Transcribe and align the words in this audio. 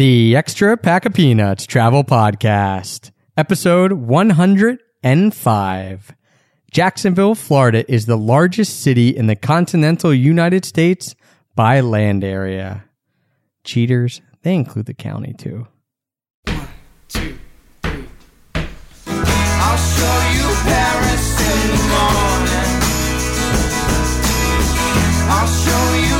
The 0.00 0.32
Extra 0.34 0.78
Pack 0.78 1.04
of 1.04 1.12
Peanuts 1.12 1.66
Travel 1.66 2.04
Podcast, 2.04 3.10
episode 3.36 3.92
105. 3.92 6.14
Jacksonville, 6.70 7.34
Florida 7.34 7.84
is 7.86 8.06
the 8.06 8.16
largest 8.16 8.80
city 8.80 9.10
in 9.10 9.26
the 9.26 9.36
continental 9.36 10.14
United 10.14 10.64
States 10.64 11.14
by 11.54 11.80
land 11.80 12.24
area. 12.24 12.86
Cheaters, 13.62 14.22
they 14.40 14.54
include 14.54 14.86
the 14.86 14.94
county 14.94 15.34
too. 15.34 15.66
two, 16.46 16.58
three. 17.10 17.36
I'll 19.04 19.76
show 19.76 20.30
you 20.32 20.48
Paris 20.64 21.40
in 21.44 21.76
the 21.76 21.82
morning. 21.92 22.72
I'll 25.28 25.46
show 25.46 25.92
you 25.92 26.19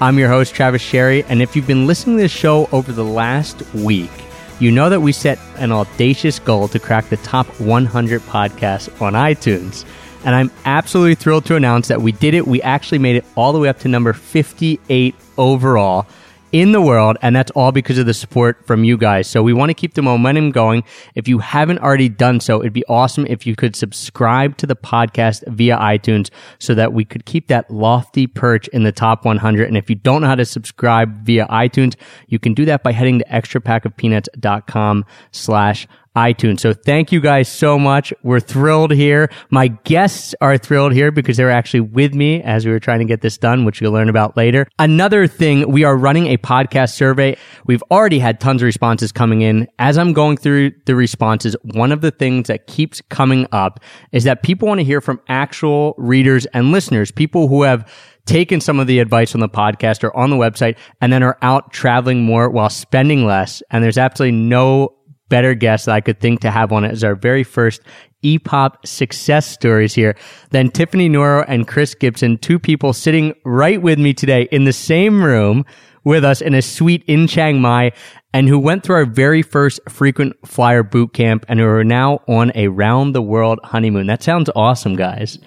I'm 0.00 0.18
your 0.18 0.28
host, 0.28 0.54
Travis 0.54 0.82
Sherry, 0.82 1.22
and 1.24 1.40
if 1.40 1.54
you've 1.54 1.68
been 1.68 1.86
listening 1.86 2.16
to 2.16 2.22
this 2.22 2.32
show 2.32 2.68
over 2.72 2.90
the 2.90 3.04
last 3.04 3.62
week, 3.74 4.10
you 4.58 4.72
know 4.72 4.90
that 4.90 5.00
we 5.00 5.12
set 5.12 5.38
an 5.56 5.70
audacious 5.70 6.40
goal 6.40 6.66
to 6.68 6.80
crack 6.80 7.08
the 7.10 7.16
top 7.18 7.46
100 7.60 8.20
podcasts 8.22 9.00
on 9.00 9.12
iTunes. 9.12 9.84
And 10.24 10.34
I'm 10.34 10.50
absolutely 10.64 11.14
thrilled 11.14 11.44
to 11.46 11.54
announce 11.54 11.86
that 11.88 12.02
we 12.02 12.10
did 12.10 12.34
it. 12.34 12.46
We 12.46 12.60
actually 12.62 12.98
made 12.98 13.14
it 13.14 13.24
all 13.36 13.52
the 13.52 13.60
way 13.60 13.68
up 13.68 13.78
to 13.80 13.88
number 13.88 14.12
58 14.12 15.14
overall 15.38 16.06
in 16.54 16.70
the 16.70 16.80
world, 16.80 17.16
and 17.20 17.34
that's 17.34 17.50
all 17.50 17.72
because 17.72 17.98
of 17.98 18.06
the 18.06 18.14
support 18.14 18.64
from 18.64 18.84
you 18.84 18.96
guys. 18.96 19.28
So 19.28 19.42
we 19.42 19.52
want 19.52 19.70
to 19.70 19.74
keep 19.74 19.94
the 19.94 20.02
momentum 20.02 20.52
going. 20.52 20.84
If 21.16 21.26
you 21.26 21.40
haven't 21.40 21.80
already 21.80 22.08
done 22.08 22.38
so, 22.38 22.60
it'd 22.60 22.72
be 22.72 22.84
awesome 22.86 23.26
if 23.26 23.44
you 23.44 23.56
could 23.56 23.74
subscribe 23.74 24.56
to 24.58 24.66
the 24.66 24.76
podcast 24.76 25.42
via 25.48 25.76
iTunes 25.76 26.30
so 26.60 26.72
that 26.74 26.92
we 26.92 27.04
could 27.04 27.24
keep 27.24 27.48
that 27.48 27.68
lofty 27.72 28.28
perch 28.28 28.68
in 28.68 28.84
the 28.84 28.92
top 28.92 29.24
100. 29.24 29.66
And 29.66 29.76
if 29.76 29.90
you 29.90 29.96
don't 29.96 30.22
know 30.22 30.28
how 30.28 30.36
to 30.36 30.44
subscribe 30.44 31.26
via 31.26 31.48
iTunes, 31.48 31.96
you 32.28 32.38
can 32.38 32.54
do 32.54 32.64
that 32.66 32.84
by 32.84 32.92
heading 32.92 33.18
to 33.18 33.24
extrapackofpeanuts.com 33.24 35.04
slash 35.32 35.88
iTunes. 36.16 36.60
So 36.60 36.72
thank 36.72 37.10
you 37.12 37.20
guys 37.20 37.48
so 37.48 37.78
much. 37.78 38.12
We're 38.22 38.40
thrilled 38.40 38.92
here. 38.92 39.30
My 39.50 39.68
guests 39.68 40.34
are 40.40 40.56
thrilled 40.56 40.92
here 40.92 41.10
because 41.10 41.36
they're 41.36 41.50
actually 41.50 41.80
with 41.80 42.14
me 42.14 42.42
as 42.42 42.64
we 42.64 42.72
were 42.72 42.80
trying 42.80 43.00
to 43.00 43.04
get 43.04 43.20
this 43.20 43.36
done, 43.36 43.64
which 43.64 43.80
you'll 43.80 43.92
learn 43.92 44.08
about 44.08 44.36
later. 44.36 44.68
Another 44.78 45.26
thing, 45.26 45.70
we 45.70 45.84
are 45.84 45.96
running 45.96 46.28
a 46.28 46.36
podcast 46.36 46.94
survey. 46.94 47.36
We've 47.66 47.82
already 47.90 48.18
had 48.18 48.40
tons 48.40 48.62
of 48.62 48.66
responses 48.66 49.12
coming 49.12 49.42
in. 49.42 49.68
As 49.78 49.98
I'm 49.98 50.12
going 50.12 50.36
through 50.36 50.72
the 50.86 50.94
responses, 50.94 51.56
one 51.62 51.90
of 51.90 52.00
the 52.00 52.10
things 52.10 52.48
that 52.48 52.66
keeps 52.66 53.00
coming 53.00 53.46
up 53.50 53.80
is 54.12 54.24
that 54.24 54.42
people 54.42 54.68
want 54.68 54.78
to 54.78 54.84
hear 54.84 55.00
from 55.00 55.20
actual 55.28 55.94
readers 55.98 56.46
and 56.46 56.70
listeners, 56.70 57.10
people 57.10 57.48
who 57.48 57.62
have 57.64 57.90
taken 58.26 58.60
some 58.60 58.80
of 58.80 58.86
the 58.86 59.00
advice 59.00 59.34
on 59.34 59.40
the 59.40 59.48
podcast 59.48 60.02
or 60.02 60.16
on 60.16 60.30
the 60.30 60.36
website 60.36 60.76
and 61.00 61.12
then 61.12 61.22
are 61.22 61.36
out 61.42 61.72
traveling 61.72 62.22
more 62.22 62.48
while 62.48 62.70
spending 62.70 63.26
less. 63.26 63.62
And 63.70 63.84
there's 63.84 63.98
absolutely 63.98 64.38
no 64.38 64.94
better 65.34 65.52
guest 65.52 65.86
that 65.86 65.96
I 65.96 66.00
could 66.00 66.20
think 66.20 66.42
to 66.42 66.50
have 66.52 66.70
on 66.70 66.84
it 66.84 66.92
as 66.92 67.02
our 67.02 67.16
very 67.16 67.42
first 67.42 67.82
EPOP 68.22 68.86
success 68.86 69.48
stories 69.48 69.92
here 69.92 70.14
than 70.50 70.70
Tiffany 70.70 71.08
Noro 71.08 71.44
and 71.48 71.66
Chris 71.66 71.92
Gibson, 71.92 72.38
two 72.38 72.60
people 72.60 72.92
sitting 72.92 73.34
right 73.44 73.82
with 73.82 73.98
me 73.98 74.14
today 74.14 74.46
in 74.52 74.62
the 74.62 74.72
same 74.72 75.24
room 75.24 75.64
with 76.04 76.24
us 76.24 76.40
in 76.40 76.54
a 76.54 76.62
suite 76.62 77.02
in 77.08 77.26
Chiang 77.26 77.60
Mai 77.60 77.90
and 78.32 78.48
who 78.48 78.60
went 78.60 78.84
through 78.84 78.94
our 78.94 79.06
very 79.06 79.42
first 79.42 79.80
frequent 79.88 80.36
flyer 80.46 80.84
boot 80.84 81.12
camp 81.12 81.44
and 81.48 81.58
who 81.58 81.66
are 81.66 81.82
now 81.82 82.20
on 82.28 82.52
a 82.54 82.68
round 82.68 83.12
the 83.12 83.20
world 83.20 83.58
honeymoon. 83.64 84.06
That 84.06 84.22
sounds 84.22 84.48
awesome, 84.54 84.94
guys. 84.94 85.40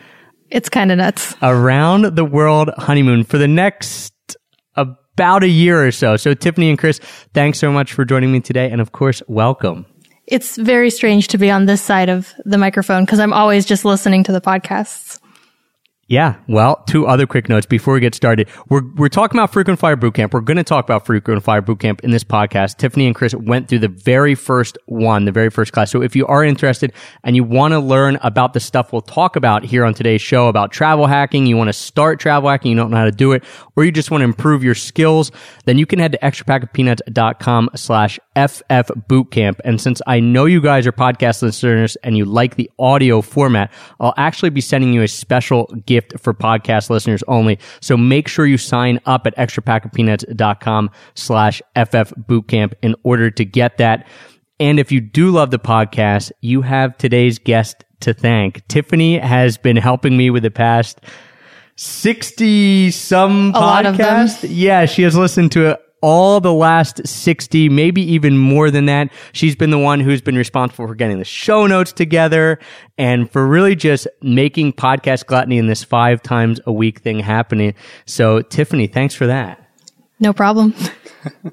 It's 0.50 0.68
kind 0.68 0.92
of 0.92 0.98
nuts. 0.98 1.34
Around 1.42 2.18
the 2.18 2.26
world 2.26 2.72
honeymoon 2.78 3.24
for 3.24 3.38
the 3.38 3.48
next 3.48 4.12
about 5.18 5.42
a 5.42 5.50
year 5.50 5.84
or 5.84 5.92
so. 5.92 6.16
So 6.16 6.36
Tiffany 6.36 6.70
and 6.70 6.78
Chris, 6.78 7.00
thanks 7.34 7.58
so 7.58 7.72
much 7.72 7.92
for 7.92 8.06
joining 8.06 8.32
me 8.32 8.40
today. 8.40 8.70
And 8.70 8.80
of 8.80 8.92
course, 8.92 9.24
welcome. 9.28 9.88
It's 10.28 10.58
very 10.58 10.92
strange 10.92 11.30
to 11.30 11.40
be 11.40 11.50
on 11.50 11.66
this 11.66 11.82
side 11.82 12.10
of 12.10 12.34
the 12.46 12.60
microphone 12.60 13.04
because 13.04 13.20
I'm 13.20 13.34
always 13.34 13.66
just 13.66 13.84
listening 13.84 14.24
to 14.26 14.32
the 14.32 14.42
podcasts. 14.42 15.07
Yeah. 16.10 16.36
Well, 16.48 16.84
two 16.88 17.06
other 17.06 17.28
quick 17.28 17.50
notes 17.50 17.66
before 17.66 17.94
we 17.94 18.00
get 18.00 18.16
started. 18.16 18.48
We're, 18.70 18.82
we're 18.96 19.10
talking 19.10 19.38
about 19.38 19.52
Frequent 19.52 19.78
Flyer 19.78 19.98
Bootcamp. 19.98 20.32
We're 20.34 20.40
going 20.40 20.56
to 20.56 20.64
talk 20.64 20.86
about 20.86 21.06
Frequent 21.06 21.44
Flyer 21.44 21.62
Bootcamp 21.62 22.00
in 22.00 22.12
this 22.12 22.24
podcast. 22.24 22.78
Tiffany 22.78 23.08
and 23.08 23.14
Chris 23.14 23.36
went 23.36 23.68
through 23.68 23.80
the 23.80 23.90
very 23.90 24.34
first 24.34 24.78
one, 24.86 25.26
the 25.26 25.34
very 25.34 25.50
first 25.50 25.74
class. 25.74 25.92
So 25.92 26.02
if 26.02 26.16
you 26.16 26.26
are 26.28 26.46
interested 26.46 26.94
and 27.26 27.36
you 27.36 27.44
want 27.44 27.74
to 27.74 27.80
learn 27.80 28.18
about 28.22 28.54
the 28.54 28.62
stuff 28.62 28.94
we'll 28.94 29.02
talk 29.02 29.36
about 29.36 29.66
here 29.66 29.84
on 29.84 29.94
today's 29.94 30.22
show 30.22 30.48
about 30.48 30.72
travel 30.72 31.08
hacking, 31.08 31.46
you 31.46 31.58
want 31.58 31.68
to 31.68 31.74
start 31.74 32.22
travel 32.22 32.50
hacking, 32.50 32.72
you 32.72 32.78
don't 32.78 32.90
know 32.90 32.98
how 32.98 33.06
to 33.06 33.12
do 33.12 33.34
it, 33.34 33.44
or 33.76 33.84
you 33.84 33.92
just 33.92 34.10
want 34.10 34.22
to 34.22 34.26
improve 34.26 34.64
your 34.64 34.76
skills, 34.76 35.30
then 35.66 35.78
you 35.78 35.86
can 35.86 36.00
head 36.00 36.14
to 36.14 36.18
extrapackofpeanuts.com 36.20 37.70
slash 37.76 38.18
FF 38.38 38.92
Bootcamp. 39.10 39.60
And 39.66 39.82
since 39.82 40.02
I 40.08 40.22
know 40.22 40.46
you 40.46 40.62
guys 40.62 40.88
are 40.88 40.94
podcast 40.94 41.42
listeners 41.42 41.98
and 41.98 42.16
you 42.16 42.24
like 42.24 42.56
the 42.56 42.72
audio 42.80 43.22
format, 43.22 43.74
I'll 44.00 44.14
actually 44.16 44.52
be 44.52 44.62
sending 44.62 44.94
you 44.94 45.02
a 45.02 45.08
special 45.08 45.66
gift 45.86 45.97
for 46.20 46.34
podcast 46.34 46.90
listeners 46.90 47.24
only. 47.28 47.60
So 47.82 47.96
make 47.98 48.28
sure 48.28 48.46
you 48.46 48.58
sign 48.58 49.00
up 49.06 49.28
at 49.28 49.36
extrapackofpeanuts.com 49.38 50.92
slash 51.16 51.62
FF 51.76 52.14
Bootcamp 52.28 52.74
in 52.82 52.96
order 53.04 53.30
to 53.32 53.46
get 53.46 53.78
that. 53.78 54.08
And 54.60 54.80
if 54.80 54.92
you 54.92 55.02
do 55.02 55.30
love 55.32 55.52
the 55.52 55.60
podcast, 55.60 56.32
you 56.42 56.62
have 56.64 56.98
today's 56.98 57.38
guest 57.40 57.84
to 58.00 58.14
thank. 58.14 58.68
Tiffany 58.68 59.18
has 59.20 59.58
been 59.58 59.78
helping 59.78 60.18
me 60.18 60.30
with 60.30 60.44
the 60.44 60.52
past 60.52 61.00
60 61.76 62.90
some 62.92 63.52
A 63.56 63.60
lot 63.60 63.86
of 63.86 63.98
them. 63.98 64.28
podcasts. 64.28 64.48
Yeah, 64.50 64.86
she 64.86 65.04
has 65.04 65.16
listened 65.16 65.52
to 65.54 65.80
all 66.02 66.40
the 66.40 66.54
last 66.54 67.08
60, 67.08 67.70
maybe 67.70 68.02
even 68.02 68.38
more 68.38 68.70
than 68.72 68.86
that. 68.86 69.12
She's 69.34 69.56
been 69.56 69.72
the 69.72 69.80
one 69.80 70.00
who's 70.00 70.22
been 70.22 70.38
responsible 70.38 70.88
for 70.88 70.96
getting 70.96 71.20
the 71.20 71.26
show 71.26 71.68
notes 71.68 71.92
together 71.92 72.60
and 72.98 73.30
for 73.32 73.48
really 73.48 73.76
just 73.76 74.08
making 74.22 74.74
podcast 74.74 75.26
gluttony 75.26 75.58
and 75.58 75.70
this 75.70 75.84
five 75.84 76.22
times 76.22 76.60
a 76.66 76.72
week 76.72 77.00
thing 77.00 77.20
happening. 77.20 77.74
So 78.06 78.42
Tiffany, 78.42 78.88
thanks 78.88 79.16
for 79.16 79.28
that. 79.28 79.64
No 80.20 80.34
problem. 80.34 80.74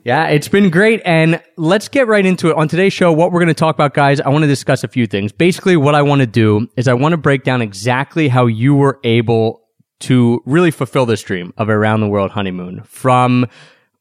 Yeah, 0.04 0.28
it's 0.28 0.48
been 0.48 0.70
great. 0.70 1.02
And 1.04 1.42
let's 1.56 1.88
get 1.88 2.06
right 2.06 2.24
into 2.24 2.48
it. 2.48 2.56
On 2.56 2.68
today's 2.68 2.92
show, 2.92 3.12
what 3.12 3.32
we're 3.32 3.40
going 3.40 3.48
to 3.48 3.54
talk 3.54 3.74
about, 3.74 3.94
guys, 3.94 4.20
I 4.20 4.28
want 4.28 4.42
to 4.42 4.48
discuss 4.48 4.84
a 4.84 4.88
few 4.88 5.06
things. 5.06 5.32
Basically, 5.32 5.76
what 5.76 5.94
I 5.94 6.02
want 6.02 6.20
to 6.20 6.26
do 6.26 6.68
is 6.76 6.86
I 6.86 6.94
want 6.94 7.12
to 7.12 7.16
break 7.16 7.42
down 7.42 7.62
exactly 7.62 8.28
how 8.28 8.46
you 8.46 8.74
were 8.74 9.00
able 9.04 9.62
to 10.00 10.42
really 10.44 10.70
fulfill 10.70 11.06
this 11.06 11.22
dream 11.22 11.52
of 11.56 11.68
a 11.68 11.72
around 11.72 12.00
the 12.00 12.08
world 12.08 12.32
honeymoon 12.32 12.82
from 12.84 13.46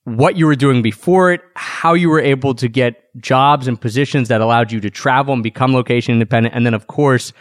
what 0.05 0.35
you 0.37 0.45
were 0.45 0.55
doing 0.55 0.81
before 0.81 1.31
it, 1.31 1.41
how 1.55 1.93
you 1.93 2.09
were 2.09 2.19
able 2.19 2.55
to 2.55 2.67
get 2.67 3.09
jobs 3.21 3.67
and 3.67 3.79
positions 3.79 4.27
that 4.27 4.41
allowed 4.41 4.71
you 4.71 4.79
to 4.81 4.89
travel 4.89 5.33
and 5.33 5.43
become 5.43 5.73
location 5.73 6.13
independent. 6.13 6.55
And 6.55 6.65
then, 6.65 6.73
of 6.73 6.87
course, 6.87 7.31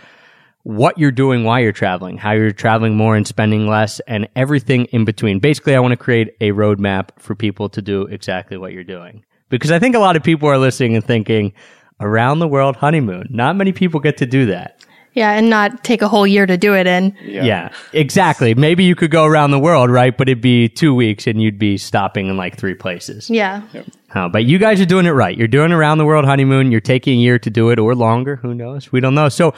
what 0.62 0.96
you're 0.96 1.10
doing 1.10 1.42
while 1.42 1.60
you're 1.60 1.72
traveling, 1.72 2.18
how 2.18 2.32
you're 2.32 2.52
traveling 2.52 2.96
more 2.96 3.16
and 3.16 3.26
spending 3.26 3.66
less, 3.66 4.00
and 4.00 4.28
everything 4.36 4.84
in 4.86 5.04
between. 5.04 5.40
Basically, 5.40 5.74
I 5.74 5.80
want 5.80 5.92
to 5.92 5.96
create 5.96 6.36
a 6.40 6.50
roadmap 6.52 7.08
for 7.18 7.34
people 7.34 7.68
to 7.70 7.82
do 7.82 8.02
exactly 8.02 8.56
what 8.56 8.72
you're 8.72 8.84
doing. 8.84 9.24
Because 9.48 9.72
I 9.72 9.78
think 9.78 9.97
a 9.97 9.98
lot 9.98 10.16
of 10.16 10.22
people 10.22 10.48
are 10.48 10.58
listening 10.58 10.94
and 10.94 11.04
thinking, 11.04 11.53
around 12.03 12.41
the 12.41 12.48
world 12.48 12.76
honeymoon. 12.76 13.28
Not 13.30 13.56
many 13.56 13.72
people 13.72 14.00
get 14.00 14.18
to 14.18 14.26
do 14.26 14.47
that. 14.47 14.84
Yeah, 15.14 15.32
and 15.32 15.50
not 15.50 15.84
take 15.84 16.03
a 16.03 16.09
whole 16.09 16.26
year 16.26 16.47
to 16.47 16.56
do 16.56 16.74
it 16.74 16.86
in. 16.86 17.16
Yeah. 17.22 17.70
exactly. 17.92 18.54
Maybe 18.54 18.84
you 18.84 18.94
could 18.94 19.10
go 19.10 19.24
around 19.24 19.50
the 19.50 19.59
world, 19.59 19.91
right? 19.91 20.16
But 20.16 20.28
it'd 20.28 20.41
be 20.41 20.68
two 20.68 20.94
weeks 20.94 21.26
and 21.26 21.41
you'd 21.42 21.59
be 21.59 21.76
stopping 21.76 22.28
in 22.28 22.36
like 22.36 22.56
three 22.56 22.74
places. 22.74 23.28
Yeah. 23.28 23.62
Uh, 24.14 24.28
but 24.28 24.44
you 24.44 24.59
guys 24.59 24.80
are 24.80 24.86
doing 24.86 25.06
it 25.06 25.10
right. 25.10 25.36
You're 25.36 25.48
doing 25.48 25.72
around 25.72 25.98
the 25.98 26.04
world 26.04 26.24
honeymoon. 26.24 26.70
You're 26.72 26.80
taking 26.80 27.18
a 27.18 27.22
year 27.22 27.38
to 27.38 27.50
do 27.50 27.70
it 27.70 27.78
or 27.78 27.94
longer. 27.94 28.36
Who 28.36 28.54
knows? 28.54 28.91
We 28.91 29.00
don't 29.00 29.14
know. 29.14 29.28
So 29.28 29.54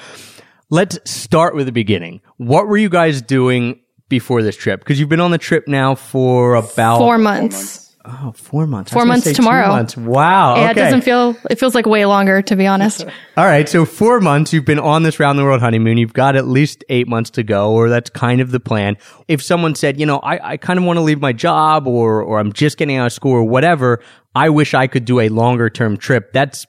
let's 0.71 0.99
start 1.11 1.55
with 1.55 1.67
the 1.67 1.73
beginning. 1.73 2.21
What 2.37 2.67
were 2.67 2.77
you 2.77 2.89
guys 2.89 3.23
doing 3.23 3.81
before 4.09 4.43
this 4.43 4.57
trip? 4.57 4.81
Because 4.81 4.99
you've 4.99 5.09
been 5.09 5.21
on 5.21 5.31
the 5.31 5.39
trip 5.39 5.69
now 5.69 5.95
for 5.95 6.55
about 6.55 6.99
Four 6.99 7.19
months. 7.19 7.57
Four 7.57 7.61
months. 7.61 7.84
Oh, 8.07 8.29
I 8.29 8.33
Four 8.33 8.67
months 8.67 8.91
say 9.25 9.31
two 9.31 9.37
tomorrow. 9.37 9.69
months. 9.69 9.97
Wow. 9.97 10.57
Yeah, 10.57 10.63
okay. 10.63 10.71
it 10.73 10.75
doesn't 10.75 11.01
feel. 11.03 11.35
It 11.49 11.59
feels 11.59 11.75
like 11.75 11.87
way 11.87 12.05
longer, 12.05 12.43
to 12.43 12.55
be 12.55 12.67
honest. 12.67 13.03
All 13.39 13.47
right. 13.47 13.67
So 13.67 13.87
four 13.87 14.21
months, 14.21 14.53
you've 14.53 14.67
been 14.67 14.79
on 14.79 15.05
this 15.05 15.19
round 15.19 15.39
the 15.39 15.43
world 15.43 15.63
honeymoon. 15.63 15.97
You've 15.97 16.13
got 16.13 16.37
at 16.37 16.47
least 16.47 16.85
eight 16.91 17.09
months 17.09 17.31
to 17.31 17.43
go, 17.43 17.73
or 17.73 17.89
that's 17.89 18.11
kind 18.11 18.43
of 18.43 18.51
the 18.51 18.61
plan. 18.61 18.99
If 19.27 19.43
someone 19.43 19.75
said, 19.75 19.99
you 19.99 20.05
know, 20.05 20.19
I, 20.19 20.53
I 20.53 20.57
kind 20.59 20.79
of 20.79 20.85
want 20.85 20.99
to 20.99 21.01
leave 21.01 21.19
my 21.19 21.33
job 21.33 21.87
or, 21.87 22.23
or 22.23 22.39
I'm 22.39 22.53
just 22.53 22.77
getting 22.77 22.97
out 22.97 23.07
of 23.07 23.13
school 23.15 23.33
or 23.33 23.45
whatever, 23.45 24.03
I 24.35 24.51
wish 24.51 24.75
I 24.75 24.87
could 24.87 25.07
do 25.07 25.21
a 25.21 25.31
longer 25.31 25.71
term 25.71 25.97
trip. 25.97 26.31
That's, 26.35 26.67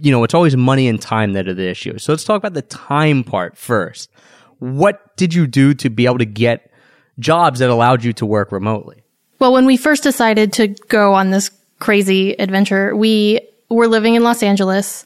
you 0.00 0.10
know, 0.10 0.24
it's 0.24 0.32
always 0.34 0.56
money 0.56 0.88
and 0.88 1.00
time 1.00 1.34
that 1.34 1.48
are 1.48 1.54
the 1.54 1.68
issue. 1.68 1.98
So 1.98 2.12
let's 2.12 2.24
talk 2.24 2.38
about 2.38 2.54
the 2.54 2.62
time 2.62 3.24
part 3.24 3.58
first. 3.58 4.10
What 4.58 5.18
did 5.18 5.34
you 5.34 5.46
do 5.46 5.74
to 5.74 5.90
be 5.90 6.06
able 6.06 6.18
to 6.18 6.24
get 6.24 6.70
jobs 7.18 7.58
that 7.58 7.68
allowed 7.68 8.04
you 8.04 8.14
to 8.14 8.24
work 8.26 8.52
remotely? 8.52 9.01
Well, 9.42 9.52
when 9.52 9.66
we 9.66 9.76
first 9.76 10.04
decided 10.04 10.52
to 10.52 10.68
go 10.68 11.14
on 11.14 11.32
this 11.32 11.50
crazy 11.80 12.30
adventure, 12.38 12.94
we 12.94 13.40
were 13.68 13.88
living 13.88 14.14
in 14.14 14.22
Los 14.22 14.40
Angeles. 14.40 15.04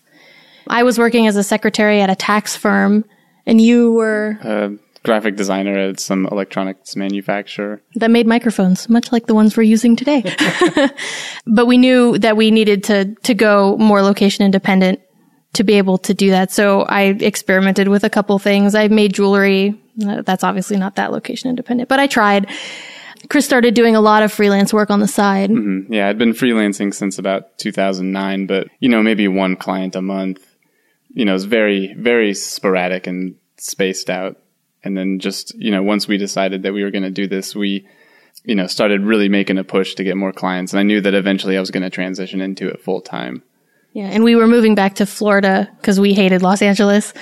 I 0.68 0.82
was 0.82 0.98
working 0.98 1.26
as 1.26 1.36
a 1.36 1.42
secretary 1.42 2.02
at 2.02 2.10
a 2.10 2.14
tax 2.14 2.54
firm, 2.54 3.06
and 3.46 3.62
you 3.62 3.94
were 3.94 4.38
a 4.42 4.72
graphic 5.04 5.36
designer 5.36 5.78
at 5.78 6.00
some 6.00 6.26
electronics 6.26 6.96
manufacturer. 6.96 7.80
that 7.94 8.10
made 8.10 8.26
microphones, 8.26 8.90
much 8.90 9.10
like 9.10 9.24
the 9.24 9.34
ones 9.34 9.56
we're 9.56 9.62
using 9.62 9.96
today. 9.96 10.22
but 11.46 11.64
we 11.64 11.78
knew 11.78 12.18
that 12.18 12.36
we 12.36 12.50
needed 12.50 12.84
to 12.84 13.14
to 13.14 13.32
go 13.32 13.78
more 13.78 14.02
location 14.02 14.44
independent 14.44 15.00
to 15.54 15.64
be 15.64 15.78
able 15.78 15.96
to 15.96 16.12
do 16.12 16.28
that. 16.28 16.52
So 16.52 16.82
I 16.82 17.04
experimented 17.04 17.88
with 17.88 18.04
a 18.04 18.10
couple 18.10 18.38
things. 18.38 18.74
I 18.74 18.88
made 18.88 19.14
jewelry. 19.14 19.80
That's 19.96 20.44
obviously 20.44 20.76
not 20.76 20.96
that 20.96 21.10
location 21.10 21.48
independent, 21.48 21.88
but 21.88 22.00
I 22.00 22.06
tried. 22.06 22.50
Chris 23.28 23.44
started 23.44 23.75
doing 23.75 23.96
a 23.96 24.00
lot 24.00 24.23
of 24.23 24.32
freelance 24.32 24.73
work 24.73 24.90
on 24.90 25.00
the 25.00 25.08
side. 25.08 25.50
Mm-hmm. 25.50 25.93
Yeah, 25.93 26.08
I'd 26.08 26.19
been 26.19 26.32
freelancing 26.32 26.94
since 26.94 27.19
about 27.19 27.58
2009, 27.58 28.46
but 28.46 28.69
you 28.81 28.88
know, 28.88 29.02
maybe 29.02 29.28
one 29.28 29.56
client 29.56 29.96
a 29.96 30.02
month. 30.02 30.44
You 31.14 31.25
know, 31.25 31.34
it's 31.34 31.44
very, 31.44 31.94
very 31.94 32.34
sporadic 32.34 33.06
and 33.06 33.37
spaced 33.56 34.11
out. 34.11 34.37
And 34.84 34.96
then 34.96 35.19
just, 35.19 35.55
you 35.56 35.70
know, 35.70 35.82
once 35.82 36.06
we 36.06 36.19
decided 36.19 36.62
that 36.62 36.73
we 36.73 36.84
were 36.84 36.90
going 36.90 37.02
to 37.02 37.11
do 37.11 37.26
this, 37.26 37.56
we, 37.56 37.88
you 38.44 38.55
know, 38.55 38.67
started 38.67 39.02
really 39.02 39.29
making 39.29 39.58
a 39.58 39.64
push 39.64 39.94
to 39.94 40.05
get 40.05 40.17
more 40.17 40.32
clients. 40.32 40.72
And 40.72 40.81
I 40.81 40.84
knew 40.84 41.00
that 41.00 41.14
eventually 41.14 41.56
I 41.56 41.61
was 41.61 41.70
going 41.70 41.82
to 41.82 41.90
transition 41.90 42.40
into 42.40 42.69
it 42.69 42.82
full 42.82 43.00
time. 43.00 43.43
Yeah, 43.93 44.08
and 44.08 44.22
we 44.22 44.37
were 44.37 44.46
moving 44.46 44.75
back 44.75 44.96
to 44.96 45.06
Florida 45.06 45.70
because 45.81 45.99
we 45.99 46.12
hated 46.12 46.43
Los 46.43 46.61
Angeles. 46.61 47.14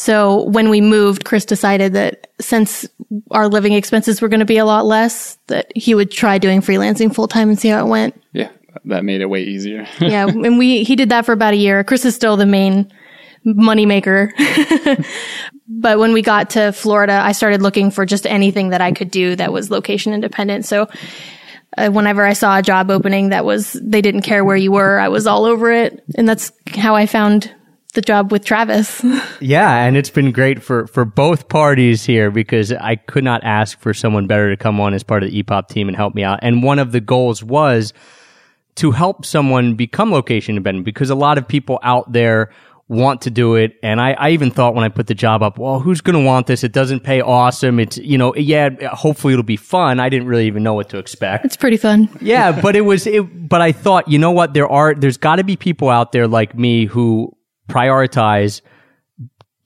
So 0.00 0.44
when 0.44 0.70
we 0.70 0.80
moved, 0.80 1.26
Chris 1.26 1.44
decided 1.44 1.92
that 1.92 2.28
since 2.40 2.88
our 3.32 3.48
living 3.48 3.74
expenses 3.74 4.22
were 4.22 4.28
going 4.28 4.40
to 4.40 4.46
be 4.46 4.56
a 4.56 4.64
lot 4.64 4.86
less, 4.86 5.36
that 5.48 5.70
he 5.76 5.94
would 5.94 6.10
try 6.10 6.38
doing 6.38 6.62
freelancing 6.62 7.14
full 7.14 7.28
time 7.28 7.50
and 7.50 7.58
see 7.58 7.68
how 7.68 7.84
it 7.84 7.88
went. 7.88 8.18
Yeah, 8.32 8.48
that 8.86 9.04
made 9.04 9.20
it 9.20 9.26
way 9.26 9.42
easier. 9.42 9.86
Yeah, 10.00 10.26
and 10.26 10.56
we 10.56 10.84
he 10.84 10.96
did 10.96 11.10
that 11.10 11.26
for 11.26 11.32
about 11.32 11.52
a 11.52 11.58
year. 11.58 11.84
Chris 11.84 12.06
is 12.06 12.14
still 12.14 12.38
the 12.38 12.46
main 12.46 12.90
moneymaker. 13.44 14.30
but 15.68 15.98
when 15.98 16.14
we 16.14 16.22
got 16.22 16.48
to 16.50 16.72
Florida, 16.72 17.20
I 17.22 17.32
started 17.32 17.60
looking 17.60 17.90
for 17.90 18.06
just 18.06 18.26
anything 18.26 18.70
that 18.70 18.80
I 18.80 18.92
could 18.92 19.10
do 19.10 19.36
that 19.36 19.52
was 19.52 19.70
location 19.70 20.14
independent. 20.14 20.64
So 20.64 20.88
uh, 21.76 21.90
whenever 21.90 22.24
I 22.24 22.32
saw 22.32 22.56
a 22.56 22.62
job 22.62 22.90
opening 22.90 23.28
that 23.28 23.44
was 23.44 23.74
they 23.74 24.00
didn't 24.00 24.22
care 24.22 24.46
where 24.46 24.56
you 24.56 24.72
were, 24.72 24.98
I 24.98 25.08
was 25.08 25.26
all 25.26 25.44
over 25.44 25.70
it, 25.70 26.02
and 26.14 26.26
that's 26.26 26.52
how 26.74 26.96
I 26.96 27.04
found 27.04 27.54
the 27.92 28.02
job 28.02 28.32
with 28.32 28.44
Travis. 28.44 29.04
Yeah, 29.42 29.84
and 29.84 29.96
it's 29.96 30.10
been 30.10 30.32
great 30.32 30.62
for 30.62 30.86
for 30.86 31.04
both 31.06 31.48
parties 31.48 32.04
here 32.04 32.30
because 32.30 32.72
I 32.72 32.96
could 32.96 33.24
not 33.24 33.42
ask 33.42 33.78
for 33.80 33.94
someone 33.94 34.26
better 34.26 34.50
to 34.50 34.56
come 34.56 34.78
on 34.80 34.92
as 34.92 35.02
part 35.02 35.22
of 35.22 35.30
the 35.30 35.42
EPOP 35.42 35.68
team 35.68 35.88
and 35.88 35.96
help 35.96 36.14
me 36.14 36.22
out. 36.22 36.40
And 36.42 36.62
one 36.62 36.78
of 36.78 36.92
the 36.92 37.00
goals 37.00 37.42
was 37.42 37.94
to 38.76 38.90
help 38.90 39.24
someone 39.24 39.74
become 39.74 40.12
location 40.12 40.56
independent 40.56 40.84
because 40.84 41.08
a 41.08 41.14
lot 41.14 41.38
of 41.38 41.48
people 41.48 41.78
out 41.82 42.12
there 42.12 42.50
want 42.90 43.22
to 43.22 43.30
do 43.30 43.54
it. 43.54 43.76
And 43.82 44.00
I, 44.00 44.12
I 44.12 44.30
even 44.30 44.50
thought 44.50 44.74
when 44.74 44.84
I 44.84 44.88
put 44.88 45.06
the 45.06 45.14
job 45.14 45.42
up, 45.42 45.58
well, 45.58 45.78
who's 45.78 46.00
going 46.00 46.18
to 46.18 46.24
want 46.24 46.48
this? 46.48 46.64
It 46.64 46.72
doesn't 46.72 47.00
pay 47.00 47.20
awesome. 47.20 47.78
It's, 47.78 47.96
you 47.98 48.18
know, 48.18 48.34
yeah, 48.34 48.88
hopefully 48.88 49.32
it'll 49.32 49.44
be 49.44 49.56
fun. 49.56 50.00
I 50.00 50.08
didn't 50.08 50.26
really 50.26 50.48
even 50.48 50.64
know 50.64 50.74
what 50.74 50.88
to 50.90 50.98
expect. 50.98 51.44
it's 51.44 51.56
pretty 51.56 51.76
fun. 51.76 52.08
yeah, 52.20 52.60
but 52.60 52.74
it 52.74 52.80
was, 52.80 53.06
it, 53.06 53.48
but 53.48 53.60
I 53.60 53.70
thought, 53.70 54.08
you 54.08 54.18
know 54.18 54.32
what? 54.32 54.54
There 54.54 54.68
are, 54.68 54.94
there's 54.94 55.16
got 55.16 55.36
to 55.36 55.44
be 55.44 55.56
people 55.56 55.88
out 55.88 56.10
there 56.10 56.26
like 56.26 56.58
me 56.58 56.86
who 56.86 57.36
prioritize 57.70 58.60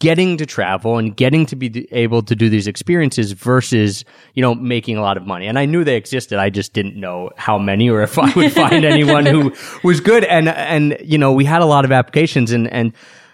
getting 0.00 0.36
to 0.36 0.44
travel 0.44 0.98
and 0.98 1.16
getting 1.16 1.46
to 1.46 1.56
be 1.56 1.88
able 1.92 2.22
to 2.22 2.36
do 2.36 2.50
these 2.50 2.66
experiences 2.66 3.32
versus, 3.32 4.04
you 4.34 4.42
know, 4.42 4.54
making 4.54 4.98
a 4.98 5.00
lot 5.00 5.16
of 5.16 5.26
money. 5.26 5.46
And 5.46 5.58
I 5.58 5.64
knew 5.64 5.82
they 5.82 5.96
existed. 5.96 6.38
I 6.38 6.50
just 6.50 6.74
didn't 6.74 6.96
know 6.96 7.30
how 7.36 7.58
many 7.58 7.88
or 7.88 8.02
if 8.02 8.18
I 8.18 8.30
would 8.34 8.52
find 8.62 8.84
anyone 8.84 9.24
who 9.24 9.54
was 9.82 10.00
good. 10.00 10.24
And, 10.24 10.48
and, 10.48 10.98
you 11.02 11.16
know, 11.16 11.32
we 11.32 11.44
had 11.44 11.62
a 11.62 11.66
lot 11.66 11.84
of 11.86 11.92
applications 11.92 12.52
and, 12.52 12.70
and 12.70 12.92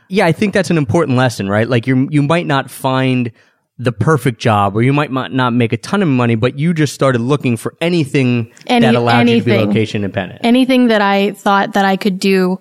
yeah, 0.08 0.26
I 0.26 0.32
think 0.32 0.54
that's 0.54 0.70
an 0.70 0.78
important 0.78 1.16
lesson, 1.16 1.48
right? 1.48 1.68
Like 1.68 1.86
you, 1.86 2.06
you 2.10 2.22
might 2.22 2.46
not 2.46 2.70
find 2.70 3.32
the 3.78 3.92
perfect 3.92 4.38
job 4.38 4.76
or 4.76 4.82
you 4.82 4.92
might 4.92 5.10
not 5.10 5.32
not 5.32 5.54
make 5.54 5.72
a 5.72 5.76
ton 5.78 6.02
of 6.02 6.08
money, 6.08 6.34
but 6.34 6.58
you 6.58 6.74
just 6.74 6.92
started 6.92 7.20
looking 7.20 7.56
for 7.56 7.74
anything 7.80 8.52
Any- 8.66 8.84
that 8.84 8.94
allowed 8.94 9.28
you 9.28 9.38
to 9.40 9.44
be 9.44 9.56
location 9.56 10.04
independent. 10.04 10.40
anything 10.44 10.88
that 10.88 11.00
I 11.00 11.32
thought 11.32 11.72
that 11.72 11.84
I 11.86 11.96
could 11.96 12.18
do. 12.18 12.60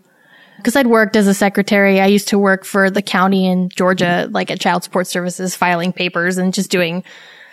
Because 0.59 0.75
I'd 0.75 0.87
worked 0.87 1.15
as 1.15 1.27
a 1.27 1.33
secretary. 1.33 1.99
I 1.99 2.07
used 2.07 2.27
to 2.29 2.39
work 2.39 2.65
for 2.65 2.89
the 2.89 3.01
county 3.01 3.47
in 3.47 3.69
Georgia, 3.69 4.23
mm-hmm. 4.25 4.33
like 4.33 4.51
at 4.51 4.59
Child 4.59 4.83
Support 4.83 5.07
Services, 5.07 5.55
filing 5.55 5.93
papers 5.93 6.37
and 6.37 6.53
just 6.53 6.69
doing 6.69 7.03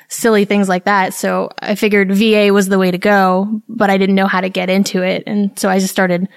silly 0.09 0.45
things 0.45 0.69
like 0.69 0.85
that. 0.85 1.15
So 1.15 1.51
I 1.59 1.75
figured 1.75 2.13
VA 2.13 2.53
was 2.53 2.69
the 2.69 2.79
way 2.79 2.91
to 2.91 2.99
go, 2.99 3.61
but 3.69 3.91
I 3.91 3.99
didn't 3.99 4.15
know 4.15 4.27
how 4.27 4.41
to 4.41 4.49
get 4.49 4.71
into 4.71 5.03
it. 5.03 5.25
And 5.27 5.59
so 5.59 5.69
I 5.69 5.79
just 5.79 5.93
started 5.93 6.29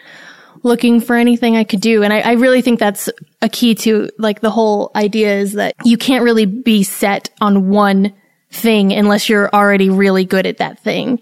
looking 0.63 1.01
for 1.01 1.15
anything 1.15 1.55
I 1.55 1.63
could 1.63 1.81
do. 1.81 2.03
And 2.03 2.11
I, 2.11 2.19
I 2.19 2.31
really 2.33 2.61
think 2.61 2.79
that's 2.79 3.09
a 3.41 3.49
key 3.49 3.75
to 3.75 4.09
like 4.17 4.41
the 4.41 4.51
whole 4.51 4.91
idea 4.95 5.37
is 5.37 5.53
that 5.53 5.75
you 5.83 5.97
can't 5.97 6.23
really 6.23 6.45
be 6.45 6.83
set 6.83 7.29
on 7.39 7.69
one 7.69 8.13
thing 8.51 8.91
unless 8.91 9.29
you're 9.29 9.49
already 9.53 9.89
really 9.89 10.25
good 10.25 10.45
at 10.45 10.57
that 10.57 10.79
thing 10.79 11.21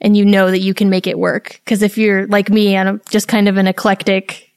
and 0.00 0.16
you 0.16 0.24
know 0.24 0.50
that 0.50 0.60
you 0.60 0.74
can 0.74 0.90
make 0.90 1.06
it 1.06 1.18
work. 1.18 1.60
Cause 1.66 1.82
if 1.82 1.98
you're 1.98 2.26
like 2.28 2.48
me 2.48 2.76
and 2.76 2.88
I'm 2.88 3.00
just 3.08 3.28
kind 3.28 3.48
of 3.48 3.56
an 3.56 3.66
eclectic, 3.66 4.50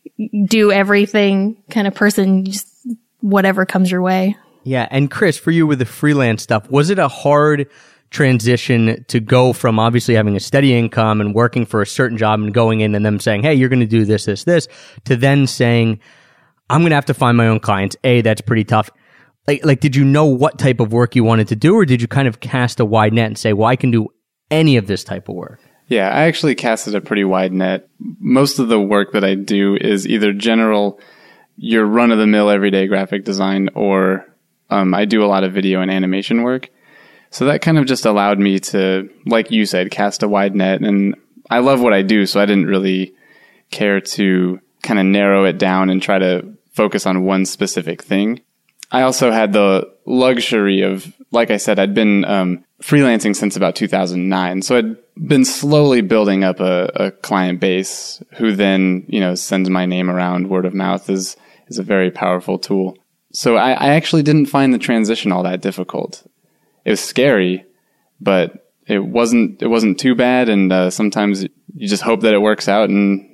do 0.45 0.71
everything 0.71 1.61
kind 1.69 1.87
of 1.87 1.95
person, 1.95 2.45
just 2.45 2.67
whatever 3.21 3.65
comes 3.65 3.91
your 3.91 4.01
way. 4.01 4.35
Yeah. 4.63 4.87
And 4.91 5.09
Chris, 5.09 5.37
for 5.37 5.51
you 5.51 5.65
with 5.65 5.79
the 5.79 5.85
freelance 5.85 6.43
stuff, 6.43 6.69
was 6.69 6.89
it 6.89 6.99
a 6.99 7.07
hard 7.07 7.69
transition 8.09 9.05
to 9.07 9.19
go 9.19 9.53
from 9.53 9.79
obviously 9.79 10.15
having 10.15 10.35
a 10.35 10.39
steady 10.39 10.77
income 10.77 11.21
and 11.21 11.33
working 11.33 11.65
for 11.65 11.81
a 11.81 11.85
certain 11.85 12.17
job 12.17 12.39
and 12.39 12.53
going 12.53 12.81
in 12.81 12.95
and 12.95 13.05
them 13.05 13.19
saying, 13.19 13.43
Hey, 13.43 13.53
you're 13.53 13.69
going 13.69 13.81
to 13.81 13.85
do 13.85 14.05
this, 14.05 14.25
this, 14.25 14.43
this 14.43 14.67
to 15.05 15.15
then 15.15 15.47
saying, 15.47 15.99
I'm 16.69 16.81
going 16.81 16.91
to 16.91 16.95
have 16.95 17.05
to 17.05 17.13
find 17.13 17.37
my 17.37 17.47
own 17.47 17.59
clients. 17.59 17.95
A, 18.03 18.21
that's 18.21 18.41
pretty 18.41 18.63
tough. 18.63 18.89
Like, 19.47 19.65
like, 19.65 19.79
did 19.79 19.95
you 19.95 20.03
know 20.03 20.25
what 20.25 20.59
type 20.59 20.79
of 20.79 20.91
work 20.91 21.15
you 21.15 21.23
wanted 21.23 21.47
to 21.49 21.55
do 21.55 21.75
or 21.75 21.85
did 21.85 22.01
you 22.01 22.07
kind 22.07 22.27
of 22.27 22.39
cast 22.39 22.79
a 22.79 22.85
wide 22.85 23.13
net 23.13 23.27
and 23.27 23.37
say, 23.37 23.53
well, 23.53 23.67
I 23.67 23.77
can 23.77 23.91
do 23.91 24.09
any 24.51 24.77
of 24.77 24.87
this 24.87 25.03
type 25.03 25.29
of 25.29 25.35
work? 25.35 25.61
Yeah, 25.87 26.09
I 26.09 26.23
actually 26.23 26.55
casted 26.55 26.95
a 26.95 27.01
pretty 27.01 27.23
wide 27.23 27.53
net. 27.53 27.87
Most 28.19 28.59
of 28.59 28.67
the 28.67 28.79
work 28.79 29.13
that 29.13 29.23
I 29.23 29.35
do 29.35 29.77
is 29.79 30.05
either 30.05 30.33
general, 30.33 30.99
your 31.55 31.85
run 31.85 32.11
of 32.11 32.17
the 32.17 32.27
mill 32.27 32.49
everyday 32.49 32.87
graphic 32.87 33.23
design, 33.23 33.69
or 33.73 34.25
um, 34.69 34.93
I 34.93 35.05
do 35.05 35.23
a 35.23 35.27
lot 35.27 35.45
of 35.45 35.53
video 35.53 35.81
and 35.81 35.89
animation 35.89 36.43
work. 36.43 36.69
So 37.29 37.45
that 37.45 37.61
kind 37.61 37.77
of 37.77 37.85
just 37.85 38.05
allowed 38.05 38.39
me 38.39 38.59
to, 38.59 39.09
like 39.25 39.51
you 39.51 39.65
said, 39.65 39.91
cast 39.91 40.23
a 40.23 40.27
wide 40.27 40.55
net. 40.55 40.81
And 40.81 41.15
I 41.49 41.59
love 41.59 41.81
what 41.81 41.93
I 41.93 42.01
do, 42.01 42.25
so 42.25 42.39
I 42.41 42.45
didn't 42.45 42.67
really 42.67 43.13
care 43.71 44.01
to 44.01 44.59
kind 44.83 44.99
of 44.99 45.05
narrow 45.05 45.45
it 45.45 45.57
down 45.57 45.89
and 45.89 46.01
try 46.01 46.19
to 46.19 46.53
focus 46.71 47.05
on 47.05 47.23
one 47.23 47.45
specific 47.45 48.01
thing. 48.01 48.41
I 48.91 49.01
also 49.01 49.31
had 49.31 49.53
the 49.53 49.91
luxury 50.07 50.81
of, 50.81 51.13
like 51.31 51.51
I 51.51 51.57
said, 51.57 51.77
I'd 51.77 51.93
been 51.93 52.25
um, 52.25 52.63
freelancing 52.81 53.35
since 53.35 53.55
about 53.55 53.75
2009. 53.75 54.61
So 54.61 54.77
I'd 54.77 54.95
been 55.27 55.45
slowly 55.45 56.01
building 56.01 56.43
up 56.43 56.59
a, 56.59 56.89
a 56.95 57.11
client 57.11 57.59
base 57.59 58.23
who 58.37 58.53
then, 58.53 59.05
you 59.07 59.19
know, 59.19 59.35
sends 59.35 59.69
my 59.69 59.85
name 59.85 60.09
around. 60.09 60.49
Word 60.49 60.65
of 60.65 60.73
mouth 60.73 61.09
is, 61.09 61.35
is 61.67 61.77
a 61.77 61.83
very 61.83 62.09
powerful 62.09 62.57
tool. 62.57 62.97
So 63.33 63.57
I, 63.57 63.71
I 63.71 63.87
actually 63.89 64.23
didn't 64.23 64.47
find 64.47 64.73
the 64.73 64.79
transition 64.79 65.31
all 65.31 65.43
that 65.43 65.61
difficult. 65.61 66.25
It 66.85 66.91
was 66.91 67.01
scary, 67.01 67.65
but 68.21 68.71
it 68.87 68.99
wasn't, 68.99 69.61
it 69.61 69.67
wasn't 69.67 69.99
too 69.99 70.15
bad. 70.15 70.47
And 70.47 70.71
uh, 70.71 70.89
sometimes 70.89 71.43
you 71.43 71.87
just 71.87 72.03
hope 72.03 72.21
that 72.21 72.33
it 72.33 72.39
works 72.39 72.69
out. 72.69 72.89
And 72.89 73.29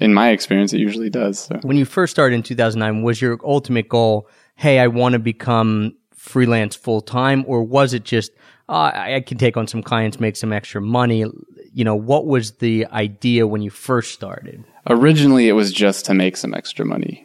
in 0.00 0.14
my 0.14 0.30
experience, 0.30 0.72
it 0.72 0.78
usually 0.78 1.10
does. 1.10 1.40
So. 1.40 1.58
When 1.62 1.76
you 1.76 1.84
first 1.84 2.12
started 2.12 2.36
in 2.36 2.42
2009, 2.44 3.02
was 3.02 3.20
your 3.20 3.38
ultimate 3.44 3.88
goal, 3.88 4.28
hey, 4.58 4.80
I 4.80 4.88
want 4.88 5.12
to 5.12 5.18
become 5.20 5.94
freelance 6.16 6.74
full 6.74 7.00
time, 7.00 7.44
or 7.46 7.62
was 7.62 7.94
it 7.94 8.02
just, 8.04 8.32
uh, 8.68 8.90
I 8.94 9.14
I 9.16 9.20
can 9.20 9.38
take 9.38 9.56
on 9.56 9.66
some 9.68 9.82
clients, 9.82 10.18
make 10.20 10.36
some 10.36 10.52
extra 10.52 10.80
money? 10.80 11.24
You 11.72 11.84
know, 11.84 11.94
what 11.94 12.26
was 12.26 12.52
the 12.58 12.86
idea 12.86 13.46
when 13.46 13.62
you 13.62 13.70
first 13.70 14.12
started? 14.12 14.64
Originally, 14.88 15.48
it 15.48 15.52
was 15.52 15.72
just 15.72 16.06
to 16.06 16.14
make 16.14 16.36
some 16.36 16.54
extra 16.54 16.84
money 16.84 17.24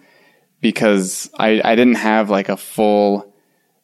because 0.61 1.29
I, 1.39 1.61
I 1.63 1.75
didn't 1.75 1.95
have 1.95 2.29
like 2.29 2.49
a 2.49 2.57
full 2.57 3.33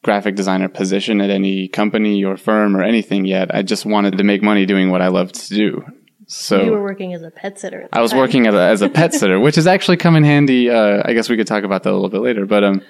graphic 0.02 0.34
designer 0.36 0.68
position 0.68 1.20
at 1.20 1.30
any 1.30 1.68
company 1.68 2.24
or 2.24 2.36
firm 2.36 2.76
or 2.76 2.82
anything 2.82 3.24
yet. 3.26 3.54
I 3.54 3.62
just 3.62 3.84
wanted 3.84 4.16
to 4.18 4.24
make 4.24 4.42
money 4.42 4.64
doing 4.64 4.90
what 4.90 5.02
I 5.02 5.08
loved 5.08 5.34
to 5.34 5.54
do. 5.54 5.84
So 6.26 6.62
You 6.62 6.70
were 6.70 6.82
working 6.82 7.12
as 7.12 7.22
a 7.22 7.30
pet 7.30 7.58
sitter. 7.58 7.82
at 7.82 7.90
the 7.90 7.98
I 7.98 8.00
was 8.00 8.12
time. 8.12 8.20
working 8.20 8.46
as 8.46 8.54
a, 8.54 8.60
as 8.62 8.82
a 8.82 8.88
pet 8.88 9.12
sitter, 9.12 9.40
which 9.40 9.56
has 9.56 9.66
actually 9.66 9.96
come 9.96 10.14
in 10.14 10.22
handy. 10.24 10.70
Uh, 10.70 11.02
I 11.04 11.12
guess 11.12 11.28
we 11.28 11.36
could 11.36 11.46
talk 11.48 11.64
about 11.64 11.82
that 11.82 11.90
a 11.90 11.96
little 11.98 12.08
bit 12.08 12.20
later. 12.20 12.46
But 12.46 12.62
um, 12.64 12.82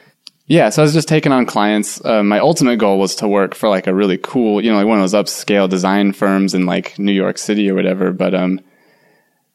yeah, 0.51 0.69
so 0.69 0.83
I 0.83 0.85
was 0.85 0.93
just 0.93 1.09
taking 1.09 1.33
on 1.33 1.47
clients. 1.47 2.05
Uh, 2.05 2.23
my 2.23 2.41
ultimate 2.41 2.79
goal 2.79 2.99
was 2.99 3.15
to 3.17 3.29
work 3.29 3.55
for 3.55 3.69
like 3.69 3.87
a 3.87 3.95
really 3.95 4.19
cool, 4.19 4.63
you 4.63 4.71
know, 4.71 4.77
like 4.77 4.87
one 4.87 5.01
of 5.01 5.11
those 5.11 5.15
upscale 5.15 5.69
design 5.69 6.13
firms 6.13 6.55
in 6.55 6.67
like 6.67 6.99
New 6.99 7.13
York 7.13 7.39
City 7.39 7.71
or 7.71 7.75
whatever. 7.75 8.13
But 8.13 8.35
um, 8.35 8.61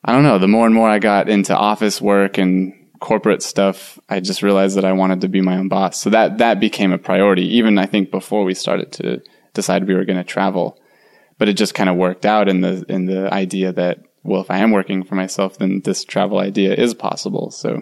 I 0.03 0.13
don't 0.13 0.23
know. 0.23 0.39
The 0.39 0.47
more 0.47 0.65
and 0.65 0.73
more 0.73 0.89
I 0.89 0.99
got 0.99 1.29
into 1.29 1.55
office 1.55 2.01
work 2.01 2.37
and 2.37 2.73
corporate 2.99 3.43
stuff, 3.43 3.99
I 4.09 4.21
just 4.21 4.41
realized 4.41 4.77
that 4.77 4.85
I 4.85 4.93
wanted 4.93 5.21
to 5.21 5.27
be 5.27 5.41
my 5.41 5.57
own 5.57 5.67
boss. 5.67 5.99
So 5.99 6.09
that 6.11 6.37
that 6.39 6.59
became 6.59 6.93
a 6.93 6.97
priority. 6.97 7.57
Even 7.57 7.77
I 7.77 7.85
think 7.85 8.09
before 8.09 8.45
we 8.45 8.53
started 8.53 8.93
to 8.93 9.21
decide 9.53 9.87
we 9.87 9.95
were 9.95 10.05
going 10.05 10.17
to 10.17 10.23
travel 10.23 10.79
but 11.37 11.49
it 11.49 11.53
just 11.53 11.73
kind 11.73 11.89
of 11.89 11.95
worked 11.95 12.25
out 12.25 12.47
in 12.47 12.61
the 12.61 12.85
in 12.87 13.05
the 13.05 13.33
idea 13.33 13.71
that 13.71 13.99
well 14.23 14.41
if 14.41 14.51
i 14.51 14.59
am 14.59 14.71
working 14.71 15.03
for 15.03 15.15
myself 15.15 15.57
then 15.57 15.81
this 15.83 16.03
travel 16.03 16.37
idea 16.37 16.73
is 16.73 16.93
possible 16.93 17.51
so 17.51 17.81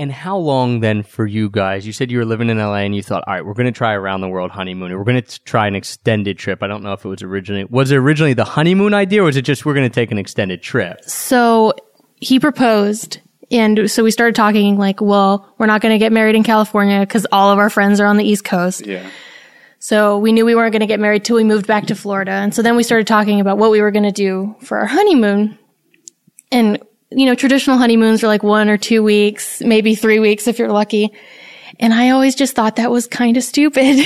And 0.00 0.10
how 0.10 0.38
long 0.38 0.80
then 0.80 1.02
for 1.02 1.26
you 1.26 1.50
guys? 1.50 1.86
You 1.86 1.92
said 1.92 2.10
you 2.10 2.16
were 2.16 2.24
living 2.24 2.48
in 2.48 2.56
LA 2.56 2.76
and 2.76 2.96
you 2.96 3.02
thought, 3.02 3.22
all 3.26 3.34
right, 3.34 3.44
we're 3.44 3.52
going 3.52 3.66
to 3.66 3.70
try 3.70 3.92
around 3.92 4.22
the 4.22 4.28
world 4.28 4.50
honeymoon. 4.50 4.96
We're 4.96 5.04
going 5.04 5.22
to 5.22 5.44
try 5.44 5.66
an 5.66 5.74
extended 5.74 6.38
trip. 6.38 6.62
I 6.62 6.68
don't 6.68 6.82
know 6.82 6.94
if 6.94 7.04
it 7.04 7.08
was 7.08 7.22
originally, 7.22 7.66
was 7.66 7.92
it 7.92 7.96
originally 7.96 8.32
the 8.32 8.46
honeymoon 8.46 8.94
idea 8.94 9.20
or 9.20 9.26
was 9.26 9.36
it 9.36 9.42
just 9.42 9.66
we're 9.66 9.74
going 9.74 9.86
to 9.86 9.94
take 9.94 10.10
an 10.10 10.16
extended 10.16 10.62
trip? 10.62 11.04
So 11.04 11.74
he 12.16 12.40
proposed. 12.40 13.20
And 13.50 13.90
so 13.90 14.02
we 14.02 14.10
started 14.10 14.34
talking 14.34 14.78
like, 14.78 15.02
well, 15.02 15.54
we're 15.58 15.66
not 15.66 15.82
going 15.82 15.92
to 15.92 15.98
get 15.98 16.12
married 16.12 16.34
in 16.34 16.44
California 16.44 17.00
because 17.00 17.26
all 17.30 17.50
of 17.50 17.58
our 17.58 17.68
friends 17.68 18.00
are 18.00 18.06
on 18.06 18.16
the 18.16 18.24
East 18.24 18.42
Coast. 18.42 18.86
yeah 18.86 19.06
So 19.80 20.16
we 20.16 20.32
knew 20.32 20.46
we 20.46 20.54
weren't 20.54 20.72
going 20.72 20.80
to 20.80 20.86
get 20.86 20.98
married 20.98 21.26
till 21.26 21.36
we 21.36 21.44
moved 21.44 21.66
back 21.66 21.88
to 21.88 21.94
Florida. 21.94 22.30
And 22.30 22.54
so 22.54 22.62
then 22.62 22.74
we 22.74 22.84
started 22.84 23.06
talking 23.06 23.38
about 23.38 23.58
what 23.58 23.70
we 23.70 23.82
were 23.82 23.90
going 23.90 24.04
to 24.04 24.12
do 24.12 24.56
for 24.62 24.78
our 24.78 24.86
honeymoon. 24.86 25.58
And, 26.50 26.82
you 27.10 27.26
know, 27.26 27.34
traditional 27.34 27.76
honeymoons 27.76 28.22
are 28.22 28.28
like 28.28 28.42
one 28.42 28.68
or 28.68 28.76
two 28.76 29.02
weeks, 29.02 29.60
maybe 29.60 29.94
three 29.94 30.18
weeks 30.18 30.46
if 30.46 30.58
you're 30.58 30.72
lucky. 30.72 31.12
And 31.78 31.94
I 31.94 32.10
always 32.10 32.34
just 32.34 32.54
thought 32.54 32.76
that 32.76 32.90
was 32.90 33.06
kind 33.06 33.36
of 33.36 33.42
stupid. 33.42 34.04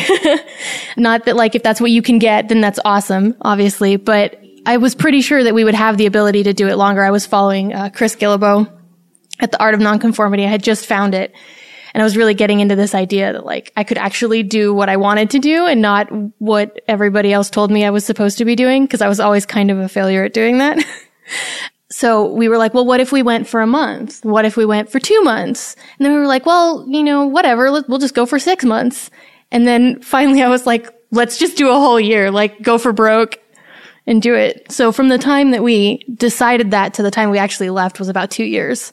Not 0.97 1.25
that 1.25 1.37
like 1.37 1.55
if 1.55 1.63
that's 1.63 1.81
what 1.81 1.91
you 1.91 2.03
can 2.03 2.19
get, 2.19 2.49
then 2.49 2.61
that's 2.61 2.79
awesome, 2.85 3.37
obviously. 3.41 3.97
But 3.97 4.41
I 4.65 4.77
was 4.77 4.95
pretty 4.95 5.21
sure 5.21 5.43
that 5.43 5.55
we 5.55 5.65
would 5.65 5.75
have 5.75 5.99
the 5.99 6.07
ability 6.07 6.45
to 6.45 6.55
do 6.55 6.69
it 6.69 6.77
longer. 6.77 7.03
I 7.03 7.11
was 7.11 7.27
following 7.27 7.75
uh, 7.75 7.91
Chris 7.91 8.17
Guillebeau 8.17 8.71
at 9.41 9.51
the 9.51 9.61
Art 9.61 9.75
of 9.75 9.81
Nonconformity. 9.81 10.45
I 10.45 10.49
had 10.49 10.63
just 10.63 10.87
found 10.87 11.15
it. 11.15 11.35
And 11.93 12.03
I 12.03 12.05
was 12.05 12.17
really 12.17 12.35
getting 12.35 12.61
into 12.61 12.75
this 12.75 12.95
idea 12.95 13.33
that 13.33 13.45
like 13.45 13.73
I 13.77 13.85
could 13.85 13.99
actually 13.99 14.43
do 14.43 14.75
what 14.75 14.89
I 14.89 14.97
wanted 14.97 15.31
to 15.31 15.39
do 15.39 15.67
and 15.67 15.81
not 15.81 16.09
what 16.39 16.81
everybody 16.89 17.33
else 17.33 17.51
told 17.51 17.71
me 17.71 17.85
I 17.85 17.91
was 17.91 18.05
supposed 18.05 18.39
to 18.39 18.45
be 18.45 18.57
doing 18.57 18.85
because 18.85 19.01
I 19.01 19.09
was 19.09 19.21
always 19.21 19.47
kind 19.47 19.71
of 19.71 19.79
a 19.79 19.89
failure 19.89 20.25
at 20.25 20.33
doing 20.33 20.59
that. 20.59 20.85
so 21.95 22.27
we 22.27 22.49
were 22.49 22.59
like, 22.59 22.75
well, 22.75 22.85
what 22.85 22.99
if 22.99 23.13
we 23.13 23.23
went 23.23 23.47
for 23.47 23.61
a 23.61 23.69
month? 23.69 24.25
What 24.25 24.45
if 24.45 24.57
we 24.57 24.67
went 24.67 24.91
for 24.91 24.99
two 24.99 25.23
months? 25.23 25.77
And 25.97 26.05
then 26.05 26.13
we 26.13 26.19
were 26.19 26.27
like, 26.27 26.45
well, 26.45 26.85
you 26.89 27.05
know, 27.05 27.25
whatever. 27.25 27.71
We'll 27.87 28.01
just 28.01 28.17
go 28.17 28.27
for 28.27 28.41
six 28.41 28.65
months. 28.65 29.13
And 29.53 29.65
then 29.65 30.03
finally 30.03 30.43
I 30.43 30.49
was 30.49 30.67
like, 30.67 30.93
let's 31.13 31.39
just 31.39 31.57
do 31.57 31.69
a 31.69 31.75
whole 31.75 32.01
year, 32.01 32.33
like 32.33 32.61
go 32.63 32.79
for 32.79 32.93
broke 32.93 33.39
and 34.09 34.21
do 34.21 34.35
it. 34.35 34.73
So 34.73 34.91
from 34.91 35.09
the 35.09 35.19
time 35.19 35.53
that 35.53 35.63
we 35.63 36.05
decided 36.13 36.73
that 36.73 36.95
to 36.95 37.05
the 37.05 37.13
time 37.13 37.31
we 37.31 37.39
actually 37.39 37.71
left 37.71 38.01
was 38.01 38.09
about 38.09 38.29
two 38.29 38.43
years 38.43 38.93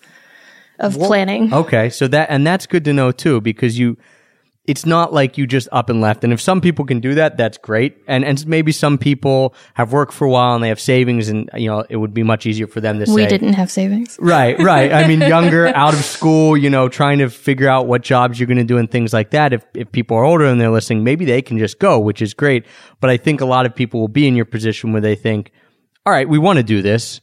of 0.77 0.93
planning. 0.93 1.51
Okay. 1.51 1.89
So 1.89 2.08
that, 2.08 2.29
and 2.29 2.46
that's 2.46 2.67
good 2.67 2.86
to 2.86 2.93
know 2.93 3.12
too, 3.12 3.41
because 3.41 3.79
you, 3.79 3.98
it's 4.72 4.86
not 4.86 5.12
like 5.12 5.38
you 5.38 5.46
just 5.46 5.68
up 5.74 5.90
and 5.90 6.00
left. 6.00 6.24
And 6.24 6.32
if 6.32 6.40
some 6.40 6.62
people 6.62 6.86
can 6.86 7.01
do 7.01 7.13
that, 7.16 7.36
that's 7.36 7.58
great. 7.58 7.98
And, 8.08 8.24
and 8.24 8.48
maybe 8.48 8.72
some 8.72 8.98
people 8.98 9.54
have 9.74 9.92
worked 9.92 10.13
for 10.13 10.24
a 10.24 10.30
while 10.30 10.56
and 10.56 10.63
they 10.63 10.70
have 10.70 10.80
savings 10.80 11.28
and, 11.28 11.50
you 11.56 11.68
know, 11.68 11.84
it 11.90 11.98
would 11.98 12.13
be 12.13 12.24
much 12.24 12.46
easier 12.46 12.68
for 12.68 12.80
them 12.80 12.98
to 13.00 13.06
say. 13.06 13.13
We 13.13 13.25
didn't 13.25 13.51
have 13.54 13.70
savings. 13.70 14.18
Right, 14.22 14.58
right. 14.60 14.94
I 14.94 15.08
mean, 15.10 15.20
younger, 15.36 15.68
out 15.68 15.94
of 15.94 16.00
school, 16.00 16.56
you 16.56 16.70
know, 16.70 16.88
trying 16.88 17.18
to 17.20 17.30
figure 17.30 17.68
out 17.68 17.86
what 17.86 18.01
jobs 18.01 18.40
you're 18.40 18.48
going 18.48 18.60
to 18.60 18.63
do 18.63 18.78
and 18.78 18.90
things 18.90 19.12
like 19.12 19.32
that. 19.32 19.51
If, 19.51 19.66
if 19.74 19.92
people 19.92 20.16
are 20.16 20.24
older 20.24 20.46
and 20.46 20.62
they're 20.62 20.72
listening, 20.72 21.04
maybe 21.04 21.25
they 21.25 21.42
can 21.42 21.58
just 21.58 21.78
go, 21.78 22.00
which 22.00 22.22
is 22.22 22.34
great. 22.34 22.66
But 23.01 23.10
I 23.10 23.18
think 23.18 23.42
a 23.42 23.46
lot 23.46 23.66
of 23.66 23.75
people 23.75 24.00
will 24.00 24.08
be 24.08 24.25
in 24.25 24.38
your 24.38 24.46
position 24.46 24.94
where 24.94 25.01
they 25.01 25.16
think, 25.16 25.51
all 26.06 26.13
right, 26.13 26.30
we 26.30 26.38
want 26.38 26.58
to 26.58 26.63
do 26.63 26.82
this. 26.82 27.20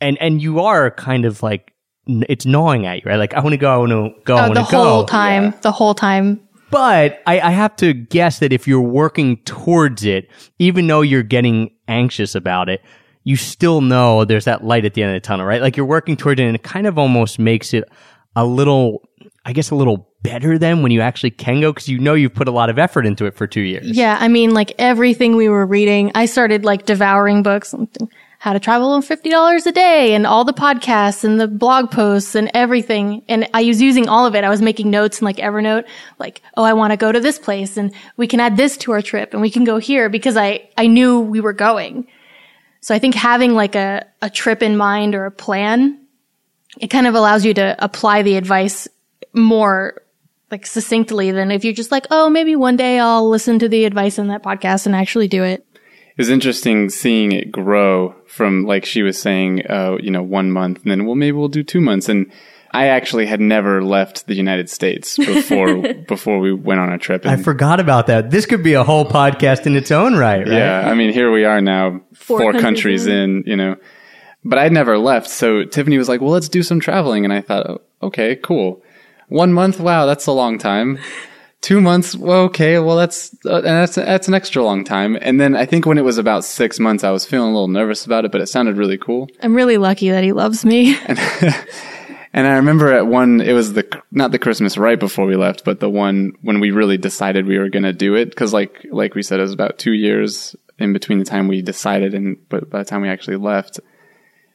And, 0.00 0.18
and 0.20 0.42
you 0.42 0.58
are 0.60 0.90
kind 0.90 1.24
of 1.24 1.40
like, 1.40 1.72
it's 2.06 2.44
gnawing 2.46 2.86
at 2.86 2.96
you, 2.96 3.02
right? 3.06 3.16
Like, 3.16 3.34
I 3.34 3.40
want 3.40 3.52
to 3.52 3.58
go, 3.58 3.72
I 3.72 3.76
want 3.76 3.90
to 3.92 4.22
go, 4.24 4.34
I 4.34 4.46
Oh, 4.46 4.48
want 4.48 4.54
to 4.56 4.62
go. 4.62 4.70
The 4.70 4.76
whole 4.90 5.04
time, 5.04 5.54
the 5.62 5.70
whole 5.70 5.94
time. 5.94 6.40
But 6.70 7.22
I, 7.26 7.40
I 7.40 7.50
have 7.50 7.76
to 7.76 7.92
guess 7.92 8.38
that 8.38 8.52
if 8.52 8.68
you're 8.68 8.80
working 8.80 9.38
towards 9.38 10.04
it, 10.04 10.30
even 10.58 10.86
though 10.86 11.00
you're 11.00 11.22
getting 11.22 11.70
anxious 11.88 12.34
about 12.34 12.68
it, 12.68 12.82
you 13.24 13.36
still 13.36 13.80
know 13.80 14.24
there's 14.24 14.46
that 14.46 14.64
light 14.64 14.84
at 14.84 14.94
the 14.94 15.02
end 15.02 15.14
of 15.14 15.22
the 15.22 15.26
tunnel, 15.26 15.46
right? 15.46 15.60
Like 15.60 15.76
you're 15.76 15.86
working 15.86 16.16
towards 16.16 16.40
it 16.40 16.44
and 16.44 16.54
it 16.54 16.62
kind 16.62 16.86
of 16.86 16.98
almost 16.98 17.38
makes 17.38 17.74
it 17.74 17.84
a 18.36 18.46
little, 18.46 19.02
I 19.44 19.52
guess, 19.52 19.70
a 19.70 19.74
little 19.74 20.08
better 20.22 20.58
than 20.58 20.82
when 20.82 20.92
you 20.92 21.00
actually 21.00 21.30
can 21.30 21.60
go 21.60 21.72
because 21.72 21.88
you 21.88 21.98
know 21.98 22.14
you've 22.14 22.34
put 22.34 22.48
a 22.48 22.52
lot 22.52 22.70
of 22.70 22.78
effort 22.78 23.06
into 23.06 23.26
it 23.26 23.34
for 23.34 23.46
two 23.46 23.60
years. 23.60 23.90
Yeah, 23.90 24.16
I 24.20 24.28
mean, 24.28 24.52
like 24.54 24.72
everything 24.78 25.36
we 25.36 25.48
were 25.48 25.66
reading, 25.66 26.12
I 26.14 26.26
started 26.26 26.64
like 26.64 26.86
devouring 26.86 27.42
books, 27.42 27.74
how 28.40 28.54
to 28.54 28.58
travel 28.58 28.88
on 28.92 29.02
fifty 29.02 29.28
dollars 29.28 29.66
a 29.66 29.72
day, 29.72 30.14
and 30.14 30.26
all 30.26 30.44
the 30.44 30.54
podcasts 30.54 31.24
and 31.24 31.38
the 31.38 31.46
blog 31.46 31.90
posts 31.90 32.34
and 32.34 32.50
everything. 32.54 33.22
And 33.28 33.46
I 33.52 33.64
was 33.64 33.82
using 33.82 34.08
all 34.08 34.24
of 34.24 34.34
it. 34.34 34.44
I 34.44 34.48
was 34.48 34.62
making 34.62 34.90
notes 34.90 35.20
in 35.20 35.26
like 35.26 35.36
Evernote, 35.36 35.84
like, 36.18 36.40
oh, 36.56 36.64
I 36.64 36.72
want 36.72 36.92
to 36.92 36.96
go 36.96 37.12
to 37.12 37.20
this 37.20 37.38
place, 37.38 37.76
and 37.76 37.92
we 38.16 38.26
can 38.26 38.40
add 38.40 38.56
this 38.56 38.78
to 38.78 38.92
our 38.92 39.02
trip, 39.02 39.34
and 39.34 39.42
we 39.42 39.50
can 39.50 39.64
go 39.64 39.76
here 39.76 40.08
because 40.08 40.38
I 40.38 40.70
I 40.78 40.86
knew 40.86 41.20
we 41.20 41.42
were 41.42 41.52
going. 41.52 42.08
So 42.80 42.94
I 42.94 42.98
think 42.98 43.14
having 43.14 43.52
like 43.52 43.74
a 43.74 44.06
a 44.22 44.30
trip 44.30 44.62
in 44.62 44.74
mind 44.74 45.14
or 45.14 45.26
a 45.26 45.30
plan, 45.30 46.00
it 46.78 46.88
kind 46.88 47.06
of 47.06 47.14
allows 47.14 47.44
you 47.44 47.52
to 47.52 47.76
apply 47.78 48.22
the 48.22 48.36
advice 48.36 48.88
more 49.34 50.00
like 50.50 50.64
succinctly 50.64 51.30
than 51.30 51.50
if 51.50 51.62
you're 51.62 51.74
just 51.74 51.92
like, 51.92 52.06
oh, 52.10 52.30
maybe 52.30 52.56
one 52.56 52.76
day 52.76 52.98
I'll 52.98 53.28
listen 53.28 53.58
to 53.58 53.68
the 53.68 53.84
advice 53.84 54.18
in 54.18 54.28
that 54.28 54.42
podcast 54.42 54.86
and 54.86 54.96
actually 54.96 55.28
do 55.28 55.44
it. 55.44 55.66
It 56.20 56.24
was 56.24 56.30
interesting 56.30 56.90
seeing 56.90 57.32
it 57.32 57.50
grow 57.50 58.14
from 58.26 58.64
like 58.66 58.84
she 58.84 59.02
was 59.02 59.18
saying 59.18 59.66
uh, 59.70 59.96
you 60.00 60.10
know 60.10 60.22
one 60.22 60.50
month 60.50 60.82
and 60.82 60.90
then 60.90 61.06
well 61.06 61.14
maybe 61.14 61.32
we'll 61.32 61.48
do 61.48 61.62
two 61.62 61.80
months 61.80 62.10
and 62.10 62.30
i 62.72 62.88
actually 62.88 63.24
had 63.24 63.40
never 63.40 63.82
left 63.82 64.26
the 64.26 64.34
united 64.34 64.68
states 64.68 65.16
before 65.16 65.82
before 66.08 66.38
we 66.38 66.52
went 66.52 66.78
on 66.78 66.92
a 66.92 66.98
trip 66.98 67.24
I 67.24 67.36
forgot 67.36 67.80
about 67.80 68.06
that. 68.08 68.30
This 68.30 68.44
could 68.44 68.62
be 68.62 68.74
a 68.74 68.84
whole 68.84 69.06
podcast 69.06 69.64
in 69.66 69.76
its 69.76 69.90
own 69.90 70.14
right, 70.14 70.46
right? 70.46 70.58
Yeah, 70.58 70.88
I 70.90 70.94
mean, 70.94 71.10
here 71.12 71.32
we 71.32 71.44
are 71.46 71.62
now, 71.62 72.02
Four 72.12 72.38
four, 72.40 72.52
countries 72.52 72.62
countries, 72.62 73.06
in, 73.06 73.44
you 73.46 73.56
know. 73.56 73.76
But 74.44 74.58
I'd 74.58 74.72
never 74.72 74.98
left, 74.98 75.28
so 75.28 75.64
Tiffany 75.64 75.98
was 75.98 76.08
like, 76.08 76.20
"Well, 76.20 76.30
let's 76.30 76.48
do 76.48 76.62
some 76.62 76.80
traveling," 76.80 77.24
and 77.24 77.32
I 77.32 77.40
thought, 77.40 77.66
oh, 77.68 77.80
"Okay, 78.02 78.36
cool. 78.36 78.82
One 79.28 79.52
month, 79.52 79.78
wow, 79.80 80.06
that's 80.06 80.26
a 80.26 80.32
long 80.32 80.58
time. 80.58 80.98
Two 81.60 81.80
months, 81.80 82.16
well, 82.16 82.44
okay, 82.44 82.78
well, 82.78 82.96
that's 82.96 83.34
uh, 83.44 83.56
and 83.56 83.64
that's 83.64 83.96
that's 83.96 84.28
an 84.28 84.34
extra 84.34 84.62
long 84.62 84.82
time." 84.82 85.18
And 85.20 85.38
then 85.38 85.54
I 85.54 85.66
think 85.66 85.84
when 85.84 85.98
it 85.98 86.04
was 86.04 86.16
about 86.16 86.44
six 86.44 86.80
months, 86.80 87.04
I 87.04 87.10
was 87.10 87.26
feeling 87.26 87.50
a 87.50 87.52
little 87.52 87.68
nervous 87.68 88.06
about 88.06 88.24
it, 88.24 88.32
but 88.32 88.40
it 88.40 88.46
sounded 88.46 88.78
really 88.78 88.96
cool. 88.96 89.28
I'm 89.42 89.54
really 89.54 89.76
lucky 89.76 90.10
that 90.10 90.24
he 90.24 90.32
loves 90.32 90.64
me. 90.64 90.96
And 92.32 92.46
I 92.46 92.54
remember 92.54 92.92
at 92.92 93.06
one, 93.06 93.40
it 93.40 93.52
was 93.52 93.72
the 93.72 94.02
not 94.12 94.30
the 94.30 94.38
Christmas 94.38 94.78
right 94.78 94.98
before 94.98 95.26
we 95.26 95.34
left, 95.34 95.64
but 95.64 95.80
the 95.80 95.90
one 95.90 96.32
when 96.42 96.60
we 96.60 96.70
really 96.70 96.96
decided 96.96 97.46
we 97.46 97.58
were 97.58 97.68
going 97.68 97.82
to 97.82 97.92
do 97.92 98.14
it. 98.14 98.30
Because 98.30 98.52
like 98.52 98.86
like 98.92 99.14
we 99.14 99.22
said, 99.22 99.40
it 99.40 99.42
was 99.42 99.52
about 99.52 99.78
two 99.78 99.92
years 99.92 100.54
in 100.78 100.92
between 100.92 101.18
the 101.18 101.24
time 101.24 101.48
we 101.48 101.60
decided 101.60 102.14
and 102.14 102.36
but 102.48 102.70
by 102.70 102.78
the 102.78 102.84
time 102.84 103.02
we 103.02 103.08
actually 103.08 103.36
left. 103.36 103.80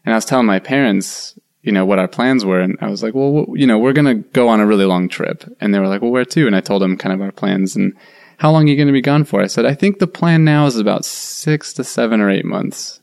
And 0.06 0.14
I 0.14 0.18
was 0.18 0.26
telling 0.26 0.46
my 0.46 0.60
parents, 0.60 1.38
you 1.66 1.72
know, 1.72 1.86
what 1.86 2.00
our 2.00 2.08
plans 2.08 2.46
were, 2.46 2.60
and 2.60 2.78
I 2.80 2.90
was 2.90 3.02
like, 3.02 3.14
well, 3.14 3.46
you 3.54 3.66
know, 3.66 3.80
we're 3.80 3.94
going 3.94 4.06
to 4.06 4.30
go 4.30 4.48
on 4.48 4.60
a 4.60 4.68
really 4.68 4.86
long 4.86 5.10
trip, 5.10 5.44
and 5.60 5.74
they 5.74 5.80
were 5.80 5.88
like, 5.88 6.02
well, 6.02 6.12
where 6.12 6.26
to? 6.26 6.48
And 6.48 6.56
I 6.56 6.62
told 6.62 6.82
them 6.82 6.98
kind 6.98 7.14
of 7.14 7.22
our 7.22 7.32
plans 7.32 7.76
and 7.76 7.94
how 8.38 8.52
long 8.52 8.66
are 8.66 8.68
you 8.68 8.76
going 8.76 8.88
to 8.88 8.94
be 8.94 9.02
gone 9.02 9.24
for? 9.24 9.42
I 9.42 9.48
said, 9.48 9.66
I 9.66 9.74
think 9.74 10.00
the 10.00 10.08
plan 10.08 10.44
now 10.44 10.66
is 10.66 10.78
about 10.78 11.06
six 11.06 11.74
to 11.74 11.84
seven 11.84 12.20
or 12.22 12.30
eight 12.30 12.46
months. 12.46 13.02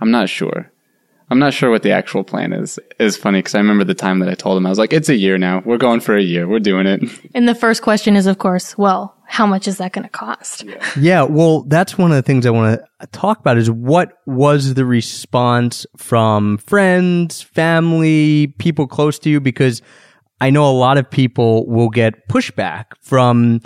I'm 0.00 0.10
not 0.10 0.28
sure. 0.28 0.72
I'm 1.30 1.38
not 1.38 1.54
sure 1.54 1.70
what 1.70 1.82
the 1.82 1.92
actual 1.92 2.24
plan 2.24 2.52
is. 2.52 2.78
It's 2.98 3.16
funny 3.16 3.38
because 3.38 3.54
I 3.54 3.58
remember 3.58 3.84
the 3.84 3.94
time 3.94 4.18
that 4.18 4.28
I 4.28 4.34
told 4.34 4.56
him, 4.56 4.66
I 4.66 4.70
was 4.70 4.78
like, 4.78 4.92
it's 4.92 5.08
a 5.08 5.14
year 5.14 5.38
now. 5.38 5.62
We're 5.64 5.78
going 5.78 6.00
for 6.00 6.16
a 6.16 6.22
year. 6.22 6.48
We're 6.48 6.58
doing 6.58 6.86
it. 6.86 7.02
and 7.34 7.48
the 7.48 7.54
first 7.54 7.82
question 7.82 8.16
is, 8.16 8.26
of 8.26 8.38
course, 8.38 8.76
well, 8.76 9.16
how 9.30 9.46
much 9.46 9.68
is 9.68 9.78
that 9.78 9.92
going 9.92 10.02
to 10.02 10.10
cost? 10.10 10.64
Yeah, 10.98 11.22
well, 11.22 11.62
that's 11.62 11.96
one 11.96 12.10
of 12.10 12.16
the 12.16 12.22
things 12.22 12.46
I 12.46 12.50
want 12.50 12.80
to 13.00 13.06
talk 13.06 13.38
about 13.38 13.58
is 13.58 13.70
what 13.70 14.18
was 14.26 14.74
the 14.74 14.84
response 14.84 15.86
from 15.96 16.58
friends, 16.58 17.40
family, 17.40 18.48
people 18.58 18.88
close 18.88 19.20
to 19.20 19.30
you? 19.30 19.40
Because 19.40 19.82
I 20.40 20.50
know 20.50 20.68
a 20.68 20.74
lot 20.74 20.98
of 20.98 21.08
people 21.08 21.64
will 21.68 21.90
get 21.90 22.26
pushback 22.28 22.86
from 23.02 23.60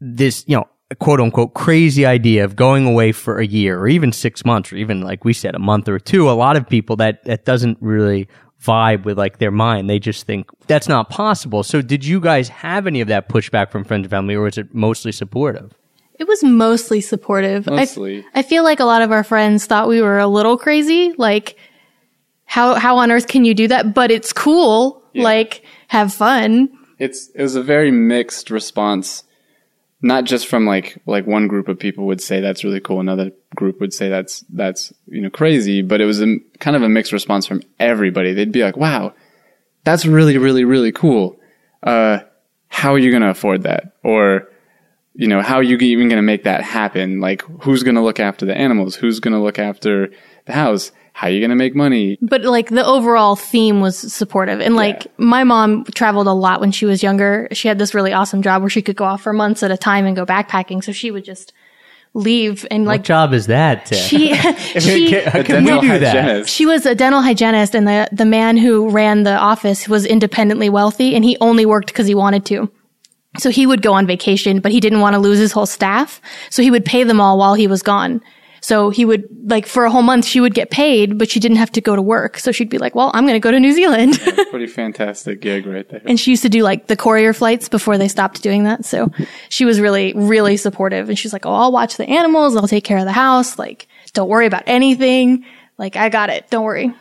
this, 0.00 0.44
you 0.46 0.54
know, 0.54 0.66
quote 0.98 1.20
unquote 1.20 1.54
crazy 1.54 2.04
idea 2.04 2.44
of 2.44 2.54
going 2.54 2.86
away 2.86 3.12
for 3.12 3.38
a 3.38 3.46
year 3.46 3.80
or 3.80 3.88
even 3.88 4.12
six 4.12 4.44
months 4.44 4.70
or 4.70 4.76
even 4.76 5.00
like 5.00 5.24
we 5.24 5.32
said, 5.32 5.54
a 5.54 5.58
month 5.58 5.88
or 5.88 5.98
two. 5.98 6.28
A 6.28 6.32
lot 6.32 6.56
of 6.56 6.68
people 6.68 6.96
that, 6.96 7.24
that 7.24 7.46
doesn't 7.46 7.78
really 7.80 8.28
vibe 8.62 9.04
with 9.04 9.18
like 9.18 9.38
their 9.38 9.50
mind. 9.50 9.88
They 9.88 9.98
just 9.98 10.26
think 10.26 10.50
that's 10.66 10.88
not 10.88 11.08
possible. 11.10 11.62
So 11.62 11.82
did 11.82 12.04
you 12.04 12.20
guys 12.20 12.48
have 12.48 12.86
any 12.86 13.00
of 13.00 13.08
that 13.08 13.28
pushback 13.28 13.70
from 13.70 13.84
friends 13.84 14.04
and 14.04 14.10
family 14.10 14.34
or 14.34 14.42
was 14.42 14.58
it 14.58 14.74
mostly 14.74 15.12
supportive? 15.12 15.72
It 16.18 16.28
was 16.28 16.44
mostly 16.44 17.00
supportive. 17.00 17.66
I- 17.66 17.76
Mostly. 17.76 18.26
I, 18.34 18.42
feel 18.42 18.62
like 18.62 18.78
a 18.78 18.84
lot 18.84 19.00
of 19.00 19.10
our 19.10 19.24
friends 19.24 19.64
thought 19.64 19.88
we 19.88 20.02
were 20.02 20.18
a 20.18 20.26
little 20.26 20.58
crazy. 20.58 21.14
Like, 21.16 21.56
how, 22.44 22.74
how 22.74 22.98
on 22.98 23.10
earth 23.10 23.26
can 23.26 23.46
you 23.46 23.54
do 23.54 23.68
that? 23.68 23.94
But 23.94 24.10
it's 24.10 24.32
cool. 24.32 25.02
Like, 25.14 25.64
have 25.88 26.12
fun. 26.12 26.68
it's 26.98 27.28
it 27.34 27.42
was 27.42 27.56
a 27.56 27.62
very 27.62 27.90
mixed 27.90 28.50
response 28.50 29.24
not 30.02 30.24
just 30.24 30.46
from 30.46 30.66
like 30.66 31.00
like 31.06 31.26
one 31.26 31.46
group 31.46 31.68
of 31.68 31.78
people 31.78 32.06
would 32.06 32.20
say 32.20 32.40
that's 32.40 32.64
really 32.64 32.80
cool 32.80 33.00
another 33.00 33.30
group 33.54 33.80
would 33.80 33.92
say 33.92 34.08
that's 34.08 34.44
that's 34.50 34.92
you 35.06 35.20
know 35.20 35.30
crazy 35.30 35.82
but 35.82 36.00
it 36.00 36.06
was 36.06 36.22
a 36.22 36.36
kind 36.58 36.76
of 36.76 36.82
a 36.82 36.88
mixed 36.88 37.12
response 37.12 37.46
from 37.46 37.62
everybody. 37.78 38.32
They'd 38.32 38.52
be 38.52 38.62
like 38.62 38.76
wow 38.76 39.14
that's 39.84 40.06
really 40.06 40.38
really 40.38 40.64
really 40.64 40.92
cool. 40.92 41.38
Uh 41.82 42.20
how 42.68 42.94
are 42.94 42.98
you 42.98 43.10
going 43.10 43.22
to 43.22 43.30
afford 43.30 43.64
that? 43.64 43.96
Or 44.04 44.48
you 45.14 45.26
know 45.26 45.42
how 45.42 45.56
are 45.56 45.62
you 45.62 45.76
even 45.76 46.08
going 46.08 46.18
to 46.18 46.22
make 46.22 46.44
that 46.44 46.62
happen? 46.62 47.20
Like 47.20 47.42
who's 47.62 47.82
going 47.82 47.96
to 47.96 48.00
look 48.00 48.20
after 48.20 48.46
the 48.46 48.56
animals? 48.56 48.94
Who's 48.94 49.20
going 49.20 49.34
to 49.34 49.40
look 49.40 49.58
after 49.58 50.10
the 50.46 50.52
house 50.52 50.92
how 51.20 51.26
are 51.26 51.30
you 51.30 51.40
going 51.40 51.50
to 51.50 51.56
make 51.64 51.74
money 51.74 52.16
But 52.22 52.44
like 52.44 52.70
the 52.70 52.82
overall 52.86 53.36
theme 53.36 53.82
was 53.82 53.98
supportive. 53.98 54.58
And 54.62 54.74
like 54.74 55.04
Yeah. 55.04 55.10
my 55.18 55.44
mom 55.44 55.84
traveled 55.94 56.26
a 56.28 56.32
lot 56.32 56.60
when 56.62 56.72
she 56.72 56.86
was 56.86 57.02
younger. 57.02 57.46
She 57.52 57.68
had 57.68 57.78
this 57.78 57.92
really 57.92 58.14
awesome 58.14 58.40
job 58.40 58.62
where 58.62 58.70
she 58.70 58.80
could 58.80 58.96
go 58.96 59.04
off 59.04 59.20
for 59.22 59.34
months 59.34 59.62
at 59.62 59.70
a 59.70 59.76
time 59.76 60.06
and 60.06 60.16
go 60.16 60.24
backpacking. 60.24 60.82
So 60.82 60.92
she 60.92 61.10
would 61.10 61.26
just 61.26 61.52
leave 62.14 62.66
and 62.70 62.86
like 62.86 63.00
what 63.00 63.04
job 63.04 63.32
is 63.34 63.46
that? 63.48 63.84
Tim? 63.86 63.98
she, 63.98 64.34
she, 64.80 65.10
Can- 65.10 65.44
can 65.44 65.62
we 65.64 65.70
dental 65.70 65.80
do 65.82 65.98
that? 65.98 66.14
hygienist. 66.16 66.50
She 66.54 66.64
was 66.64 66.86
a 66.86 66.94
dental 66.94 67.20
hygienist 67.20 67.74
and 67.74 67.86
the, 67.86 68.08
the 68.12 68.24
man 68.24 68.56
who 68.56 68.88
ran 68.88 69.22
the 69.24 69.36
office 69.36 69.88
was 69.88 70.06
independently 70.06 70.70
wealthy 70.70 71.14
and 71.14 71.22
he 71.22 71.36
only 71.42 71.66
worked 71.66 71.88
because 71.88 72.06
he 72.06 72.14
wanted 72.14 72.46
to. 72.46 72.70
So 73.38 73.50
he 73.50 73.64
would 73.66 73.82
go 73.82 73.92
on 73.92 74.06
vacation, 74.08 74.58
but 74.60 74.72
he 74.72 74.80
didn't 74.80 75.00
want 75.00 75.14
to 75.14 75.20
lose 75.20 75.38
his 75.38 75.52
whole 75.52 75.66
staff. 75.66 76.20
So 76.48 76.62
he 76.62 76.70
would 76.70 76.84
pay 76.84 77.04
them 77.04 77.20
all 77.20 77.38
while 77.38 77.54
he 77.54 77.66
was 77.68 77.82
gone. 77.82 78.22
So 78.60 78.90
he 78.90 79.04
would, 79.04 79.24
like, 79.44 79.66
for 79.66 79.84
a 79.84 79.90
whole 79.90 80.02
month, 80.02 80.26
she 80.26 80.40
would 80.40 80.54
get 80.54 80.70
paid, 80.70 81.18
but 81.18 81.30
she 81.30 81.40
didn't 81.40 81.56
have 81.56 81.72
to 81.72 81.80
go 81.80 81.96
to 81.96 82.02
work. 82.02 82.38
So 82.38 82.52
she'd 82.52 82.68
be 82.68 82.78
like, 82.78 82.94
well, 82.94 83.10
I'm 83.14 83.24
going 83.24 83.34
to 83.34 83.40
go 83.40 83.50
to 83.50 83.58
New 83.58 83.72
Zealand. 83.72 84.20
pretty 84.50 84.66
fantastic 84.66 85.40
gig 85.40 85.66
right 85.66 85.88
there 85.88 86.00
and 86.04 86.18
she 86.18 86.30
used 86.32 86.42
to 86.42 86.48
do 86.48 86.62
like 86.62 86.88
the 86.88 86.96
courier 86.96 87.32
flights 87.32 87.68
before 87.68 87.96
they 87.96 88.08
stopped 88.08 88.42
doing 88.42 88.64
that. 88.64 88.84
So 88.84 89.10
she 89.48 89.64
was 89.64 89.80
really, 89.80 90.12
really 90.14 90.56
supportive. 90.56 91.08
And 91.08 91.18
she's 91.18 91.32
like, 91.32 91.46
oh, 91.46 91.52
I'll 91.52 91.72
watch 91.72 91.96
the 91.96 92.06
animals. 92.08 92.56
I'll 92.56 92.68
take 92.68 92.84
care 92.84 92.98
of 92.98 93.04
the 93.04 93.12
house. 93.12 93.58
Like, 93.58 93.86
don't 94.12 94.28
worry 94.28 94.46
about 94.46 94.64
anything. 94.66 95.44
Like, 95.78 95.96
I 95.96 96.08
got 96.08 96.30
it. 96.30 96.50
Don't 96.50 96.64
worry. 96.64 96.92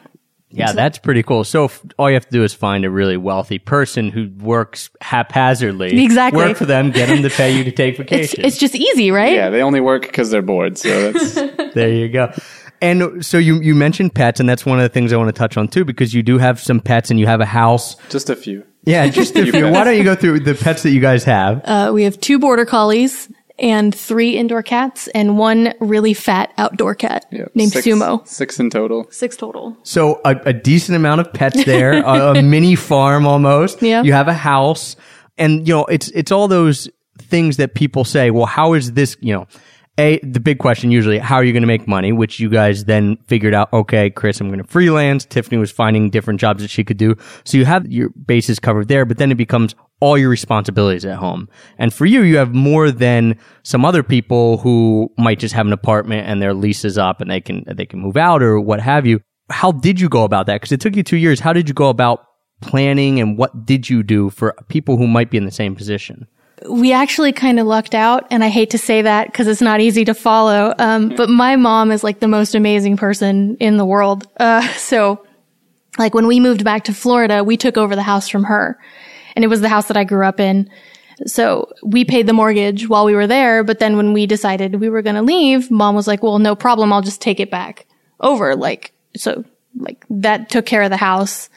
Yeah, 0.51 0.72
that's 0.72 0.98
pretty 0.98 1.22
cool. 1.24 1.44
So 1.44 1.65
if, 1.65 1.84
all 2.00 2.10
you 2.10 2.15
have 2.15 2.25
to 2.25 2.32
do 2.32 2.44
is 2.44 2.53
find 2.53 2.84
a 2.84 2.89
really 2.89 3.18
wealthy 3.18 3.60
person 3.60 4.10
who 4.10 4.29
works 4.44 4.89
haphazardly. 5.01 6.03
Exactly. 6.03 6.44
Work 6.44 6.58
for 6.58 6.65
them, 6.65 6.91
get 6.91 7.08
them 7.10 7.22
to 7.22 7.29
pay 7.29 7.56
you 7.56 7.63
to 7.63 7.72
take 7.72 8.00
It's, 8.00 8.10
vacation. 8.10 8.46
it's 8.46 8.58
just 8.58 8.75
easy, 8.75 9.12
right? 9.12 9.34
yeah 9.34 9.50
they 9.50 9.62
only 9.62 9.79
work 9.79 10.01
because 10.03 10.32
they're 10.32 10.41
bored 10.41 10.77
so 10.77 11.12
that's 11.12 11.34
there 11.75 11.89
you 11.94 12.10
go. 12.10 12.32
And 12.82 13.25
so 13.25 13.38
you 13.38 13.60
you 13.62 13.75
mentioned 13.75 14.15
pets, 14.15 14.39
and 14.39 14.48
that's 14.48 14.65
one 14.65 14.79
of 14.79 14.84
the 14.84 14.89
things 14.89 15.12
I 15.12 15.18
want 15.18 15.27
to 15.27 15.38
touch 15.38 15.58
on 15.58 15.68
too, 15.68 15.84
because 15.84 16.13
you 16.13 16.24
do 16.24 16.38
have 16.38 16.62
some 16.62 16.79
pets, 16.79 17.12
and 17.12 17.20
you 17.20 17.25
have 17.27 17.41
a 17.41 17.46
house. 17.46 17.98
just 18.10 18.29
a 18.29 18.38
few 18.38 18.63
Yeah, 18.86 19.06
just 19.10 19.36
a 19.36 19.46
few. 19.51 19.70
Why 19.70 19.84
don't 19.84 19.98
you 19.98 20.06
go 20.06 20.15
through 20.15 20.39
the 20.41 20.56
pets 20.56 20.84
that 20.84 20.91
you 20.91 21.01
guys 21.01 21.25
have? 21.25 21.62
Uh, 21.65 21.91
we 21.94 22.03
have 22.06 22.18
two 22.22 22.39
border 22.39 22.65
collies 22.65 23.29
and 23.61 23.93
three 23.93 24.37
indoor 24.37 24.63
cats 24.63 25.07
and 25.09 25.37
one 25.37 25.73
really 25.79 26.13
fat 26.13 26.51
outdoor 26.57 26.95
cat 26.95 27.25
Yeah, 27.31 27.45
named 27.55 27.71
six- 27.71 27.85
Sumo. 27.85 28.27
Six 28.27 28.59
in 28.59 28.69
total. 28.69 29.07
Six 29.11 29.35
total. 29.37 29.77
So 29.83 30.21
a, 30.25 30.35
a 30.45 30.53
decent 30.53 30.95
amount 30.95 31.21
of 31.21 31.31
pets 31.33 31.63
there, 31.65 31.93
a, 32.03 32.33
a 32.37 32.41
mini 32.43 32.75
farm 32.75 33.25
almost. 33.27 33.81
Yeah. 33.81 34.03
You 34.03 34.13
have 34.13 34.27
a 34.27 34.33
house, 34.33 34.95
and 35.37 35.67
you 35.67 35.73
know 35.73 35.85
it's 35.85 36.09
it's 36.09 36.31
all 36.31 36.47
those 36.47 36.89
things 37.17 37.57
that 37.57 37.75
people 37.75 38.03
say. 38.05 38.31
Well, 38.31 38.45
how 38.45 38.73
is 38.73 38.93
this? 38.93 39.17
You 39.21 39.33
know, 39.33 39.47
a 40.00 40.20
the 40.20 40.39
big 40.39 40.58
question 40.60 40.91
usually, 40.91 41.20
how 41.20 41.36
are 41.36 41.44
you 41.44 41.51
going 41.51 41.63
to 41.63 41.68
make 41.68 41.88
money? 41.88 42.12
Which 42.12 42.39
you 42.39 42.50
guys 42.50 42.86
then 42.86 43.18
figured 43.27 43.53
out. 43.53 43.72
Okay, 43.74 44.10
Chris, 44.10 44.39
I'm 44.39 44.48
going 44.48 44.63
to 44.63 44.68
freelance. 44.68 45.25
Tiffany 45.25 45.58
was 45.58 45.72
finding 45.72 46.10
different 46.10 46.39
jobs 46.39 46.62
that 46.62 46.70
she 46.70 46.84
could 46.84 46.98
do. 46.98 47.15
So 47.44 47.58
you 47.58 47.65
have 47.65 47.86
your 47.91 48.10
bases 48.10 48.60
covered 48.60 48.88
there, 48.88 49.06
but 49.06 49.18
then 49.18 49.32
it 49.32 49.36
becomes 49.36 49.75
all 50.00 50.18
your 50.18 50.29
responsibilities 50.29 51.06
at 51.06 51.18
home. 51.18 51.50
And 51.77 51.94
for 51.94 52.06
you, 52.06 52.22
you 52.22 52.38
have 52.38 52.56
more 52.56 52.89
than 52.89 53.38
some 53.63 53.84
other 53.84 54.01
people 54.01 54.58
who 54.60 55.12
might 55.18 55.39
just 55.39 55.53
have 55.53 55.68
an 55.68 55.74
apartment 55.74 56.27
and 56.27 56.41
their 56.41 56.53
lease 56.53 56.86
is 56.86 56.98
up 56.98 57.20
and 57.20 57.29
they 57.29 57.41
can 57.41 57.65
they 57.68 57.86
can 57.86 58.00
move 58.00 58.15
out 58.15 58.41
or 58.41 58.60
what 58.60 58.79
have 58.79 59.06
you 59.06 59.20
how 59.51 59.72
did 59.72 60.00
you 60.00 60.10
go 60.10 60.24
about 60.24 60.46
that? 60.46 60.56
Because 60.56 60.72
it 60.72 60.79
took 60.79 60.96
you 60.96 61.03
two 61.03 61.18
years. 61.18 61.39
How 61.39 61.53
did 61.53 61.68
you 61.68 61.74
go 61.74 61.89
about 61.89 62.24
planning 62.62 63.20
and 63.20 63.38
what 63.38 63.65
did 63.65 63.89
you 63.89 64.03
do 64.03 64.29
for 64.29 64.55
people 64.70 64.96
who 64.98 65.07
might 65.07 65.31
be 65.31 65.38
in 65.38 65.46
the 65.46 65.51
same 65.51 65.75
position? 65.75 66.27
We 66.67 66.91
actually 66.91 67.31
kind 67.31 67.59
of 67.59 67.67
lucked 67.67 67.95
out 67.95 68.27
and 68.31 68.43
i 68.43 68.50
hate 68.50 68.72
to 68.72 68.77
say 68.77 69.01
that 69.01 69.27
because 69.27 69.48
it's 69.48 69.61
not 69.61 69.79
easy 69.79 70.05
to 70.05 70.13
follow 70.13 70.74
um, 70.77 71.09
but 71.09 71.29
my 71.29 71.55
mom 71.55 71.91
is 71.91 72.03
like 72.03 72.19
the 72.19 72.27
most 72.27 72.55
amazing 72.55 72.98
person 72.98 73.55
in 73.59 73.77
the 73.77 73.85
world. 73.85 74.27
Uh, 74.37 74.67
so 74.77 75.25
like 75.98 76.13
when 76.13 76.27
we 76.27 76.39
moved 76.39 76.63
back 76.63 76.83
to 76.85 76.93
florida 76.93 77.43
we 77.43 77.57
took 77.57 77.77
over 77.77 77.95
the 77.95 78.03
house 78.03 78.27
from 78.27 78.43
her 78.43 78.77
and 79.35 79.45
it 79.45 79.48
was 79.48 79.61
the 79.61 79.69
house 79.69 79.87
that 79.87 79.98
i 79.98 80.03
grew 80.03 80.25
up 80.25 80.39
in. 80.39 80.69
So 81.25 81.69
we 81.83 82.05
paid 82.05 82.27
the 82.27 82.33
mortgage 82.33 82.87
while 82.87 83.05
we 83.05 83.13
were 83.13 83.27
there 83.27 83.63
but 83.63 83.79
then 83.79 83.98
when 83.98 84.13
we 84.13 84.25
decided 84.25 84.79
we 84.79 84.89
were 84.89 85.01
going 85.01 85.17
to 85.17 85.22
leave 85.22 85.69
mom 85.69 85.95
was 85.95 86.07
like 86.07 86.24
well 86.24 86.39
no 86.39 86.55
problem 86.55 86.93
i'll 86.93 87.01
just 87.01 87.22
take 87.22 87.39
it 87.39 87.51
back 87.51 87.85
over 88.22 88.55
like 88.55 88.93
so 89.17 89.43
like 89.77 90.05
that 90.09 90.50
took 90.50 90.65
care 90.65 90.81
of 90.81 90.89
the 90.89 90.98
house 90.98 91.50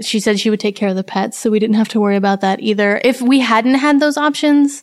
she 0.00 0.20
said 0.20 0.38
she 0.40 0.50
would 0.50 0.60
take 0.60 0.76
care 0.76 0.88
of 0.88 0.96
the 0.96 1.04
pets, 1.04 1.38
so 1.38 1.50
we 1.50 1.58
didn't 1.58 1.76
have 1.76 1.88
to 1.88 2.00
worry 2.00 2.16
about 2.16 2.40
that 2.40 2.60
either. 2.60 3.00
If 3.04 3.20
we 3.22 3.40
hadn't 3.40 3.74
had 3.74 4.00
those 4.00 4.16
options, 4.16 4.82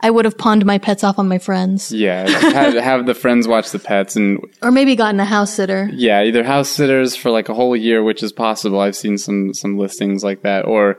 I 0.00 0.10
would 0.10 0.24
have 0.24 0.36
pawned 0.36 0.64
my 0.66 0.78
pets 0.78 1.02
off 1.04 1.18
on 1.18 1.28
my 1.28 1.38
friends. 1.38 1.90
Yeah, 1.92 2.28
have, 2.52 2.74
have 2.74 3.06
the 3.06 3.14
friends 3.14 3.48
watch 3.48 3.70
the 3.70 3.78
pets, 3.78 4.16
and 4.16 4.38
Or 4.62 4.70
maybe 4.70 4.94
gotten 4.96 5.20
a 5.20 5.24
house 5.24 5.52
sitter. 5.54 5.88
yeah, 5.92 6.22
either 6.22 6.44
house 6.44 6.68
sitters 6.68 7.16
for 7.16 7.30
like 7.30 7.48
a 7.48 7.54
whole 7.54 7.74
year, 7.76 8.02
which 8.02 8.22
is 8.22 8.32
possible. 8.32 8.80
I've 8.80 8.96
seen 8.96 9.18
some 9.18 9.54
some 9.54 9.78
listings 9.78 10.22
like 10.22 10.42
that, 10.42 10.64
or 10.66 10.98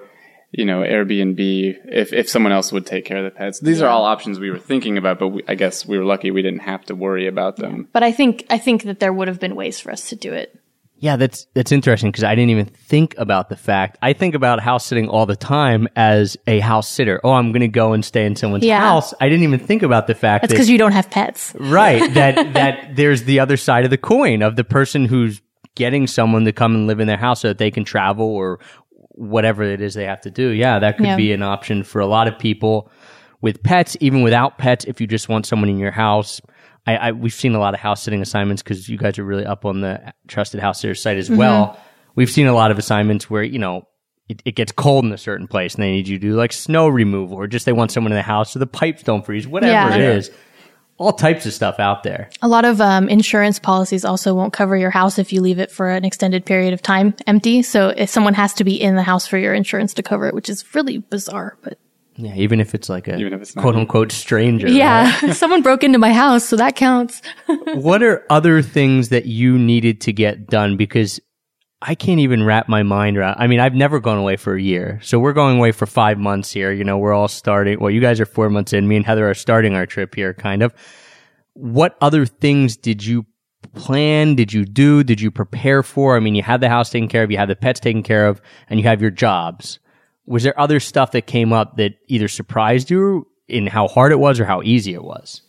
you 0.52 0.64
know, 0.66 0.80
Airbnb 0.82 1.76
if 1.92 2.14
if 2.14 2.30
someone 2.30 2.54
else 2.54 2.72
would 2.72 2.86
take 2.86 3.06
care 3.06 3.18
of 3.18 3.26
the 3.26 3.38
pets. 3.38 3.60
These 3.60 3.82
are 3.82 3.90
all 3.90 4.06
options 4.06 4.40
we 4.40 4.50
were 4.50 4.58
thinking 4.60 4.98
about, 4.98 5.20
but 5.20 5.28
we, 5.28 5.44
I 5.48 5.56
guess 5.56 5.86
we 5.86 5.98
were 5.98 6.06
lucky 6.06 6.32
we 6.32 6.42
didn't 6.42 6.62
have 6.62 6.86
to 6.86 6.96
worry 6.96 7.28
about 7.28 7.58
them. 7.58 7.88
But 7.92 8.02
I 8.04 8.12
think 8.12 8.46
I 8.50 8.58
think 8.58 8.84
that 8.84 9.00
there 9.00 9.12
would 9.14 9.28
have 9.28 9.40
been 9.40 9.56
ways 9.56 9.80
for 9.80 9.92
us 9.92 10.10
to 10.10 10.16
do 10.16 10.34
it. 10.34 10.58
Yeah, 11.00 11.16
that's 11.16 11.46
that's 11.54 11.72
interesting 11.72 12.10
because 12.12 12.24
I 12.24 12.34
didn't 12.34 12.50
even 12.50 12.66
think 12.66 13.14
about 13.20 13.50
the 13.50 13.56
fact. 13.56 13.98
I 14.02 14.14
think 14.14 14.34
about 14.34 14.60
house 14.60 14.84
sitting 14.86 15.08
all 15.10 15.26
the 15.28 15.36
time 15.36 15.88
as 15.96 16.38
a 16.48 16.60
house 16.60 16.88
sitter. 16.90 17.22
Oh, 17.24 17.34
I'm 17.34 17.52
going 17.52 17.62
to 17.62 17.68
go 17.68 17.94
and 17.94 18.04
stay 18.04 18.26
in 18.26 18.36
someone's 18.36 18.64
Yeah. 18.66 18.80
house. 18.80 19.14
I 19.22 19.30
didn't 19.30 19.44
even 19.44 19.60
think 19.60 19.84
about 19.84 20.08
the 20.08 20.16
fact 20.16 20.42
That's 20.42 20.52
that 20.52 20.56
because 20.56 20.70
you 20.70 20.80
don't 20.80 20.94
have 20.94 21.10
pets. 21.12 21.54
right 21.60 22.12
that 22.16 22.54
that 22.56 22.96
there's 22.96 23.24
the 23.26 23.40
other 23.40 23.58
side 23.58 23.84
of 23.84 23.92
the 23.92 23.98
coin 23.98 24.42
of 24.42 24.56
the 24.56 24.64
person 24.64 25.06
who's 25.06 25.42
getting 25.76 26.08
someone 26.08 26.46
to 26.46 26.52
come 26.52 26.74
and 26.74 26.88
live 26.88 27.00
in 27.00 27.08
their 27.08 27.18
house 27.18 27.42
so 27.42 27.50
that 27.50 27.60
they 27.60 27.70
can 27.70 27.84
travel 27.84 28.26
or 28.26 28.60
whatever 29.12 29.62
it 29.64 29.82
is 29.82 29.94
they 29.94 30.06
have 30.06 30.22
to 30.22 30.32
do. 30.32 30.50
Yeah, 30.50 30.80
that 30.80 30.98
could 30.98 31.06
Yeah. 31.06 31.16
be 31.16 31.32
an 31.32 31.44
option 31.44 31.84
for 31.84 32.00
a 32.02 32.08
lot 32.08 32.28
of 32.28 32.40
people 32.40 32.90
with 33.42 33.62
pets, 33.62 33.96
even 34.00 34.24
without 34.24 34.58
pets. 34.58 34.84
If 34.86 35.00
you 35.00 35.06
just 35.06 35.30
want 35.30 35.46
someone 35.46 35.70
in 35.70 35.78
your 35.78 35.92
house, 35.92 36.42
I, 36.88 36.96
I 36.96 37.12
we've 37.12 37.34
seen 37.34 37.54
a 37.54 37.60
lot 37.60 37.74
of 37.74 37.80
house 37.80 38.02
sitting 38.02 38.22
assignments 38.22 38.64
because 38.64 38.90
you 38.90 38.98
guys 38.98 39.20
are 39.20 39.24
really 39.24 39.46
up 39.46 39.66
on 39.66 39.82
the 39.82 40.14
trusted 40.28 40.60
house 40.62 40.82
sitter 40.82 40.96
site 40.96 41.18
as 41.18 41.30
well. 41.30 41.80
We've 42.16 42.30
seen 42.32 42.48
a 42.48 42.54
lot 42.54 42.72
of 42.72 42.80
assignments 42.80 43.30
where 43.30 43.44
you 43.44 43.60
know. 43.60 43.88
It, 44.30 44.42
it 44.44 44.56
gets 44.56 44.74
cold 44.74 45.06
in 45.06 45.14
a 45.14 45.18
certain 45.18 45.48
place 45.48 45.76
and 45.76 45.84
they 45.84 45.90
need 45.92 46.10
you 46.10 46.18
to 46.18 46.22
do 46.22 46.34
like 46.36 46.52
snow 46.52 46.90
removal 46.90 47.38
or 47.38 47.48
just 47.48 47.66
they 47.66 47.72
want 47.72 47.94
someone 47.94 48.12
in 48.12 48.18
the 48.18 48.22
house 48.22 48.52
so 48.52 48.60
the 48.60 48.68
pipes 48.68 49.02
don't 49.02 49.26
freeze, 49.26 49.48
whatever 49.48 49.72
Yeah. 49.72 49.96
it 49.96 50.02
is 50.02 50.32
all 50.98 51.14
types 51.14 51.46
of 51.46 51.54
stuff 51.54 51.80
out 51.80 52.04
there. 52.04 52.30
A 52.42 52.48
lot 52.50 52.66
of 52.66 52.82
um, 52.82 53.08
insurance 53.08 53.58
policies 53.58 54.04
also 54.04 54.34
won't 54.34 54.52
cover 54.52 54.76
your 54.76 54.90
house 54.90 55.18
if 55.18 55.32
you 55.32 55.40
leave 55.40 55.60
it 55.60 55.72
for 55.72 55.90
an 55.90 56.04
extended 56.04 56.46
period 56.46 56.74
of 56.74 56.82
time 56.82 57.14
empty. 57.26 57.62
So 57.62 57.88
if 57.96 58.10
someone 58.10 58.34
has 58.34 58.54
to 58.56 58.66
be 58.66 58.76
in 58.82 58.96
the 58.96 59.04
house 59.04 59.26
for 59.28 59.38
your 59.38 59.54
insurance 59.54 59.94
to 59.94 60.04
cover 60.04 60.28
it, 60.28 60.34
which 60.34 60.50
is 60.50 60.76
really 60.76 60.98
bizarre. 60.98 61.58
But 61.62 61.80
Yeah, 62.18 62.34
even 62.36 62.60
if 62.60 62.74
it's 62.74 62.90
like 62.90 63.08
a 63.08 63.20
it's 63.20 63.54
quote 63.54 63.76
you. 63.76 63.82
unquote 63.82 64.12
stranger. 64.12 64.68
yeah, 64.68 65.32
someone 65.34 65.62
broke 65.62 65.84
into 65.84 66.00
my 66.00 66.12
house, 66.12 66.44
so 66.44 66.56
that 66.56 66.76
counts. 66.76 67.22
what 67.76 68.02
are 68.02 68.26
other 68.30 68.64
things 68.64 69.10
that 69.10 69.28
you 69.28 69.58
needed 69.60 70.02
to 70.02 70.14
get 70.14 70.48
done? 70.48 70.78
Because 70.78 71.20
I 71.80 71.94
can't 71.94 72.20
even 72.20 72.44
wrap 72.44 72.68
my 72.68 72.82
mind 72.82 73.18
around. 73.18 73.36
I 73.38 73.46
mean, 73.46 73.60
I've 73.60 73.76
never 73.76 74.00
gone 74.00 74.18
away 74.18 74.36
for 74.36 74.56
a 74.56 74.62
year. 74.62 75.00
So 75.04 75.20
we're 75.20 75.34
going 75.34 75.58
away 75.58 75.72
for 75.72 75.86
five 75.86 76.18
months 76.18 76.52
here. 76.52 76.72
You 76.72 76.84
know, 76.84 76.98
we're 76.98 77.14
all 77.14 77.28
starting. 77.28 77.80
Well, 77.80 77.92
you 77.92 78.02
guys 78.02 78.20
are 78.20 78.26
four 78.26 78.50
months 78.50 78.74
in. 78.74 78.88
Me 78.88 78.96
and 78.96 79.06
Heather 79.06 79.30
are 79.30 79.36
starting 79.36 79.76
our 79.76 79.86
trip 79.86 80.16
here, 80.16 80.34
kind 80.34 80.64
of. 80.64 80.74
What 81.54 81.98
other 82.02 82.26
things 82.26 82.78
did 82.78 83.06
you 83.06 83.28
plan? 83.76 84.34
Did 84.34 84.54
you 84.54 84.66
do? 84.66 85.04
Did 85.04 85.22
you 85.22 85.30
prepare 85.30 85.84
for? 85.84 86.18
I 86.18 86.20
mean, 86.20 86.34
you 86.34 86.42
had 86.42 86.62
the 86.62 86.70
house 86.70 86.90
taken 86.90 87.10
care 87.10 87.24
of, 87.24 87.30
you 87.30 87.38
had 87.38 87.50
the 87.50 87.56
pets 87.56 87.80
taken 87.80 88.02
care 88.02 88.26
of, 88.28 88.42
and 88.70 88.80
you 88.80 88.88
have 88.88 89.02
your 89.02 89.12
jobs. 89.12 89.80
Was 90.28 90.44
there 90.44 90.60
other 90.60 90.80
stuff 90.80 91.12
that 91.14 91.26
came 91.26 91.52
up 91.54 91.78
that 91.78 91.94
either 92.08 92.28
surprised 92.28 92.92
you 92.92 93.28
in 93.48 93.66
how 93.68 93.88
hard 93.88 94.12
it 94.12 94.20
was 94.20 94.40
or 94.40 94.46
how 94.46 94.62
easy 94.62 94.94
it 94.94 95.04
was? 95.04 95.42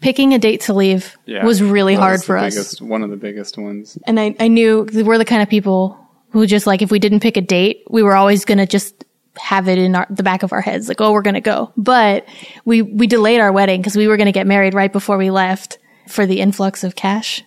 Picking 0.00 0.32
a 0.32 0.38
date 0.38 0.62
to 0.62 0.72
leave 0.72 1.16
Yeah, 1.26 1.44
was 1.44 1.60
really 1.62 1.94
that 1.96 2.00
hard 2.00 2.12
was 2.14 2.20
the 2.22 2.26
for 2.26 2.36
us. 2.38 2.54
biggest- 2.54 2.80
One 2.82 3.02
of 3.02 3.10
the 3.10 3.16
biggest 3.16 3.58
ones. 3.58 3.98
And 4.06 4.18
I, 4.18 4.34
I 4.40 4.48
knew 4.48 4.86
'cause 4.86 5.02
we're 5.02 5.18
the 5.18 5.24
kind 5.26 5.42
of 5.42 5.48
people 5.50 5.98
who 6.30 6.46
just 6.46 6.66
like, 6.66 6.80
if 6.80 6.90
we 6.90 6.98
didn't 6.98 7.20
pick 7.20 7.36
a 7.36 7.40
date, 7.42 7.82
we 7.90 8.02
were 8.02 8.14
always 8.14 8.44
going 8.44 8.58
to 8.58 8.66
just 8.66 9.04
have 9.36 9.68
it 9.68 9.78
in 9.78 9.94
our, 9.96 10.06
the 10.08 10.22
back 10.22 10.42
of 10.42 10.52
our 10.52 10.60
heads, 10.60 10.88
like, 10.88 11.00
oh, 11.00 11.12
we're 11.12 11.22
going 11.22 11.34
to 11.34 11.40
go. 11.40 11.72
But 11.76 12.24
we, 12.64 12.82
we 12.82 13.06
delayed 13.08 13.40
our 13.40 13.52
wedding 13.52 13.80
because 13.80 13.96
we 13.96 14.06
were 14.08 14.16
going 14.16 14.26
to 14.26 14.32
get 14.32 14.46
married 14.46 14.72
right 14.74 14.92
before 14.92 15.18
we 15.18 15.30
left 15.30 15.78
for 16.08 16.24
the 16.24 16.40
influx 16.40 16.82
of 16.84 16.94
cash. 16.94 17.42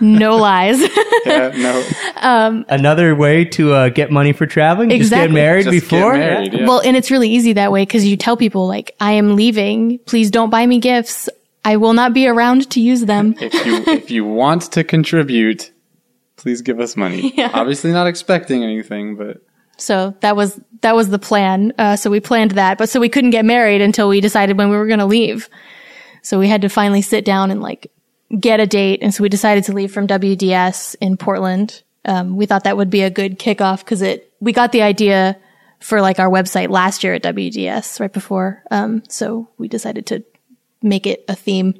No 0.00 0.36
lies. 0.48 0.78
Yeah, 1.26 1.48
no. 2.22 2.64
Another 2.68 3.14
way 3.14 3.44
to 3.46 3.72
uh, 3.72 3.88
get 3.90 4.10
money 4.10 4.32
for 4.32 4.46
traveling? 4.46 4.90
Just 4.90 5.10
get 5.10 5.30
married 5.30 5.64
Just 5.64 5.72
get 5.74 5.90
before? 5.90 6.14
married, 6.14 6.52
yeah. 6.52 6.66
Well, 6.66 6.80
and 6.80 6.96
it's 6.96 7.10
really 7.10 7.30
easy 7.30 7.54
that 7.54 7.72
way 7.72 7.82
because 7.82 8.04
you 8.06 8.16
tell 8.16 8.36
people 8.36 8.66
like, 8.66 8.94
I 9.00 9.12
am 9.12 9.36
leaving. 9.36 9.98
Please 10.00 10.30
don't 10.30 10.50
buy 10.50 10.66
me 10.66 10.78
gifts. 10.80 11.28
I 11.64 11.76
will 11.76 11.94
not 11.94 12.14
be 12.14 12.28
around 12.28 12.70
to 12.70 12.80
use 12.80 13.04
them. 13.06 13.34
if 13.40 13.52
you 13.66 13.82
if 13.92 14.10
you 14.10 14.24
want 14.24 14.62
to 14.72 14.84
contribute, 14.84 15.72
please 16.36 16.62
give 16.62 16.78
us 16.78 16.96
money. 16.96 17.34
Obviously, 17.52 17.90
not 17.92 18.06
expecting 18.06 18.62
anything, 18.62 19.16
but 19.16 19.38
So 19.76 20.14
that 20.20 20.36
was 20.36 20.60
that 20.82 20.94
was 20.94 21.08
the 21.10 21.18
plan. 21.18 21.72
Uh, 21.76 21.96
so 21.96 22.08
we 22.08 22.20
planned 22.20 22.52
that, 22.52 22.78
but 22.78 22.88
so 22.88 23.00
we 23.00 23.08
couldn't 23.08 23.30
get 23.30 23.44
married 23.44 23.80
until 23.80 24.08
we 24.08 24.20
decided 24.20 24.56
when 24.56 24.70
we 24.70 24.76
were 24.76 24.86
going 24.86 25.00
to 25.00 25.06
leave. 25.06 25.48
So 26.22 26.38
we 26.38 26.46
had 26.48 26.62
to 26.62 26.68
finally 26.68 27.02
sit 27.02 27.24
down 27.24 27.50
and 27.50 27.60
like 27.60 27.90
get 28.38 28.60
a 28.60 28.66
date, 28.66 29.00
and 29.02 29.14
so 29.14 29.22
we 29.22 29.28
decided 29.28 29.64
to 29.64 29.72
leave 29.72 29.92
from 29.92 30.06
WDS 30.06 30.96
in 31.00 31.16
Portland. 31.16 31.82
Um, 32.04 32.36
we 32.36 32.46
thought 32.46 32.64
that 32.64 32.76
would 32.76 32.90
be 32.90 33.02
a 33.02 33.10
good 33.10 33.38
kickoff 33.38 33.80
because 33.80 34.02
it 34.02 34.32
we 34.40 34.52
got 34.52 34.72
the 34.72 34.82
idea 34.82 35.36
for 35.80 36.00
like 36.00 36.18
our 36.18 36.28
website 36.30 36.70
last 36.70 37.02
year 37.04 37.14
at 37.14 37.22
WDS 37.22 38.00
right 38.00 38.12
before. 38.12 38.62
Um, 38.70 39.02
so 39.08 39.48
we 39.58 39.68
decided 39.68 40.06
to 40.06 40.24
make 40.82 41.06
it 41.06 41.24
a 41.28 41.34
theme. 41.34 41.74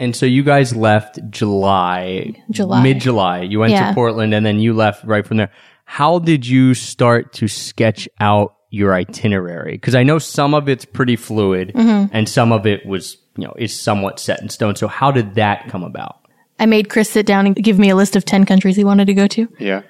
And 0.00 0.14
so 0.14 0.26
you 0.26 0.44
guys 0.44 0.76
left 0.76 1.18
July, 1.28 2.32
July. 2.50 2.82
mid 2.82 3.00
July. 3.00 3.40
You 3.42 3.58
went 3.58 3.72
Yeah. 3.72 3.88
to 3.88 3.94
Portland 3.94 4.32
and 4.32 4.46
then 4.46 4.60
you 4.60 4.72
left 4.72 5.04
right 5.04 5.26
from 5.26 5.38
there. 5.38 5.50
How 5.84 6.18
did 6.20 6.46
you 6.46 6.74
start 6.74 7.32
to 7.34 7.48
sketch 7.48 8.08
out 8.20 8.54
your 8.70 8.94
itinerary? 8.94 9.72
Because 9.72 9.94
I 9.96 10.04
know 10.04 10.18
some 10.20 10.54
of 10.54 10.68
it's 10.68 10.84
pretty 10.84 11.16
fluid 11.16 11.72
Mm-hmm. 11.74 12.14
and 12.14 12.28
some 12.28 12.52
of 12.52 12.64
it 12.66 12.86
was, 12.86 13.16
you 13.38 13.46
know, 13.46 13.54
is 13.56 13.78
somewhat 13.78 14.18
set 14.20 14.42
in 14.42 14.48
stone. 14.48 14.76
So 14.76 14.88
how 14.88 15.10
did 15.10 15.34
that 15.36 15.68
come 15.68 15.82
about? 15.84 16.16
I 16.58 16.66
made 16.66 16.90
Chris 16.90 17.08
sit 17.08 17.24
down 17.24 17.46
and 17.46 17.54
give 17.54 17.78
me 17.78 17.88
a 17.88 17.96
list 17.96 18.16
of 18.16 18.24
ten 18.24 18.44
countries 18.44 18.76
he 18.76 18.84
wanted 18.84 19.06
to 19.06 19.14
go 19.14 19.26
to. 19.28 19.48
yeah. 19.58 19.82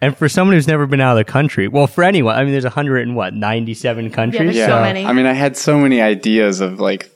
And 0.00 0.16
for 0.16 0.28
someone 0.28 0.54
who's 0.54 0.68
never 0.68 0.86
been 0.86 1.00
out 1.00 1.18
of 1.18 1.26
the 1.26 1.30
country, 1.30 1.66
well, 1.66 1.88
for 1.88 2.04
anyone, 2.04 2.36
I 2.36 2.42
mean, 2.44 2.52
there's 2.52 2.64
a 2.64 2.70
hundred 2.70 3.06
and 3.06 3.16
what, 3.16 3.34
97 3.34 4.10
countries? 4.12 4.40
there's 4.44 4.56
Yeah. 4.56 4.66
so 4.68 4.80
many. 4.80 5.04
I 5.04 5.12
mean, 5.12 5.26
I 5.26 5.32
had 5.32 5.56
so 5.56 5.76
many 5.78 6.00
ideas 6.00 6.60
of 6.60 6.78
like 6.78 7.10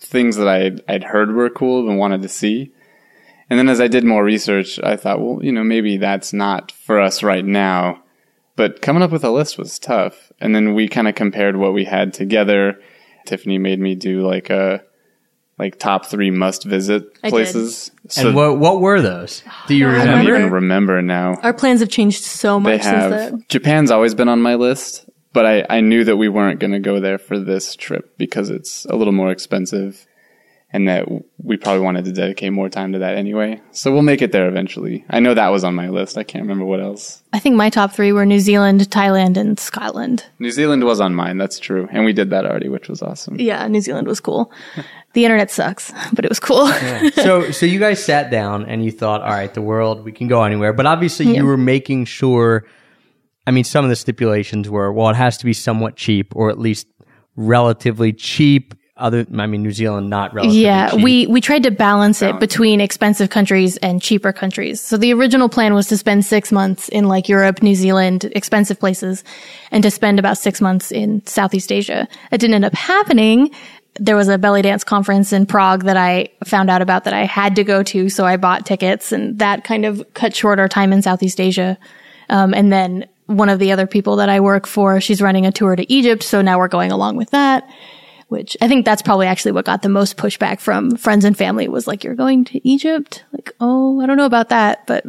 things 0.00 0.34
that 0.36 0.48
I'd, 0.48 0.82
I'd 0.88 1.04
heard 1.04 1.32
were 1.32 1.48
cool 1.50 1.88
and 1.88 1.96
wanted 1.98 2.22
to 2.22 2.28
see. 2.28 2.72
And 3.48 3.58
then 3.60 3.68
as 3.68 3.80
I 3.80 3.86
did 3.88 4.02
more 4.04 4.24
research, 4.24 4.80
I 4.82 4.96
thought, 4.96 5.20
well, 5.20 5.38
you 5.42 5.52
know, 5.52 5.62
maybe 5.62 5.96
that's 5.96 6.32
not 6.32 6.72
for 6.72 7.00
us 7.00 7.22
right 7.22 7.44
now. 7.44 8.02
But 8.56 8.82
coming 8.82 9.02
up 9.02 9.12
with 9.12 9.22
a 9.24 9.30
list 9.30 9.56
was 9.56 9.78
tough. 9.78 10.32
And 10.40 10.54
then 10.54 10.74
we 10.74 10.88
kind 10.88 11.06
of 11.08 11.14
compared 11.14 11.56
what 11.56 11.74
we 11.74 11.84
had 11.84 12.12
together. 12.12 12.80
Tiffany 13.26 13.58
made 13.58 13.78
me 13.80 13.94
do 13.94 14.26
like 14.26 14.50
a 14.50 14.82
like 15.58 15.78
top 15.78 16.06
three 16.06 16.30
must 16.30 16.64
visit 16.64 17.04
I 17.22 17.28
did. 17.28 17.30
places. 17.30 17.90
So 18.08 18.28
And 18.28 18.36
what, 18.36 18.58
what 18.58 18.80
were 18.80 19.00
those? 19.00 19.42
Do 19.66 19.74
you 19.74 19.88
I 19.88 20.02
I 20.02 20.04
don't 20.06 20.26
even 20.26 20.50
remember 20.50 21.00
now. 21.02 21.34
Our 21.42 21.54
plans 21.54 21.80
have 21.80 21.88
changed 21.90 22.22
so 22.24 22.58
They 22.58 22.72
much 22.74 22.82
since 22.82 22.94
have. 22.94 23.10
then. 23.10 23.44
Japan's 23.48 23.90
always 23.90 24.14
been 24.14 24.28
on 24.28 24.42
my 24.42 24.56
list, 24.56 25.08
but 25.32 25.46
I, 25.46 25.64
I 25.70 25.80
knew 25.80 26.04
that 26.04 26.16
we 26.16 26.28
weren't 26.28 26.60
going 26.60 26.72
to 26.72 26.80
go 26.80 27.00
there 27.00 27.18
for 27.18 27.38
this 27.38 27.76
trip 27.76 28.16
because 28.18 28.50
it's 28.50 28.84
a 28.86 28.96
little 28.96 29.12
more 29.12 29.30
expensive 29.30 30.06
and 30.74 30.88
that 30.88 31.06
we 31.38 31.56
probably 31.56 31.80
wanted 31.82 32.04
to 32.04 32.10
dedicate 32.10 32.52
more 32.52 32.68
time 32.68 32.92
to 32.92 32.98
that 32.98 33.14
anyway. 33.16 33.60
So 33.70 33.92
we'll 33.92 34.02
make 34.02 34.20
it 34.20 34.32
there 34.32 34.48
eventually. 34.48 35.04
I 35.08 35.20
know 35.20 35.32
that 35.32 35.48
was 35.50 35.62
on 35.62 35.76
my 35.76 35.88
list. 35.88 36.18
I 36.18 36.24
can't 36.24 36.42
remember 36.42 36.64
what 36.64 36.80
else. 36.80 37.22
I 37.32 37.38
think 37.38 37.54
my 37.54 37.70
top 37.70 37.92
three 37.92 38.10
were 38.10 38.26
New 38.26 38.40
Zealand, 38.40 38.80
Thailand, 38.90 39.36
and 39.36 39.56
Scotland. 39.60 40.26
New 40.40 40.50
Zealand 40.50 40.82
was 40.82 41.00
on 41.00 41.14
mine. 41.14 41.38
That's 41.38 41.60
true. 41.60 41.88
And 41.92 42.04
we 42.04 42.12
did 42.12 42.30
that 42.30 42.44
already, 42.44 42.68
which 42.68 42.88
was 42.88 43.02
awesome. 43.02 43.38
Yeah, 43.38 43.64
New 43.68 43.80
Zealand 43.80 44.08
was 44.08 44.18
cool. 44.18 44.50
The 45.12 45.24
internet 45.24 45.48
sucks, 45.52 45.92
but 46.12 46.24
it 46.24 46.28
was 46.28 46.40
cool. 46.40 46.66
so 47.12 47.52
so 47.52 47.66
you 47.66 47.78
guys 47.78 48.04
sat 48.04 48.32
down 48.32 48.64
and 48.66 48.84
you 48.84 48.90
thought, 48.90 49.22
all 49.22 49.30
right, 49.30 49.54
the 49.54 49.62
world, 49.62 50.04
we 50.04 50.10
can 50.10 50.26
go 50.26 50.42
anywhere. 50.42 50.72
But 50.72 50.86
obviously 50.86 51.26
Yeah. 51.26 51.38
you 51.42 51.46
were 51.46 51.56
making 51.56 52.06
sure 52.06 52.66
I 53.46 53.52
mean, 53.52 53.62
some 53.64 53.84
of 53.84 53.90
the 53.90 53.96
stipulations 53.96 54.68
were, 54.68 54.92
well, 54.92 55.08
it 55.10 55.16
has 55.16 55.36
to 55.38 55.44
be 55.44 55.52
somewhat 55.52 55.94
cheap 55.96 56.34
or 56.34 56.50
at 56.50 56.58
least 56.58 56.88
relatively 57.36 58.12
cheap. 58.12 58.74
Other 58.96 59.26
I 59.36 59.46
mean 59.46 59.64
New 59.64 59.72
Zealand 59.72 60.08
not 60.08 60.32
relatively 60.32 60.62
yeah, 60.62 60.90
cheap. 60.90 61.02
we 61.02 61.26
we 61.26 61.40
tried 61.40 61.64
to 61.64 61.72
balance 61.72 62.22
it 62.22 62.38
between 62.38 62.80
expensive 62.80 63.28
countries 63.28 63.76
and 63.78 64.00
cheaper 64.00 64.32
countries. 64.32 64.80
So 64.80 64.96
the 64.96 65.12
original 65.12 65.48
plan 65.48 65.74
was 65.74 65.88
to 65.88 65.96
spend 65.96 66.24
six 66.24 66.52
months 66.52 66.88
in 66.90 67.08
like 67.08 67.28
Europe, 67.28 67.60
New 67.60 67.74
Zealand, 67.74 68.30
expensive 68.36 68.78
places, 68.78 69.24
and 69.72 69.82
to 69.82 69.90
spend 69.90 70.20
about 70.20 70.38
six 70.38 70.60
months 70.60 70.92
in 70.92 71.26
Southeast 71.26 71.72
Asia. 71.72 72.06
It 72.30 72.38
didn't 72.38 72.54
end 72.54 72.64
up 72.64 72.74
happening. 72.74 73.50
There 73.98 74.14
was 74.14 74.28
a 74.28 74.38
belly 74.38 74.62
dance 74.62 74.84
conference 74.84 75.32
in 75.32 75.46
Prague 75.46 75.82
that 75.84 75.96
I 75.96 76.28
found 76.44 76.70
out 76.70 76.80
about 76.80 77.02
that 77.02 77.14
I 77.14 77.24
had 77.24 77.56
to 77.56 77.64
go 77.64 77.82
to, 77.82 78.08
so 78.08 78.24
I 78.24 78.36
bought 78.36 78.64
tickets, 78.64 79.10
and 79.10 79.40
that 79.40 79.64
kind 79.64 79.84
of 79.84 80.04
cut 80.14 80.36
short 80.36 80.60
our 80.60 80.68
time 80.68 80.92
in 80.92 81.02
Southeast 81.02 81.40
Asia. 81.40 81.76
Um, 82.28 82.54
and 82.54 82.72
then 82.72 83.08
one 83.26 83.48
of 83.48 83.58
the 83.58 83.72
other 83.72 83.88
people 83.88 84.16
that 84.16 84.28
I 84.28 84.38
work 84.38 84.68
for, 84.68 85.00
she's 85.00 85.20
running 85.20 85.46
a 85.46 85.52
tour 85.52 85.74
to 85.74 85.92
Egypt, 85.92 86.22
so 86.22 86.42
now 86.42 86.58
we're 86.58 86.68
going 86.68 86.92
along 86.92 87.16
with 87.16 87.30
that 87.30 87.68
which 88.28 88.56
I 88.60 88.68
think 88.68 88.84
that's 88.84 89.02
probably 89.02 89.26
actually 89.26 89.52
what 89.52 89.64
got 89.64 89.82
the 89.82 89.88
most 89.88 90.16
pushback 90.16 90.60
from 90.60 90.96
friends 90.96 91.24
and 91.24 91.36
family 91.36 91.68
was 91.68 91.86
like, 91.86 92.04
you're 92.04 92.14
going 92.14 92.44
to 92.46 92.68
Egypt? 92.68 93.24
Like, 93.32 93.52
oh, 93.60 94.00
I 94.00 94.06
don't 94.06 94.16
know 94.16 94.26
about 94.26 94.48
that, 94.50 94.86
but 94.86 95.04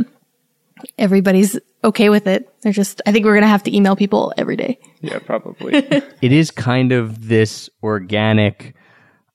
everybody's 0.97 1.57
okay 1.83 2.09
with 2.09 2.27
it. 2.27 2.49
They're 2.61 2.71
just, 2.73 3.01
I 3.05 3.11
think 3.11 3.25
we're 3.25 3.33
going 3.33 3.43
to 3.43 3.47
have 3.47 3.63
to 3.63 3.75
email 3.75 3.95
people 3.95 4.33
every 4.37 4.55
day. 4.55 4.79
Yeah, 5.01 5.19
probably. 5.19 5.73
it 6.21 6.31
is 6.31 6.51
kind 6.51 6.91
of 6.91 7.27
this 7.27 7.69
organic 7.83 8.75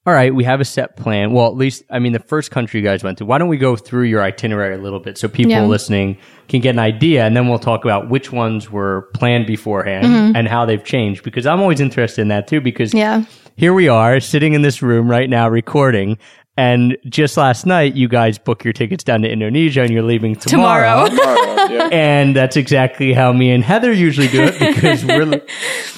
all 0.06 0.14
right, 0.14 0.34
we 0.34 0.44
have 0.44 0.62
a 0.62 0.64
set 0.64 0.96
plan. 0.96 1.32
Well, 1.32 1.46
at 1.48 1.56
least, 1.56 1.82
I 1.90 1.98
mean, 1.98 2.12
the 2.12 2.18
first 2.20 2.50
country 2.50 2.80
you 2.80 2.86
guys 2.86 3.04
went 3.04 3.18
to, 3.18 3.26
why 3.26 3.36
don't 3.36 3.48
we 3.48 3.58
go 3.58 3.76
through 3.76 4.04
your 4.04 4.22
itinerary 4.22 4.74
a 4.74 4.78
little 4.78 4.98
bit 4.98 5.18
so 5.18 5.28
people 5.28 5.52
Yeah. 5.52 5.66
listening 5.66 6.16
can 6.48 6.62
get 6.62 6.70
an 6.70 6.78
idea 6.78 7.24
and 7.26 7.36
then 7.36 7.48
we'll 7.48 7.58
talk 7.58 7.84
about 7.84 8.08
which 8.08 8.32
ones 8.32 8.70
were 8.70 9.02
planned 9.14 9.46
beforehand 9.46 10.36
and 10.36 10.48
how 10.48 10.64
they've 10.64 10.82
changed 10.82 11.22
because 11.22 11.44
I'm 11.46 11.60
always 11.60 11.80
interested 11.80 12.22
in 12.22 12.28
that 12.28 12.48
too 12.48 12.62
because 12.62 12.90
Mm-hmm. 12.90 12.98
Yeah. 12.98 13.24
Here 13.56 13.72
we 13.72 13.88
are 13.88 14.20
sitting 14.20 14.54
in 14.54 14.62
this 14.62 14.82
room 14.82 15.10
right 15.10 15.28
now 15.28 15.48
recording 15.48 16.18
and 16.56 16.98
just 17.08 17.36
last 17.36 17.64
night 17.64 17.94
you 17.94 18.06
guys 18.08 18.38
book 18.38 18.64
your 18.64 18.72
tickets 18.72 19.02
down 19.02 19.22
to 19.22 19.30
Indonesia 19.30 19.80
and 19.82 19.90
you're 19.90 20.02
leaving 20.02 20.36
tomorrow. 20.36 21.08
Tomorrow. 21.08 21.44
yeah. 21.70 21.88
And 21.92 22.36
that's 22.36 22.56
exactly 22.56 23.12
how 23.12 23.32
me 23.32 23.50
and 23.50 23.62
Heather 23.64 23.92
usually 23.92 24.28
do 24.28 24.42
it 24.42 24.58
because 24.58 25.04
we're 25.04 25.40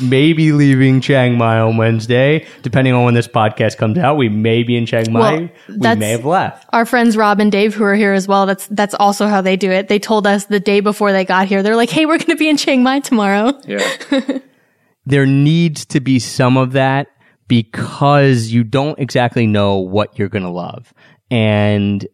maybe 0.01 0.53
leaving 0.53 1.01
Chiang 1.01 1.37
Mai 1.37 1.59
on 1.59 1.77
Wednesday. 1.77 2.47
Depending 2.63 2.93
on 2.95 3.05
when 3.05 3.15
this 3.15 3.27
podcast 3.27 3.77
comes 3.77 3.99
out, 3.99 4.17
we 4.17 4.29
may 4.29 4.63
be 4.63 4.77
in 4.77 4.87
Chiang 4.87 5.13
Mai. 5.13 5.21
Well, 5.21 5.49
we 5.69 5.97
may 5.97 6.11
have 6.11 6.25
left. 6.25 6.67
Our 6.73 6.87
friends 6.87 7.17
Rob 7.17 7.41
and 7.41 7.51
Dave, 7.51 7.75
who 7.75 7.85
are 7.85 7.95
here 7.95 8.13
as 8.13 8.29
well, 8.29 8.47
that's, 8.47 8.67
that's 8.69 8.95
also 8.95 9.27
how 9.27 9.41
they 9.41 9.57
do 9.57 9.71
it. 9.71 9.89
They 9.89 9.99
told 9.99 10.27
us 10.27 10.47
the 10.47 10.61
day 10.61 10.81
before 10.81 11.13
they 11.13 11.25
got 11.25 11.49
here, 11.49 11.63
they're 11.63 11.77
like, 11.77 11.91
hey, 11.91 12.07
we're 12.07 12.19
going 12.19 12.27
to 12.31 12.37
be 12.37 12.49
in 12.49 12.57
Chiang 12.57 12.83
Mai 12.83 13.01
tomorrow. 13.01 13.59
yeah. 13.67 14.39
There 15.05 15.27
needs 15.27 15.85
to 15.87 16.01
be 16.01 16.21
some 16.21 16.57
of 16.57 16.73
that 16.73 17.09
because 17.53 18.51
you 18.51 18.65
don't 18.65 18.99
exactly 18.99 19.47
know 19.47 19.77
what 19.77 20.19
you're 20.19 20.31
going 20.31 20.43
to 20.43 20.49
love. 20.49 20.95
And 21.31 22.07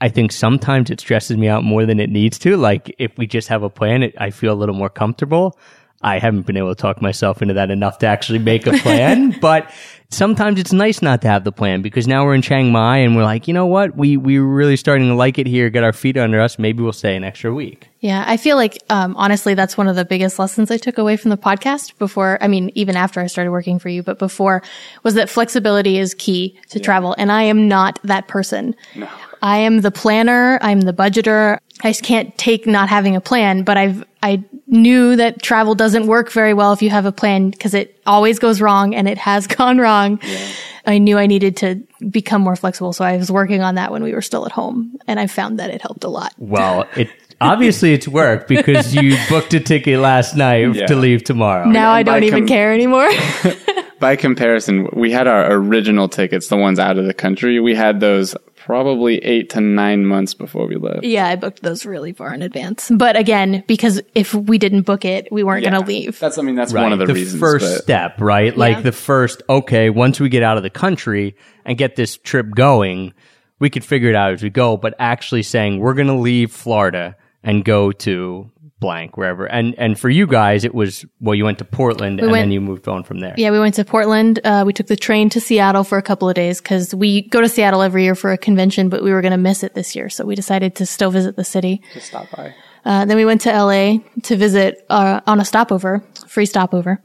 I- 0.00 0.08
think 0.08 0.32
sometimes 0.32 0.88
it 0.88 0.98
stresses 0.98 1.36
me 1.36 1.46
out 1.46 1.62
more 1.62 1.84
than 1.84 2.00
it 2.00 2.08
needs 2.08 2.38
to. 2.38 2.56
Like 2.56 2.94
if 2.98 3.12
we 3.18 3.26
just 3.26 3.48
have 3.48 3.62
a 3.62 3.68
plan, 3.68 4.02
it, 4.02 4.14
I 4.16 4.30
feel 4.30 4.50
a 4.50 4.56
little 4.56 4.74
more 4.74 4.88
comfortable. 4.88 5.58
I 6.00 6.18
haven't 6.18 6.46
been 6.46 6.56
able 6.56 6.74
to 6.74 6.80
talk 6.80 7.02
myself 7.02 7.42
into 7.42 7.52
that 7.52 7.70
enough 7.70 7.98
to 7.98 8.06
actually 8.06 8.38
make 8.38 8.66
a 8.66 8.78
plan, 8.78 9.38
but 9.42 9.70
sometimes 10.10 10.58
it's 10.58 10.72
nice 10.72 11.02
not 11.02 11.20
to 11.20 11.28
have 11.28 11.44
the 11.44 11.52
plan 11.52 11.82
because 11.82 12.08
now 12.08 12.24
we're 12.24 12.34
in 12.34 12.40
Chiang 12.40 12.72
Mai 12.72 12.96
and 12.98 13.14
we're 13.14 13.24
like, 13.24 13.46
you 13.46 13.52
know 13.52 13.66
what? 13.66 13.94
We, 13.94 14.16
we're 14.16 14.42
really 14.42 14.76
starting 14.76 15.08
to 15.08 15.14
like 15.14 15.38
it 15.38 15.46
here, 15.46 15.68
get 15.68 15.84
our 15.84 15.92
feet 15.92 16.16
under 16.16 16.40
us. 16.40 16.58
Maybe 16.58 16.82
we'll 16.82 16.94
stay 16.94 17.14
an 17.14 17.24
extra 17.24 17.52
week. 17.52 17.87
Yeah, 18.00 18.24
I 18.26 18.36
feel 18.36 18.56
like 18.56 18.78
um, 18.90 19.16
honestly, 19.16 19.54
that's 19.54 19.76
one 19.76 19.88
of 19.88 19.96
the 19.96 20.04
biggest 20.04 20.38
lessons 20.38 20.70
I 20.70 20.76
took 20.76 20.98
away 20.98 21.16
from 21.16 21.30
the 21.30 21.36
podcast. 21.36 21.98
Before, 21.98 22.38
I 22.40 22.46
mean, 22.46 22.70
even 22.74 22.96
after 22.96 23.20
I 23.20 23.26
started 23.26 23.50
working 23.50 23.78
for 23.78 23.88
you, 23.88 24.02
but 24.04 24.18
before 24.18 24.62
was 25.02 25.14
that 25.14 25.28
flexibility 25.28 25.98
is 25.98 26.14
key 26.14 26.58
to 26.70 26.78
travel, 26.78 27.14
and 27.18 27.32
I 27.32 27.42
am 27.44 27.66
not 27.66 27.98
that 28.04 28.28
person. 28.28 28.76
No. 28.94 29.08
I 29.42 29.58
am 29.58 29.80
the 29.80 29.90
planner. 29.90 30.58
I'm 30.62 30.80
the 30.80 30.92
budgeter. 30.92 31.58
I 31.82 31.90
just 31.90 32.02
can't 32.02 32.36
take 32.38 32.66
not 32.66 32.88
having 32.88 33.16
a 33.16 33.20
plan. 33.20 33.62
But 33.62 33.76
I've 33.76 34.04
I 34.22 34.44
knew 34.66 35.16
that 35.16 35.42
travel 35.42 35.74
doesn't 35.74 36.06
work 36.06 36.30
very 36.30 36.54
well 36.54 36.72
if 36.72 36.82
you 36.82 36.90
have 36.90 37.06
a 37.06 37.12
plan 37.12 37.50
because 37.50 37.74
it 37.74 38.00
always 38.06 38.38
goes 38.38 38.60
wrong, 38.60 38.94
and 38.94 39.08
it 39.08 39.18
has 39.18 39.46
gone 39.58 39.78
wrong. 39.78 40.20
Yeah. 40.22 40.48
I 40.86 40.98
knew 40.98 41.18
I 41.18 41.26
needed 41.26 41.56
to 41.58 41.82
become 42.08 42.40
more 42.42 42.56
flexible, 42.56 42.92
so 42.92 43.04
I 43.04 43.16
was 43.16 43.30
working 43.30 43.60
on 43.60 43.74
that 43.74 43.92
when 43.92 44.02
we 44.02 44.14
were 44.14 44.22
still 44.22 44.46
at 44.46 44.52
home, 44.52 44.96
and 45.06 45.20
I 45.20 45.26
found 45.26 45.58
that 45.58 45.68
it 45.70 45.82
helped 45.82 46.04
a 46.04 46.08
lot. 46.08 46.32
Well, 46.38 46.88
it 46.96 47.10
obviously 47.40 47.92
it's 47.92 48.08
work 48.08 48.48
because 48.48 48.94
you 48.94 49.16
booked 49.28 49.54
a 49.54 49.60
ticket 49.60 49.98
last 50.00 50.36
night 50.36 50.74
Yeah. 50.74 50.86
to 50.86 50.96
leave 50.96 51.24
tomorrow. 51.24 51.66
Now 51.66 51.90
I 51.90 52.02
don't 52.02 52.24
even 52.24 52.40
com- 52.40 52.48
care 52.48 52.72
anymore. 52.72 53.08
By 54.00 54.14
comparison, 54.14 54.88
we 54.92 55.10
had 55.10 55.26
our 55.26 55.50
original 55.52 56.08
tickets, 56.08 56.46
the 56.48 56.56
ones 56.56 56.78
out 56.78 56.98
of 56.98 57.06
the 57.06 57.14
country. 57.14 57.58
We 57.58 57.74
had 57.74 57.98
those 57.98 58.36
probably 58.54 59.18
eight 59.24 59.50
to 59.50 59.60
nine 59.60 60.06
months 60.06 60.34
before 60.34 60.68
we 60.68 60.76
left. 60.76 61.02
yeah, 61.02 61.26
I 61.26 61.34
booked 61.34 61.62
those 61.62 61.84
really 61.84 62.12
far 62.12 62.32
in 62.32 62.42
advance. 62.42 62.92
But 62.94 63.16
again, 63.16 63.64
because 63.66 64.00
if 64.14 64.32
we 64.34 64.56
didn't 64.58 64.82
book 64.82 65.04
it, 65.04 65.26
we 65.32 65.42
weren't 65.42 65.64
Yeah. 65.64 65.70
going 65.70 65.82
to 65.82 65.88
leave. 65.88 66.18
That's, 66.20 66.38
I 66.38 66.42
mean, 66.42 66.54
that's 66.54 66.72
Right. 66.72 66.82
one 66.82 66.92
of 66.92 67.00
the, 67.00 67.06
the 67.06 67.14
reasons. 67.14 67.40
first 67.40 67.74
but- 67.74 67.82
step, 67.82 68.20
right? 68.20 68.56
Like 68.56 68.84
the 68.84 68.92
first, 68.92 69.42
okay, 69.48 69.90
once 69.90 70.20
we 70.20 70.28
get 70.28 70.44
out 70.44 70.58
of 70.58 70.62
the 70.62 70.70
country 70.70 71.34
and 71.64 71.76
get 71.76 71.96
this 71.96 72.16
trip 72.18 72.50
going, 72.54 73.14
we 73.58 73.68
could 73.68 73.84
figure 73.84 74.10
it 74.10 74.14
out 74.14 74.32
as 74.32 74.44
we 74.44 74.50
go, 74.50 74.76
but 74.76 74.94
actually 75.00 75.42
saying 75.42 75.80
we're 75.80 75.94
going 75.94 76.06
to 76.06 76.14
leave 76.14 76.52
Florida 76.52 77.16
and 77.42 77.64
go 77.64 77.92
to 77.92 78.50
blank 78.80 79.16
wherever. 79.16 79.44
And 79.46 79.74
and 79.76 79.98
for 79.98 80.08
you 80.08 80.26
guys, 80.26 80.64
it 80.64 80.74
was 80.74 81.04
well, 81.20 81.34
you 81.34 81.44
went 81.44 81.58
to 81.58 81.64
Portland 81.64 82.20
and 82.20 82.30
went- 82.30 82.42
then 82.42 82.52
you 82.52 82.60
moved 82.60 82.86
on 82.88 83.02
from 83.02 83.18
there. 83.20 83.34
Yeah, 83.36 83.50
we 83.50 83.58
went 83.58 83.74
to 83.74 83.84
Portland. 83.84 84.40
Uh, 84.44 84.62
we 84.66 84.72
took 84.72 84.86
the 84.86 84.96
train 84.96 85.28
to 85.30 85.40
Seattle 85.40 85.84
for 85.84 85.98
a 85.98 86.02
couple 86.02 86.28
of 86.28 86.34
days 86.34 86.60
because 86.60 86.94
we 86.94 87.22
go 87.22 87.40
to 87.40 87.48
Seattle 87.48 87.82
every 87.82 88.04
year 88.04 88.14
for 88.14 88.32
a 88.32 88.38
convention, 88.38 88.88
but 88.88 89.02
we 89.02 89.12
were 89.12 89.20
going 89.20 89.32
to 89.32 89.38
miss 89.38 89.62
it 89.64 89.74
this 89.74 89.96
year. 89.96 90.08
So 90.08 90.24
we 90.24 90.34
decided 90.34 90.76
to 90.76 90.86
still 90.86 91.10
visit 91.10 91.36
the 91.36 91.44
city. 91.44 91.82
Just 91.92 92.08
stop 92.08 92.26
by. 92.36 92.54
Uh, 92.84 93.04
then 93.04 93.16
we 93.16 93.24
went 93.24 93.40
to 93.42 93.50
LA 93.50 93.98
to 94.22 94.36
visit, 94.36 94.86
uh, 94.88 95.20
on 95.26 95.40
a 95.40 95.44
stopover, 95.44 96.02
free 96.26 96.46
stopover, 96.46 97.02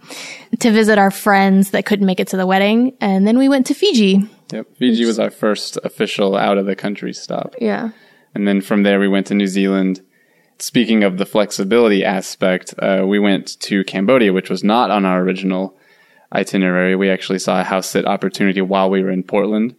to 0.60 0.72
visit 0.72 0.98
our 0.98 1.12
friends 1.12 1.72
that 1.72 1.86
couldn't 1.86 2.06
make 2.06 2.20
it 2.22 2.28
to 2.30 2.38
the 2.38 2.46
wedding. 2.46 2.96
And 3.02 3.28
then 3.28 3.38
we 3.38 3.50
went 3.50 3.66
to 3.68 3.74
Fiji. 3.74 4.30
Yep. 4.54 4.68
Fiji 4.78 5.04
was 5.04 5.20
our 5.20 5.32
first 5.32 5.78
official 5.84 6.38
out 6.38 6.58
of 6.60 6.68
the 6.68 6.76
country 6.76 7.12
stop. 7.12 7.56
Yeah. 7.60 7.90
And 8.36 8.48
then 8.48 8.62
from 8.62 8.84
there, 8.84 9.00
we 9.00 9.08
went 9.10 9.28
to 9.28 9.34
New 9.34 9.48
Zealand. 9.48 10.02
Speaking 10.64 11.04
of 11.04 11.18
the 11.18 11.26
flexibility 11.26 12.06
aspect, 12.06 12.74
uh, 12.80 13.04
we 13.06 13.20
went 13.20 13.60
to 13.64 13.84
Cambodia, 13.84 14.32
which 14.32 14.50
was 14.50 14.64
not 14.64 14.92
on 14.92 15.04
our 15.06 15.20
original 15.20 15.76
itinerary. 16.34 16.96
We 16.96 17.10
actually 17.10 17.40
saw 17.40 17.60
a 17.60 17.66
house 17.66 17.88
sit 17.88 18.06
opportunity 18.06 18.62
while 18.62 18.90
we 18.90 19.04
were 19.04 19.12
in 19.12 19.24
Portland, 19.24 19.76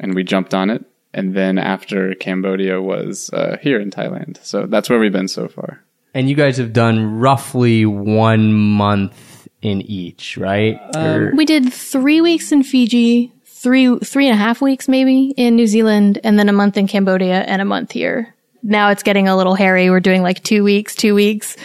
and 0.00 0.14
we 0.14 0.24
jumped 0.24 0.54
on 0.54 0.70
it. 0.70 0.86
And 1.12 1.34
then 1.34 1.58
after 1.58 2.14
Cambodia 2.14 2.80
was 2.80 3.28
uh, 3.34 3.58
here 3.60 3.78
in 3.78 3.90
Thailand. 3.90 4.42
So 4.42 4.64
that's 4.66 4.88
where 4.88 4.98
we've 4.98 5.12
been 5.12 5.28
so 5.28 5.48
far. 5.48 5.84
And 6.14 6.30
you 6.30 6.34
guys 6.34 6.56
have 6.56 6.72
done 6.72 7.18
roughly 7.18 7.84
one 7.84 8.54
month 8.54 9.48
in 9.60 9.82
each, 9.82 10.38
right? 10.38 10.80
Or- 10.96 11.32
We 11.36 11.44
did 11.44 11.70
three 11.70 12.22
weeks 12.22 12.52
in 12.52 12.62
Fiji, 12.62 13.34
three, 13.44 13.98
three 13.98 14.28
and 14.28 14.34
a 14.34 14.42
half 14.42 14.62
weeks 14.62 14.88
maybe 14.88 15.34
in 15.36 15.56
New 15.56 15.66
Zealand, 15.66 16.20
and 16.24 16.38
then 16.38 16.48
a 16.48 16.54
month 16.54 16.78
in 16.78 16.86
Cambodia 16.86 17.42
and 17.42 17.60
a 17.60 17.66
month 17.66 17.92
here. 17.92 18.32
Now 18.66 18.90
it's 18.90 19.02
getting 19.02 19.28
a 19.28 19.36
little 19.36 19.54
hairy. 19.54 19.90
We're 19.90 20.00
doing 20.00 20.22
like 20.22 20.42
two 20.42 20.64
weeks, 20.64 20.94
two 20.94 21.14
weeks, 21.14 21.56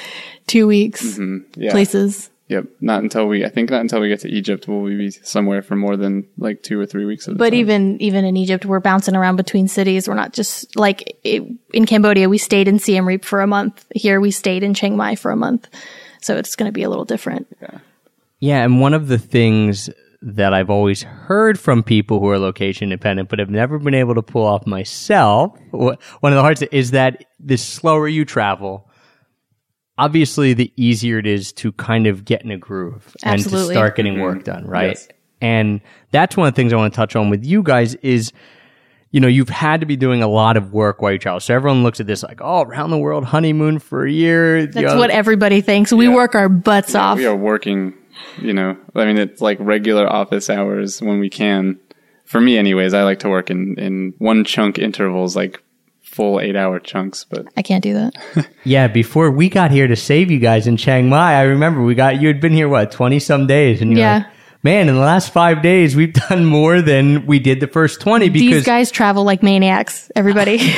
two 0.48 0.68
weeks 0.68 1.04
mm-hmm. 1.04 1.62
Yeah. 1.62 1.72
places. 1.72 2.30
Yep. 2.48 2.66
Not 2.82 3.02
until 3.02 3.28
we, 3.28 3.46
I 3.46 3.50
think 3.50 3.70
not 3.70 3.80
until 3.80 4.02
we 4.02 4.10
get 4.10 4.20
to 4.22 4.30
Egypt 4.30 4.68
will 4.68 4.82
we 4.82 4.98
be 4.98 5.10
somewhere 5.10 5.62
for 5.62 5.76
more 5.76 5.96
than 5.96 6.28
like 6.38 6.62
two 6.64 6.78
or 6.80 6.86
three 6.86 7.06
weeks 7.06 7.28
at 7.28 7.38
But 7.38 7.52
time. 7.52 7.60
even 7.60 8.02
even 8.02 8.26
in 8.26 8.36
Egypt, 8.36 8.66
we're 8.66 8.82
bouncing 8.82 9.16
around 9.16 9.38
between 9.38 9.68
cities. 9.70 10.08
We're 10.08 10.16
not 10.16 10.34
just 10.34 10.76
like 10.76 11.18
it, 11.24 11.44
in 11.74 11.86
Cambodia. 11.86 12.28
We 12.28 12.38
stayed 12.38 12.68
in 12.68 12.78
Siem 12.78 13.08
Reap 13.08 13.24
for 13.24 13.42
a 13.42 13.48
month. 13.48 13.86
Here, 13.96 14.20
we 14.20 14.32
stayed 14.32 14.64
in 14.64 14.74
Chiang 14.74 14.98
Mai 14.98 15.16
for 15.16 15.32
a 15.32 15.38
month. 15.38 15.70
So 16.22 16.36
it's 16.38 16.56
going 16.56 16.68
to 16.68 16.74
be 16.74 16.84
a 16.84 16.90
little 16.90 17.06
different. 17.06 17.48
Yeah, 18.40 18.64
and 18.64 18.82
one 18.82 18.94
of 18.94 19.08
the 19.08 19.18
things 19.18 19.90
that 20.22 20.54
I've 20.54 20.70
always 20.70 21.02
heard 21.02 21.60
from 21.60 21.82
people 21.82 22.20
who 22.20 22.30
are 22.30 22.38
location 22.38 22.92
independent, 22.92 23.30
but 23.30 23.40
have 23.40 23.50
never 23.50 23.80
been 23.80 23.96
able 23.96 24.16
to 24.16 24.22
pull 24.22 24.46
off 24.46 24.68
myself, 24.68 25.58
one 25.72 25.98
of 26.24 26.36
the 26.36 26.42
hardest 26.42 26.72
is 26.72 26.92
that 26.92 27.26
the 27.40 27.58
slower 27.58 28.08
you 28.08 28.24
travel, 28.24 28.90
obviously 29.98 30.54
the 30.54 30.72
easier 30.76 31.18
it 31.18 31.26
is 31.26 31.52
to 31.54 31.72
kind 31.74 32.06
of 32.06 32.24
get 32.24 32.44
in 32.44 32.52
a 32.52 32.58
groove 32.58 33.16
and 33.24 33.42
to 33.44 33.66
start 33.66 33.96
getting 33.96 34.14
mm-hmm. 34.14 34.22
work 34.22 34.44
done, 34.44 34.66
right? 34.68 34.98
Yes. 34.98 35.08
And 35.42 35.82
that's 36.12 36.38
one 36.38 36.48
of 36.48 36.54
the 36.54 36.56
things 36.56 36.72
I 36.72 36.76
want 36.76 36.94
to 36.94 36.96
touch 36.96 37.16
on 37.16 37.32
with 37.32 37.44
you 37.44 37.64
guys 37.64 37.96
is 37.96 38.32
you 39.12 39.20
know, 39.20 39.28
you've 39.28 39.50
had 39.50 39.82
to 39.82 39.86
be 39.86 39.98
doing 39.98 40.24
a 40.24 40.28
lot 40.28 40.56
of 40.56 40.72
work 40.72 41.02
while 41.02 41.12
you 41.12 41.18
travel. 41.18 41.42
So 41.42 41.54
everyone 41.54 41.84
looks 41.84 42.00
at 42.00 42.08
this 42.08 42.24
like, 42.24 42.40
oh, 42.42 42.62
around 42.62 42.92
the 42.92 42.98
world 42.98 43.26
honeymoon 43.26 43.80
for 43.80 44.06
a 44.06 44.12
year. 44.12 44.66
That's 44.66 44.96
what 44.96 45.10
everybody 45.10 45.60
thinks. 45.60 45.92
We 45.92 46.08
work 46.08 46.34
our 46.34 46.48
butts 46.48 46.96
off. 46.96 47.18
we 47.18 47.26
are 47.26 47.36
working, 47.36 47.94
you 48.42 48.54
know, 48.54 48.78
I 48.96 49.06
mean, 49.06 49.18
it's 49.18 49.42
like 49.42 49.58
regular 49.60 50.08
office 50.12 50.50
hours 50.50 51.02
when 51.02 51.20
we 51.20 51.30
can. 51.30 51.80
For 52.26 52.40
me, 52.40 52.58
anyways, 52.58 52.94
I 52.94 53.04
like 53.04 53.20
to 53.20 53.30
work 53.30 53.50
in, 53.52 53.78
in 53.78 54.14
one 54.18 54.46
chunk 54.46 54.80
intervals, 54.80 55.36
like 55.36 55.62
full 56.02 56.40
eight 56.40 56.56
hour 56.56 56.80
chunks, 56.80 57.26
but 57.26 57.46
I 57.58 57.62
can't 57.62 57.84
do 57.84 57.94
that. 57.94 58.48
Yeah, 58.64 58.88
before 58.88 59.32
we 59.32 59.50
got 59.50 59.72
here 59.72 59.88
to 59.88 59.96
save 59.96 60.30
you 60.30 60.40
guys 60.40 60.68
in 60.68 60.78
Chiang 60.78 61.10
Mai, 61.10 61.34
I 61.34 61.42
remember 61.44 61.82
we 61.82 61.96
got 61.96 62.22
you 62.22 62.28
had 62.28 62.40
been 62.40 62.54
here 62.54 62.70
what 62.70 62.92
twenty 62.92 63.20
some 63.20 63.48
days, 63.48 63.82
and 63.82 63.92
you're 63.92 64.00
Yeah. 64.02 64.18
like, 64.18 64.28
man, 64.64 64.88
in 64.88 64.96
the 64.96 65.02
last 65.02 65.34
five 65.34 65.62
days 65.62 65.96
we've 65.96 66.14
done 66.14 66.46
more 66.46 66.82
than 66.82 67.26
we 67.26 67.40
did 67.40 67.60
the 67.60 67.68
first 67.68 68.00
twenty 68.02 68.30
because 68.30 68.50
These 68.60 68.66
guys 68.66 68.92
travel 68.92 69.24
like 69.24 69.42
maniacs. 69.44 70.12
Everybody. 70.16 70.60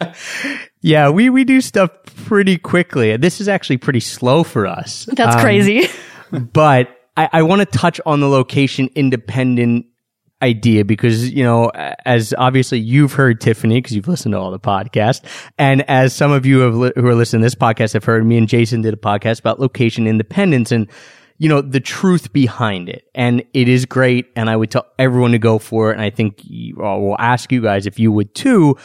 yeah, 0.80 1.08
we 1.10 1.30
we 1.30 1.44
do 1.44 1.60
stuff 1.60 1.90
pretty 2.26 2.58
quickly. 2.58 3.16
This 3.16 3.40
is 3.40 3.48
actually 3.48 3.78
pretty 3.78 4.00
slow 4.00 4.44
for 4.44 4.66
us. 4.66 5.08
That's 5.12 5.36
Um, 5.36 5.42
crazy. 5.42 5.88
But 6.52 6.88
I, 7.16 7.28
I 7.32 7.42
want 7.42 7.60
to 7.60 7.66
touch 7.66 8.00
on 8.06 8.20
the 8.20 8.28
location 8.28 8.90
independent 8.94 9.86
idea 10.42 10.84
because 10.84 11.30
you 11.30 11.42
know 11.42 11.70
as 12.04 12.34
obviously 12.36 12.78
you've 12.78 13.14
heard 13.14 13.40
tiffany 13.40 13.80
because 13.80 13.96
you've 13.96 14.08
listened 14.08 14.32
to 14.32 14.38
all 14.38 14.50
the 14.50 14.60
podcasts 14.60 15.22
and 15.56 15.88
as 15.88 16.12
some 16.12 16.32
of 16.32 16.44
you 16.44 16.68
li- 16.68 16.92
who 16.96 17.06
are 17.06 17.14
listening 17.14 17.40
to 17.40 17.46
this 17.46 17.54
podcast 17.54 17.94
have 17.94 18.04
heard 18.04 18.26
me 18.26 18.36
and 18.36 18.46
jason 18.48 18.82
did 18.82 18.92
a 18.92 18.96
podcast 18.96 19.38
about 19.38 19.58
location 19.58 20.06
independence 20.06 20.70
and 20.70 20.90
you 21.38 21.48
know 21.48 21.62
the 21.62 21.80
truth 21.80 22.30
behind 22.32 22.90
it 22.90 23.08
and 23.14 23.42
it 23.54 23.68
is 23.68 23.86
great 23.86 24.26
and 24.36 24.50
i 24.50 24.56
would 24.56 24.70
tell 24.70 24.84
everyone 24.98 25.30
to 25.30 25.38
go 25.38 25.58
for 25.58 25.90
it 25.90 25.94
and 25.94 26.02
i 26.02 26.10
think 26.10 26.40
uh, 26.40 26.98
we'll 26.98 27.16
ask 27.18 27.50
you 27.50 27.62
guys 27.62 27.86
if 27.86 27.98
you 27.98 28.12
would 28.12 28.34
too 28.34 28.76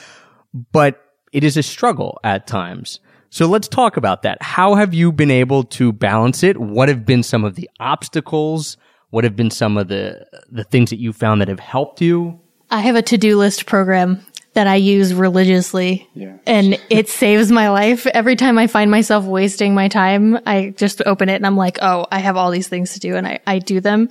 but 0.71 1.03
it 1.31 1.43
is 1.43 1.57
a 1.57 1.63
struggle 1.63 2.19
at 2.23 2.47
times. 2.47 2.99
So 3.29 3.45
let's 3.45 3.67
talk 3.67 3.97
about 3.97 4.23
that. 4.23 4.41
How 4.41 4.75
have 4.75 4.93
you 4.93 5.11
been 5.11 5.31
able 5.31 5.63
to 5.65 5.91
balance 5.91 6.43
it? 6.43 6.57
What 6.57 6.89
have 6.89 7.05
been 7.05 7.23
some 7.23 7.43
of 7.45 7.55
the 7.55 7.69
obstacles? 7.79 8.77
What 9.11 9.23
have 9.23 9.35
been 9.35 9.51
some 9.51 9.77
of 9.77 9.87
the 9.87 10.25
the 10.51 10.63
things 10.63 10.89
that 10.89 10.99
you 10.99 11.13
found 11.13 11.41
that 11.41 11.47
have 11.47 11.59
helped 11.59 12.01
you? 12.01 12.39
I 12.71 12.81
have 12.81 12.95
a 12.95 13.01
to-do 13.01 13.37
list 13.37 13.65
program 13.65 14.23
that 14.53 14.67
I 14.67 14.75
use 14.75 15.13
religiously. 15.13 16.07
Yeah. 16.13 16.37
And 16.45 16.79
it 16.89 17.07
saves 17.09 17.51
my 17.51 17.69
life. 17.69 18.05
Every 18.07 18.35
time 18.35 18.57
I 18.57 18.67
find 18.67 18.91
myself 18.91 19.25
wasting 19.25 19.73
my 19.73 19.87
time, 19.87 20.39
I 20.45 20.73
just 20.75 21.01
open 21.05 21.29
it 21.29 21.35
and 21.35 21.45
I'm 21.45 21.57
like, 21.57 21.79
oh, 21.81 22.07
I 22.11 22.19
have 22.19 22.35
all 22.35 22.51
these 22.51 22.67
things 22.67 22.93
to 22.93 22.99
do 22.99 23.15
and 23.15 23.27
I, 23.27 23.39
I 23.45 23.59
do 23.59 23.79
them. 23.79 24.09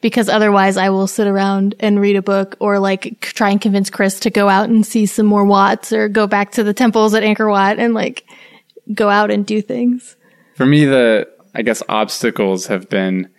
Because 0.00 0.28
otherwise 0.28 0.76
I 0.76 0.90
will 0.90 1.06
sit 1.06 1.26
around 1.26 1.74
and 1.80 2.00
read 2.00 2.16
a 2.16 2.22
book 2.22 2.56
or 2.60 2.78
like 2.78 3.20
try 3.20 3.50
and 3.50 3.60
convince 3.60 3.90
Chris 3.90 4.20
to 4.20 4.30
go 4.30 4.48
out 4.48 4.68
and 4.68 4.84
see 4.84 5.06
some 5.06 5.26
more 5.26 5.44
wats 5.44 5.92
or 5.92 6.08
go 6.08 6.26
back 6.26 6.52
to 6.52 6.64
the 6.64 6.74
temples 6.74 7.14
at 7.14 7.22
Angkor 7.22 7.50
Wat 7.50 7.78
and 7.78 7.94
like 7.94 8.28
go 8.94 9.08
out 9.08 9.30
and 9.30 9.46
do 9.46 9.62
things. 9.62 10.16
For 10.54 10.66
me, 10.66 10.84
the 10.84 11.28
I 11.54 11.62
guess 11.62 11.82
obstacles 11.88 12.66
have 12.66 12.88
been 12.88 13.30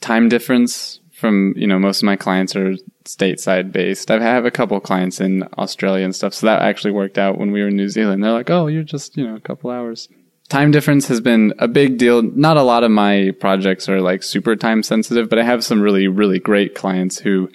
time 0.00 0.28
difference. 0.28 1.00
From 1.12 1.54
you 1.56 1.66
know, 1.66 1.78
most 1.78 2.02
of 2.02 2.06
my 2.06 2.16
clients 2.16 2.54
are 2.56 2.74
stateside 3.04 3.72
based. 3.72 4.10
I 4.10 4.20
have 4.20 4.44
a 4.44 4.50
couple 4.50 4.78
clients 4.80 5.20
in 5.20 5.44
Australia 5.56 6.04
and 6.04 6.14
stuff, 6.14 6.34
so 6.34 6.46
that 6.46 6.62
actually 6.62 6.92
worked 6.92 7.18
out 7.18 7.38
when 7.38 7.50
we 7.50 7.62
were 7.62 7.68
in 7.68 7.76
New 7.76 7.88
Zealand. 7.88 8.22
They're 8.22 8.32
like, 8.32 8.50
"Oh, 8.50 8.66
you're 8.66 8.82
just 8.82 9.16
you 9.16 9.26
know 9.26 9.36
a 9.36 9.40
couple 9.40 9.70
hours." 9.70 10.08
Time 10.48 10.70
difference 10.70 11.08
has 11.08 11.20
been 11.20 11.54
a 11.58 11.68
big 11.68 11.96
deal. 11.96 12.20
Not 12.20 12.58
a 12.58 12.62
lot 12.62 12.84
of 12.84 12.90
my 12.90 13.32
projects 13.40 13.88
are 13.88 14.00
like 14.00 14.22
super 14.22 14.56
time 14.56 14.82
sensitive, 14.82 15.30
but 15.30 15.38
I 15.38 15.44
have 15.44 15.64
some 15.64 15.80
really 15.80 16.08
really 16.08 16.38
great 16.38 16.74
clients 16.74 17.18
who 17.18 17.48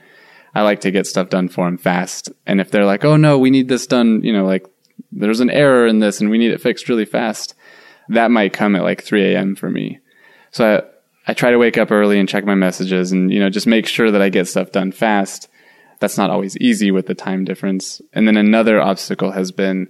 I 0.55 0.63
like 0.63 0.81
to 0.81 0.91
get 0.91 1.05
stuff 1.05 1.29
done 1.29 1.49
for 1.49 1.65
them 1.65 1.77
fast. 1.77 2.31
And 2.47 2.59
if 2.59 2.71
they're 2.71 2.85
like, 2.85 3.05
"Oh 3.05 3.17
no, 3.17 3.37
we 3.37 3.51
need 3.51 3.67
this 3.67 3.85
done," 3.85 4.21
you 4.23 4.33
know, 4.33 4.45
like 4.45 4.65
there's 5.11 5.39
an 5.39 5.49
error 5.49 5.87
in 5.87 5.99
this 5.99 6.21
and 6.21 6.29
we 6.29 6.37
need 6.37 6.51
it 6.51 6.61
fixed 6.61 6.89
really 6.89 7.05
fast 7.05 7.55
that 8.09 8.31
might 8.31 8.53
come 8.53 8.75
at 8.75 8.83
like 8.83 9.03
3 9.03 9.33
a.m. 9.33 9.55
for 9.55 9.69
me. 9.69 9.99
So 10.51 10.77
I, 11.27 11.31
I 11.31 11.33
try 11.33 11.51
to 11.51 11.59
wake 11.59 11.77
up 11.77 11.91
early 11.91 12.19
and 12.19 12.27
check 12.27 12.43
my 12.43 12.55
messages 12.55 13.11
and, 13.11 13.31
you 13.31 13.39
know, 13.39 13.49
just 13.49 13.67
make 13.67 13.85
sure 13.85 14.09
that 14.09 14.21
I 14.21 14.29
get 14.29 14.47
stuff 14.47 14.71
done 14.71 14.91
fast. 14.91 15.47
That's 15.99 16.17
not 16.17 16.31
always 16.31 16.57
easy 16.57 16.89
with 16.89 17.05
the 17.05 17.13
time 17.13 17.45
difference. 17.45 18.01
And 18.13 18.27
then 18.27 18.35
another 18.35 18.81
obstacle 18.81 19.31
has 19.31 19.51
been 19.51 19.89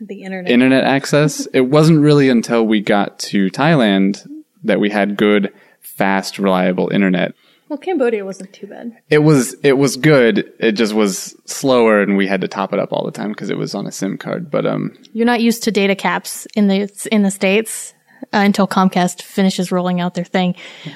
The 0.00 0.22
internet. 0.22 0.50
internet 0.50 0.84
access. 0.84 1.46
it 1.52 1.62
wasn't 1.62 2.00
really 2.00 2.28
until 2.28 2.64
we 2.64 2.80
got 2.80 3.18
to 3.20 3.50
Thailand 3.50 4.24
that 4.62 4.78
we 4.78 4.90
had 4.90 5.16
good, 5.16 5.52
fast, 5.80 6.38
reliable 6.38 6.90
internet. 6.90 7.34
Well, 7.68 7.78
Cambodia 7.78 8.24
wasn't 8.24 8.52
too 8.52 8.66
bad. 8.66 8.96
It 9.10 9.18
was, 9.18 9.54
it 9.62 9.72
was 9.78 9.96
good. 9.96 10.52
It 10.60 10.72
just 10.72 10.94
was 10.94 11.34
slower 11.46 12.00
and 12.00 12.16
we 12.16 12.26
had 12.26 12.40
to 12.42 12.48
top 12.48 12.72
it 12.72 12.78
up 12.78 12.92
all 12.92 13.04
the 13.04 13.10
time 13.12 13.30
because 13.30 13.50
it 13.50 13.58
was 13.58 13.74
on 13.74 13.86
a 13.86 13.92
SIM 13.92 14.18
card. 14.18 14.50
But, 14.50 14.66
um, 14.66 14.96
You're 15.12 15.26
not 15.26 15.40
used 15.40 15.62
to 15.64 15.70
data 15.72 15.94
caps 15.94 16.46
in 16.54 16.68
the 16.68 17.08
in 17.10 17.22
the 17.22 17.30
states 17.30 17.92
uh, 18.32 18.38
until 18.38 18.66
Comcast 18.68 19.22
finishes 19.22 19.72
rolling 19.72 20.00
out 20.00 20.14
their 20.14 20.24
thing. 20.24 20.54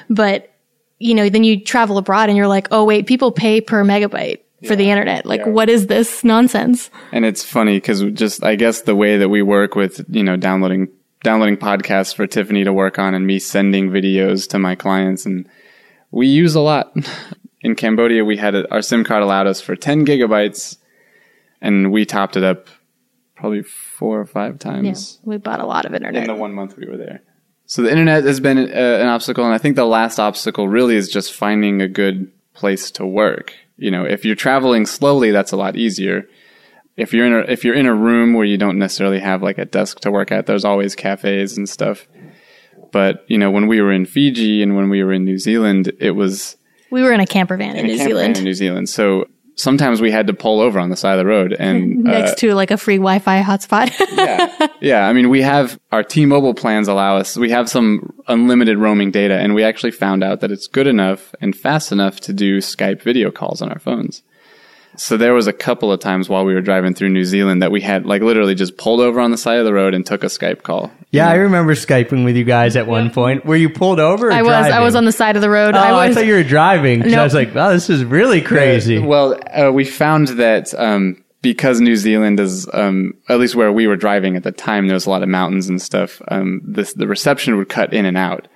But 0.09 0.47
you 0.99 1.15
know, 1.15 1.29
then 1.29 1.43
you 1.43 1.59
travel 1.63 1.97
abroad 1.97 2.29
and 2.29 2.37
you're 2.37 2.47
like, 2.47 2.67
oh 2.71 2.85
wait, 2.85 3.07
people 3.07 3.31
pay 3.31 3.59
per 3.59 3.83
megabyte 3.83 4.39
for 4.67 4.75
the 4.75 4.91
internet. 4.91 5.25
Like, 5.25 5.39
Yeah. 5.41 5.49
what 5.49 5.67
is 5.67 5.87
this 5.87 6.23
nonsense? 6.23 6.91
And 7.11 7.25
it's 7.25 7.43
funny 7.43 7.77
because 7.77 8.03
just 8.13 8.43
I 8.43 8.55
guess 8.55 8.81
the 8.81 8.95
way 8.95 9.17
that 9.17 9.29
we 9.29 9.41
work 9.41 9.75
with 9.75 10.05
you 10.09 10.23
know 10.23 10.37
downloading 10.37 10.89
downloading 11.23 11.57
podcasts 11.57 12.15
for 12.15 12.27
Tiffany 12.27 12.63
to 12.63 12.71
work 12.73 12.97
on 12.99 13.13
and 13.15 13.25
me 13.27 13.39
sending 13.39 13.89
videos 13.89 14.47
to 14.49 14.59
my 14.59 14.75
clients 14.75 15.25
and 15.25 15.47
we 16.11 16.27
use 16.27 16.55
a 16.55 16.61
lot. 16.61 16.95
In 17.61 17.75
Cambodia, 17.75 18.25
we 18.25 18.37
had 18.37 18.55
a, 18.55 18.71
our 18.71 18.81
SIM 18.81 19.03
card 19.03 19.23
allowed 19.23 19.47
us 19.47 19.61
for 19.61 19.75
10 19.75 20.05
gigabytes, 20.05 20.77
and 21.61 21.91
we 21.91 22.05
topped 22.05 22.35
it 22.35 22.43
up 22.43 22.67
probably 23.35 23.63
four 23.63 24.19
or 24.19 24.25
five 24.25 24.59
times. 24.59 25.19
Yeah, 25.21 25.29
we 25.29 25.37
bought 25.37 25.59
a 25.59 25.65
lot 25.65 25.85
of 25.85 25.93
internet 25.93 26.23
in 26.23 26.27
the 26.27 26.35
one 26.35 26.53
month 26.53 26.77
we 26.77 26.87
were 26.87 26.97
there. 26.97 27.21
So 27.65 27.81
the 27.83 27.89
internet 27.89 28.23
has 28.25 28.39
been 28.39 28.57
uh, 28.57 28.61
an 28.61 29.07
obstacle, 29.07 29.45
and 29.45 29.53
I 29.53 29.57
think 29.57 29.75
the 29.75 29.85
last 29.85 30.19
obstacle 30.19 30.67
really 30.67 30.95
is 30.95 31.09
just 31.09 31.33
finding 31.33 31.81
a 31.81 31.87
good 31.87 32.31
place 32.53 32.91
to 32.91 33.05
work. 33.05 33.53
you 33.77 33.89
know, 33.91 34.03
if 34.03 34.25
you're 34.25 34.35
traveling 34.35 34.85
slowly, 34.85 35.31
that's 35.31 35.51
a 35.51 35.57
lot 35.57 35.75
easier. 35.75 36.27
If 36.97 37.13
you're 37.13 37.25
in 37.25 37.33
a 37.33 37.51
if 37.51 37.63
you're 37.63 37.73
in 37.73 37.85
a 37.85 37.95
room 37.95 38.33
where 38.33 38.45
you 38.45 38.57
don't 38.57 38.77
necessarily 38.77 39.19
have 39.19 39.41
like 39.41 39.57
a 39.57 39.65
desk 39.65 40.01
to 40.01 40.11
work 40.11 40.31
at, 40.31 40.45
there's 40.45 40.65
always 40.65 40.95
cafes 40.95 41.57
and 41.57 41.67
stuff. 41.69 42.07
But 42.91 43.25
you 43.27 43.37
know, 43.37 43.51
when 43.51 43.67
we 43.67 43.81
were 43.81 43.91
in 43.91 44.05
Fiji 44.05 44.61
and 44.61 44.75
when 44.75 44.89
we 44.89 45.03
were 45.03 45.13
in 45.13 45.25
New 45.25 45.37
Zealand, 45.37 45.91
it 45.99 46.11
was 46.11 46.57
We 46.89 47.03
were 47.03 47.13
in 47.13 47.19
a 47.19 47.25
camper 47.25 47.57
van 47.57 47.75
in 47.75 47.85
a 47.85 47.87
New 47.87 47.97
Zealand 47.97 48.37
in 48.37 48.43
New 48.43 48.53
Zealand. 48.53 48.89
So 48.89 49.25
sometimes 49.55 50.01
we 50.01 50.11
had 50.11 50.27
to 50.27 50.33
pull 50.33 50.59
over 50.59 50.79
on 50.79 50.89
the 50.89 50.95
side 50.95 51.13
of 51.13 51.19
the 51.19 51.25
road 51.25 51.53
and 51.53 52.07
uh, 52.07 52.11
next 52.11 52.37
to 52.39 52.53
like 52.53 52.71
a 52.71 52.77
free 52.77 52.97
Wi-Fi 52.97 53.41
hotspot. 53.41 53.91
yeah. 54.17 54.67
yeah. 54.81 55.07
I 55.07 55.13
mean, 55.13 55.29
we 55.29 55.41
have 55.41 55.79
our 55.91 56.03
T-Mobile 56.03 56.53
plans 56.53 56.87
allow 56.87 57.17
us, 57.17 57.37
we 57.37 57.49
have 57.51 57.69
some 57.69 58.13
unlimited 58.27 58.77
roaming 58.77 59.11
data 59.11 59.37
and 59.37 59.53
we 59.53 59.63
actually 59.63 59.91
found 59.91 60.23
out 60.23 60.41
that 60.41 60.51
it's 60.51 60.67
good 60.67 60.87
enough 60.87 61.33
and 61.41 61.55
fast 61.55 61.91
enough 61.91 62.19
to 62.21 62.33
do 62.33 62.59
Skype 62.59 63.01
video 63.01 63.31
calls 63.31 63.61
on 63.61 63.71
our 63.71 63.79
phones. 63.79 64.23
So 64.97 65.15
there 65.17 65.33
was 65.33 65.47
a 65.47 65.53
couple 65.53 65.91
of 65.91 65.99
times 66.01 66.27
while 66.27 66.43
we 66.45 66.53
were 66.53 66.61
driving 66.61 66.93
through 66.93 67.09
New 67.09 67.23
Zealand 67.25 67.61
that 67.61 67.71
we 67.71 67.79
had 67.81 68.05
like 68.05 68.21
literally 68.21 68.55
just 68.55 68.77
pulled 68.77 68.99
over 68.99 69.19
on 69.19 69.31
the 69.31 69.37
side 69.37 69.57
of 69.59 69.65
the 69.65 69.73
road 69.73 69.93
and 69.93 70.05
took 70.05 70.23
a 70.23 70.27
Skype 70.27 70.63
call. 70.63 70.91
Yeah, 71.11 71.29
I 71.29 71.35
remember 71.35 71.73
Skyping 71.75 72.23
with 72.25 72.35
you 72.35 72.43
guys 72.43 72.75
at 72.75 72.87
one 72.87 73.09
point. 73.09 73.45
Were 73.45 73.55
you 73.55 73.69
pulled 73.69 73.99
over? 73.99 74.27
Or 74.27 74.31
I 74.33 74.41
was 74.41 74.51
I 74.53 74.79
was 74.81 74.95
on 74.95 75.05
the 75.05 75.11
side 75.11 75.35
of 75.35 75.41
the 75.41 75.49
road. 75.49 75.75
Oh, 75.75 75.79
I 75.79 76.07
I, 76.07 76.13
thought 76.13 76.25
you 76.25 76.33
were 76.33 76.43
driving. 76.43 77.01
'cause 77.03 77.13
I 77.13 77.23
was 77.23 77.33
like, 77.33 77.55
"Wow, 77.55 77.69
this 77.71 77.89
is 77.89 78.03
really 78.03 78.41
crazy." 78.41 78.99
Well, 78.99 79.39
uh, 79.53 79.71
we 79.71 79.85
found 79.85 80.27
that 80.29 80.73
um, 80.77 81.23
because 81.41 81.79
New 81.81 81.95
Zealand 81.95 82.39
is, 82.39 82.67
um, 82.73 83.13
at 83.29 83.39
least 83.39 83.55
where 83.55 83.71
we 83.71 83.87
were 83.87 83.95
driving 83.95 84.35
at 84.35 84.43
the 84.43 84.51
time, 84.51 84.87
there 84.87 84.95
was 84.95 85.05
a 85.05 85.09
lot 85.09 85.23
of 85.23 85.29
mountains 85.29 85.69
and 85.69 85.81
stuff. 85.81 86.21
Um, 86.27 86.61
this, 86.63 86.93
the 86.93 87.07
reception 87.07 87.57
would 87.57 87.69
cut 87.69 87.93
in 87.93 88.05
and 88.05 88.17
out. 88.17 88.47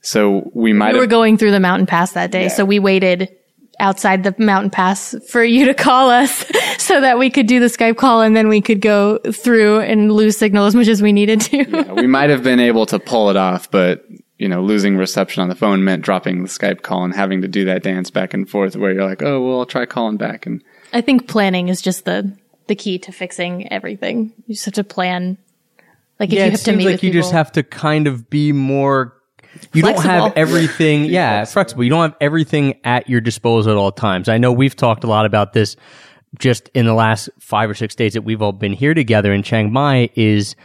So 0.00 0.50
we 0.54 0.72
might 0.72 0.92
we 0.92 0.98
were 0.98 1.04
have. 1.04 1.10
going 1.10 1.38
through 1.38 1.52
the 1.52 1.60
mountain 1.60 1.86
pass 1.86 2.12
that 2.12 2.30
day, 2.30 2.42
Yeah. 2.44 2.48
so 2.48 2.64
we 2.64 2.78
waited 2.78 3.28
outside 3.82 4.22
the 4.22 4.34
mountain 4.38 4.70
pass 4.70 5.14
for 5.28 5.44
you 5.44 5.66
to 5.66 5.74
call 5.74 6.08
us 6.08 6.46
so 6.78 7.00
that 7.00 7.18
we 7.18 7.28
could 7.28 7.46
do 7.46 7.60
the 7.60 7.66
Skype 7.66 7.96
call 7.98 8.22
and 8.22 8.34
then 8.34 8.48
we 8.48 8.62
could 8.62 8.80
go 8.80 9.18
through 9.18 9.80
and 9.80 10.12
lose 10.12 10.38
signal 10.38 10.64
as 10.64 10.74
much 10.74 10.88
as 10.88 11.02
we 11.02 11.12
needed 11.12 11.40
to. 11.42 11.92
we 11.96 12.06
might 12.06 12.30
have 12.30 12.42
been 12.42 12.60
able 12.60 12.86
to 12.86 12.98
pull 12.98 13.28
it 13.28 13.36
off, 13.36 13.70
but 13.70 14.06
you 14.38 14.48
know, 14.48 14.62
losing 14.62 14.96
reception 14.96 15.42
on 15.42 15.48
the 15.48 15.54
phone 15.54 15.84
meant 15.84 16.02
dropping 16.02 16.42
the 16.42 16.48
Skype 16.48 16.82
call 16.82 17.04
and 17.04 17.14
having 17.14 17.42
to 17.42 17.48
do 17.48 17.66
that 17.66 17.82
dance 17.82 18.10
back 18.10 18.34
and 18.34 18.48
forth 18.48 18.74
where 18.76 18.92
you're 18.92 19.08
like, 19.08 19.22
oh, 19.22 19.40
well, 19.40 19.60
I'll 19.60 19.66
try 19.66 19.84
calling 19.84 20.16
back. 20.16 20.46
And 20.46 20.64
I 20.92 21.00
think 21.00 21.28
planning 21.28 21.68
is 21.68 21.82
just 21.82 22.04
the 22.04 22.36
the 22.66 22.74
key 22.74 22.98
to 23.00 23.12
fixing 23.12 23.70
everything. 23.72 24.32
You 24.46 24.54
just 24.54 24.64
have 24.64 24.74
to 24.74 24.84
plan. 24.84 25.38
Like 26.18 26.30
if 26.30 26.34
yeah, 26.34 26.40
you 26.40 26.46
it 26.48 26.50
have 26.52 26.60
to 26.60 26.64
seems 26.64 26.78
meet 26.78 26.84
like 26.84 26.92
with 26.94 27.04
you 27.04 27.10
people. 27.10 27.20
just 27.22 27.32
have 27.32 27.52
to 27.52 27.62
kind 27.62 28.06
of 28.06 28.30
be 28.30 28.52
more. 28.52 29.16
You 29.72 29.82
don't 29.82 30.02
have 30.02 30.32
everything, 30.36 31.04
yeah, 31.06 31.44
flexible. 31.44 31.84
You 31.84 31.90
don't 31.90 32.10
have 32.10 32.16
everything 32.20 32.80
at 32.84 33.08
your 33.08 33.20
disposal 33.20 33.72
at 33.72 33.78
all 33.78 33.92
times. 33.92 34.28
I 34.28 34.38
know 34.38 34.52
we've 34.52 34.76
talked 34.76 35.04
a 35.04 35.06
lot 35.06 35.26
about 35.26 35.52
this 35.52 35.76
just 36.38 36.70
in 36.74 36.86
the 36.86 36.94
last 36.94 37.28
five 37.38 37.68
or 37.68 37.74
six 37.74 37.94
days 37.94 38.14
that 38.14 38.22
we've 38.22 38.40
all 38.40 38.52
been 38.52 38.72
here 38.72 38.94
together 38.94 39.32
in 39.32 39.42
Chiang 39.42 39.72
Mai. 39.72 40.10
Is 40.14 40.56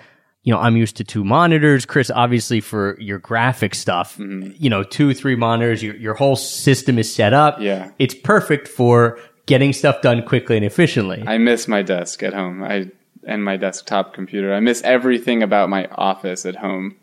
you 0.43 0.53
know, 0.53 0.59
I'm 0.59 0.77
used 0.77 0.95
to 0.97 1.03
two 1.03 1.25
monitors. 1.25 1.85
Chris, 1.85 2.09
obviously 2.09 2.61
for 2.61 2.97
your 3.01 3.19
graphic 3.19 3.75
stuff, 3.75 4.17
mm-hmm. 4.17 4.51
you 4.55 4.69
know, 4.69 4.81
two, 4.81 5.13
three 5.13 5.35
monitors, 5.35 5.83
your, 5.83 5.93
your 5.97 6.13
whole 6.13 6.37
system 6.37 6.97
is 6.97 7.13
set 7.13 7.33
up. 7.33 7.59
Yeah. 7.59 7.91
It's 7.99 8.15
perfect 8.15 8.69
for 8.69 9.19
getting 9.45 9.73
stuff 9.73 10.01
done 10.01 10.23
quickly 10.23 10.55
and 10.55 10.65
efficiently. 10.65 11.21
I 11.27 11.37
miss 11.37 11.67
my 11.67 11.81
desk 11.81 12.23
at 12.23 12.33
home. 12.33 12.63
I 12.63 12.91
and 13.27 13.43
my 13.43 13.57
desktop 13.57 14.13
computer. 14.13 14.53
I 14.53 14.61
miss 14.61 14.81
everything 14.83 15.43
about 15.43 15.69
my 15.69 15.87
office 15.87 16.45
at 16.45 16.55
home. 16.55 16.95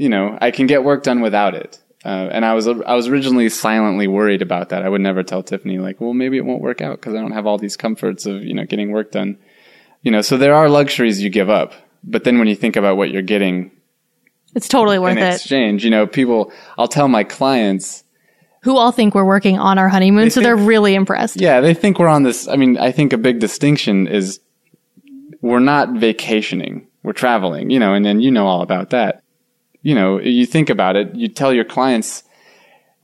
You 0.00 0.08
know, 0.08 0.38
I 0.40 0.50
can 0.50 0.66
get 0.66 0.82
work 0.82 1.02
done 1.02 1.20
without 1.20 1.54
it. 1.54 1.78
Uh, 2.02 2.30
and 2.32 2.46
I 2.46 2.54
was 2.54 2.66
I 2.66 2.94
was 2.94 3.08
originally 3.08 3.50
silently 3.50 4.08
worried 4.08 4.40
about 4.40 4.70
that. 4.70 4.82
I 4.82 4.88
would 4.88 5.02
never 5.02 5.22
tell 5.22 5.42
Tiffany 5.42 5.78
like, 5.78 6.00
well, 6.00 6.14
maybe 6.14 6.38
it 6.38 6.44
won't 6.46 6.62
work 6.62 6.80
out 6.80 6.98
because 6.98 7.14
I 7.14 7.20
don't 7.20 7.32
have 7.32 7.46
all 7.46 7.58
these 7.58 7.76
comforts 7.76 8.24
of 8.24 8.42
you 8.42 8.54
know 8.54 8.64
getting 8.64 8.92
work 8.92 9.12
done. 9.12 9.36
You 10.02 10.10
know, 10.10 10.22
so 10.22 10.38
there 10.38 10.54
are 10.54 10.70
luxuries 10.70 11.22
you 11.22 11.28
give 11.28 11.50
up, 11.50 11.74
but 12.02 12.24
then 12.24 12.38
when 12.38 12.48
you 12.48 12.56
think 12.56 12.76
about 12.76 12.96
what 12.96 13.10
you're 13.10 13.20
getting 13.20 13.72
it's 14.54 14.68
totally 14.68 14.98
worth 14.98 15.18
it. 15.18 15.20
in 15.20 15.26
it. 15.26 15.34
exchange, 15.34 15.84
you 15.84 15.90
know, 15.90 16.06
people. 16.06 16.50
I'll 16.78 16.88
tell 16.88 17.08
my 17.08 17.22
clients, 17.22 18.02
Who 18.62 18.78
all 18.78 18.92
think 18.92 19.14
we're 19.14 19.26
working 19.26 19.58
on 19.58 19.78
our 19.78 19.90
honeymoon, 19.90 20.30
so 20.30 20.36
think- 20.36 20.44
they're 20.44 20.56
really 20.56 20.94
impressed. 20.94 21.38
Yeah, 21.38 21.60
they 21.60 21.74
think 21.74 21.98
we're 21.98 22.08
on 22.08 22.22
this. 22.22 22.48
I 22.48 22.56
mean, 22.56 22.78
I 22.78 22.90
think 22.90 23.12
a 23.12 23.18
big 23.18 23.38
distinction 23.38 24.06
is 24.06 24.40
we're 25.42 25.58
not 25.58 25.92
vacationing. 25.92 26.86
We're 27.02 27.12
traveling, 27.12 27.68
you 27.68 27.78
know, 27.78 27.92
and 27.92 28.02
then 28.02 28.20
you 28.20 28.30
know 28.30 28.46
all 28.46 28.62
about 28.62 28.90
that. 28.90 29.22
You 29.82 29.94
know, 29.94 30.20
you 30.20 30.46
think 30.46 30.70
about 30.70 30.96
it, 30.96 31.14
you 31.14 31.28
tell 31.28 31.52
your 31.52 31.64
clients 31.64 32.22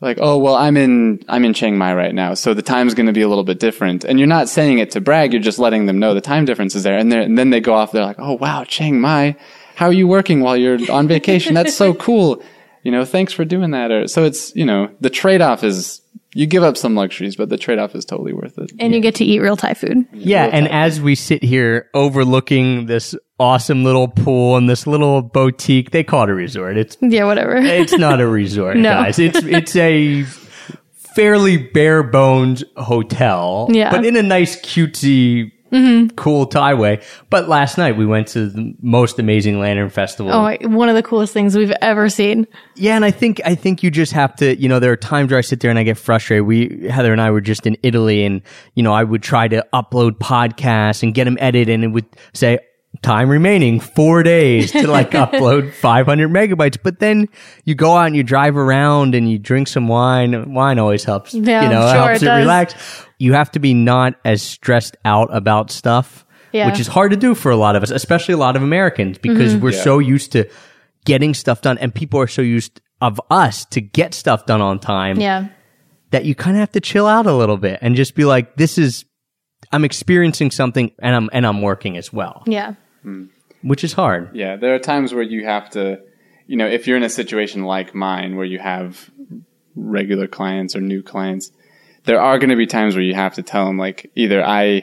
like, 0.00 0.18
"Oh, 0.20 0.36
well, 0.38 0.54
I'm 0.54 0.76
in 0.76 1.24
I'm 1.28 1.44
in 1.44 1.54
Chiang 1.54 1.78
Mai 1.78 1.94
right 1.94 2.14
now, 2.14 2.34
so 2.34 2.52
the 2.54 2.62
time's 2.62 2.94
going 2.94 3.06
to 3.06 3.12
be 3.12 3.22
a 3.22 3.28
little 3.28 3.44
bit 3.44 3.58
different." 3.58 4.04
And 4.04 4.18
you're 4.18 4.28
not 4.28 4.48
saying 4.48 4.78
it 4.78 4.90
to 4.92 5.00
brag, 5.00 5.32
you're 5.32 5.42
just 5.42 5.58
letting 5.58 5.86
them 5.86 5.98
know 5.98 6.14
the 6.14 6.20
time 6.20 6.44
difference 6.44 6.74
is 6.74 6.82
there. 6.82 6.98
And, 6.98 7.12
and 7.12 7.38
then 7.38 7.50
they 7.50 7.60
go 7.60 7.74
off 7.74 7.92
they're 7.92 8.04
like, 8.04 8.18
"Oh, 8.18 8.34
wow, 8.34 8.64
Chiang 8.64 9.00
Mai. 9.00 9.36
How 9.74 9.86
are 9.86 9.92
you 9.92 10.06
working 10.06 10.40
while 10.40 10.56
you're 10.56 10.78
on 10.90 11.08
vacation? 11.08 11.54
That's 11.54 11.74
so 11.74 11.94
cool." 12.06 12.42
You 12.82 12.92
know, 12.92 13.04
thanks 13.04 13.32
for 13.32 13.44
doing 13.44 13.72
that. 13.72 13.90
Or 13.90 14.06
so 14.06 14.22
it's, 14.22 14.54
you 14.54 14.64
know, 14.64 14.88
the 15.00 15.10
trade-off 15.10 15.64
is 15.64 16.02
you 16.36 16.46
give 16.46 16.62
up 16.62 16.76
some 16.76 16.94
luxuries, 16.94 17.34
but 17.36 17.48
the 17.48 17.56
trade-off 17.56 17.94
is 17.94 18.04
totally 18.04 18.32
worth 18.34 18.58
it. 18.58 18.70
And 18.78 18.94
you 18.94 19.00
get 19.00 19.14
to 19.16 19.24
eat 19.24 19.40
real 19.40 19.56
Thai 19.56 19.72
food. 19.74 20.06
Yeah, 20.12 20.44
and 20.44 20.68
as 20.68 21.00
we 21.00 21.14
sit 21.14 21.42
here 21.42 21.88
overlooking 21.94 22.86
this 22.86 23.14
awesome 23.40 23.84
little 23.84 24.08
pool 24.08 24.56
and 24.56 24.68
this 24.68 24.86
little 24.86 25.22
boutique, 25.22 25.92
they 25.92 26.04
call 26.04 26.24
it 26.24 26.30
a 26.30 26.34
resort. 26.34 26.76
It's 26.76 26.96
Yeah, 27.00 27.24
whatever. 27.24 27.56
it's 27.80 27.96
not 27.96 28.20
a 28.20 28.26
resort, 28.28 28.76
No. 28.76 28.90
guys. 28.90 29.18
It's 29.18 29.38
it's 29.44 29.74
a 29.76 30.24
fairly 31.14 31.56
bare 31.56 32.02
bones 32.02 32.62
hotel, 32.76 33.68
Yeah. 33.70 33.90
but 33.90 34.04
in 34.04 34.16
a 34.16 34.22
nice 34.22 34.60
cutesy. 34.60 35.52
Mm-hmm. 35.76 36.14
Cool 36.16 36.46
Thai 36.46 36.74
way. 36.74 37.02
But 37.30 37.48
last 37.48 37.76
night 37.78 37.96
we 37.96 38.06
went 38.06 38.28
to 38.28 38.48
the 38.48 38.74
most 38.80 39.18
amazing 39.18 39.58
lantern 39.60 39.90
festival. 39.90 40.32
oh, 40.32 40.42
my, 40.42 40.58
one 40.62 40.88
of 40.88 40.94
the 40.94 41.02
coolest 41.02 41.32
things 41.32 41.56
we've 41.56 41.72
ever 41.82 42.08
seen. 42.08 42.46
Yeah, 42.74 42.96
and 42.96 43.04
I 43.04 43.10
think 43.10 43.40
I 43.44 43.54
think 43.54 43.82
you 43.82 43.90
just 43.90 44.12
have 44.12 44.34
to, 44.36 44.56
you 44.56 44.68
know, 44.68 44.78
there 44.78 44.92
are 44.92 44.96
times 44.96 45.30
where 45.30 45.38
I 45.38 45.42
sit 45.42 45.60
there 45.60 45.70
and 45.70 45.78
I 45.78 45.82
get 45.82 45.98
frustrated. 45.98 46.46
We 46.46 46.88
Heather 46.88 47.12
and 47.12 47.20
I 47.20 47.30
were 47.30 47.40
just 47.40 47.66
in 47.66 47.76
Italy 47.82 48.24
and, 48.24 48.42
you 48.74 48.82
know, 48.82 48.92
I 48.92 49.04
would 49.04 49.22
try 49.22 49.48
to 49.48 49.66
upload 49.72 50.12
podcasts 50.18 51.02
and 51.02 51.14
get 51.14 51.24
them 51.24 51.36
edited 51.40 51.74
and 51.74 51.84
it 51.84 51.88
would 51.88 52.06
say 52.32 52.58
time 53.02 53.28
remaining 53.28 53.80
4 53.80 54.22
days 54.22 54.72
to 54.72 54.86
like 54.86 55.10
upload 55.24 55.72
500 55.72 56.28
megabytes. 56.30 56.78
But 56.82 56.98
then 56.98 57.28
you 57.64 57.74
go 57.74 57.96
out 57.96 58.06
and 58.06 58.16
you 58.16 58.22
drive 58.22 58.56
around 58.56 59.14
and 59.14 59.30
you 59.30 59.38
drink 59.38 59.68
some 59.68 59.88
wine. 59.88 60.52
Wine 60.54 60.78
always 60.78 61.04
helps. 61.04 61.34
Yeah, 61.34 61.62
you 61.62 61.68
know, 61.68 61.80
sure 61.92 62.06
helps 62.08 62.22
it 62.22 62.26
it 62.28 62.30
relax. 62.32 63.06
You 63.18 63.32
have 63.34 63.50
to 63.52 63.58
be 63.58 63.74
not 63.74 64.14
as 64.24 64.42
stressed 64.42 64.96
out 65.04 65.28
about 65.34 65.70
stuff, 65.70 66.26
Yeah. 66.52 66.66
which 66.70 66.80
is 66.80 66.86
hard 66.86 67.10
to 67.12 67.16
do 67.16 67.34
for 67.34 67.50
a 67.50 67.56
lot 67.56 67.76
of 67.76 67.82
us, 67.82 67.90
especially 67.90 68.34
a 68.34 68.38
lot 68.38 68.56
of 68.56 68.62
Americans 68.62 69.18
because 69.18 69.52
Mm-hmm. 69.54 69.62
we're 69.64 69.72
Yeah. 69.72 69.82
so 69.82 69.98
used 69.98 70.32
to 70.32 70.48
getting 71.04 71.34
stuff 71.34 71.62
done 71.62 71.78
and 71.78 71.94
people 71.94 72.20
are 72.20 72.26
so 72.26 72.42
used 72.42 72.80
of 73.00 73.20
us 73.30 73.64
to 73.66 73.80
get 73.80 74.12
stuff 74.14 74.44
done 74.46 74.60
on 74.60 74.78
time 74.80 75.20
Yeah. 75.20 75.48
that 76.10 76.24
you 76.24 76.34
kind 76.34 76.56
of 76.56 76.60
have 76.60 76.72
to 76.72 76.80
chill 76.80 77.06
out 77.06 77.26
a 77.26 77.32
little 77.32 77.56
bit 77.58 77.78
and 77.82 77.94
just 77.94 78.14
be 78.14 78.24
like 78.24 78.56
this 78.56 78.76
is 78.78 79.04
I'm 79.72 79.84
experiencing 79.84 80.50
something 80.50 80.90
and 81.00 81.14
I'm 81.14 81.30
and 81.32 81.46
I'm 81.46 81.60
working 81.62 81.96
as 81.96 82.12
well 82.12 82.42
Yeah. 82.46 82.74
Which 83.62 83.84
is 83.84 83.92
hard 83.92 84.30
Yeah, 84.34 84.56
there 84.56 84.74
are 84.74 84.78
times 84.78 85.14
where 85.14 85.22
you 85.22 85.44
have 85.44 85.70
to, 85.70 86.00
you 86.46 86.56
know, 86.56 86.66
if 86.66 86.86
you're 86.86 86.96
in 86.96 87.02
a 87.02 87.08
situation 87.08 87.64
like 87.64 87.94
mine 87.94 88.36
where 88.36 88.44
you 88.44 88.58
have 88.58 89.10
regular 89.74 90.26
clients 90.26 90.74
or 90.74 90.80
new 90.80 91.02
clients, 91.02 91.50
there 92.04 92.20
are 92.20 92.38
going 92.38 92.50
to 92.50 92.56
be 92.56 92.66
times 92.66 92.94
where 92.94 93.04
you 93.04 93.14
have 93.14 93.34
to 93.34 93.42
tell 93.42 93.66
them 93.66 93.78
like 93.78 94.10
either 94.14 94.44
I 94.44 94.82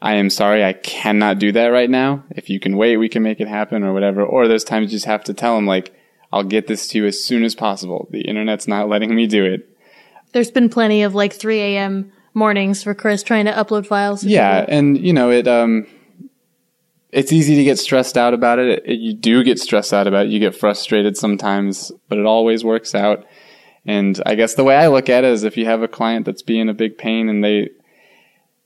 I 0.00 0.14
am 0.14 0.30
sorry 0.30 0.64
I 0.64 0.72
cannot 0.72 1.38
do 1.38 1.52
that 1.52 1.68
right 1.68 1.88
now. 1.88 2.24
If 2.30 2.50
you 2.50 2.58
can 2.58 2.76
wait, 2.76 2.96
we 2.96 3.08
can 3.08 3.22
make 3.22 3.40
it 3.40 3.48
happen 3.48 3.84
or 3.84 3.92
whatever. 3.92 4.24
Or 4.24 4.48
there's 4.48 4.64
times 4.64 4.90
you 4.90 4.96
just 4.96 5.06
have 5.06 5.24
to 5.24 5.34
tell 5.34 5.54
them 5.54 5.66
like 5.66 5.94
I'll 6.32 6.42
get 6.42 6.66
this 6.66 6.88
to 6.88 6.98
you 6.98 7.06
as 7.06 7.22
soon 7.22 7.44
as 7.44 7.54
possible. 7.54 8.08
The 8.10 8.22
internet's 8.22 8.66
not 8.66 8.88
letting 8.88 9.14
me 9.14 9.26
do 9.26 9.44
it. 9.44 9.68
There's 10.32 10.50
been 10.50 10.70
plenty 10.70 11.02
of 11.02 11.14
like 11.14 11.34
3 11.34 11.60
a.m. 11.60 12.10
mornings 12.32 12.82
for 12.82 12.94
Chris 12.94 13.22
trying 13.22 13.44
to 13.44 13.52
upload 13.52 13.86
files. 13.86 14.24
Yeah, 14.24 14.64
and 14.66 14.98
you 14.98 15.12
know 15.12 15.30
it. 15.30 15.46
Um, 15.46 15.86
it's 17.12 17.32
easy 17.32 17.54
to 17.56 17.64
get 17.64 17.78
stressed 17.78 18.16
out 18.18 18.34
about 18.34 18.58
it. 18.58 18.82
It- 18.86 18.98
You 18.98 19.12
do 19.14 19.44
get 19.44 19.60
stressed 19.60 19.92
out 19.92 20.06
about 20.06 20.26
it. 20.26 20.32
You 20.32 20.38
get 20.40 20.54
frustrated 20.56 21.16
sometimes, 21.16 21.92
but 22.08 22.18
it 22.18 22.26
always 22.26 22.64
works 22.64 22.94
out. 22.94 23.24
And 23.84 24.20
I 24.24 24.34
guess 24.34 24.54
the 24.54 24.64
way 24.64 24.76
I 24.76 24.86
look 24.88 25.08
at 25.08 25.24
it 25.24 25.30
is, 25.32 25.44
if 25.44 25.56
you 25.56 25.64
have 25.66 25.82
a 25.82 25.88
client 25.88 26.24
that's 26.26 26.42
being 26.42 26.68
a 26.68 26.74
big 26.74 26.96
pain 26.98 27.28
and 27.28 27.42
they 27.44 27.70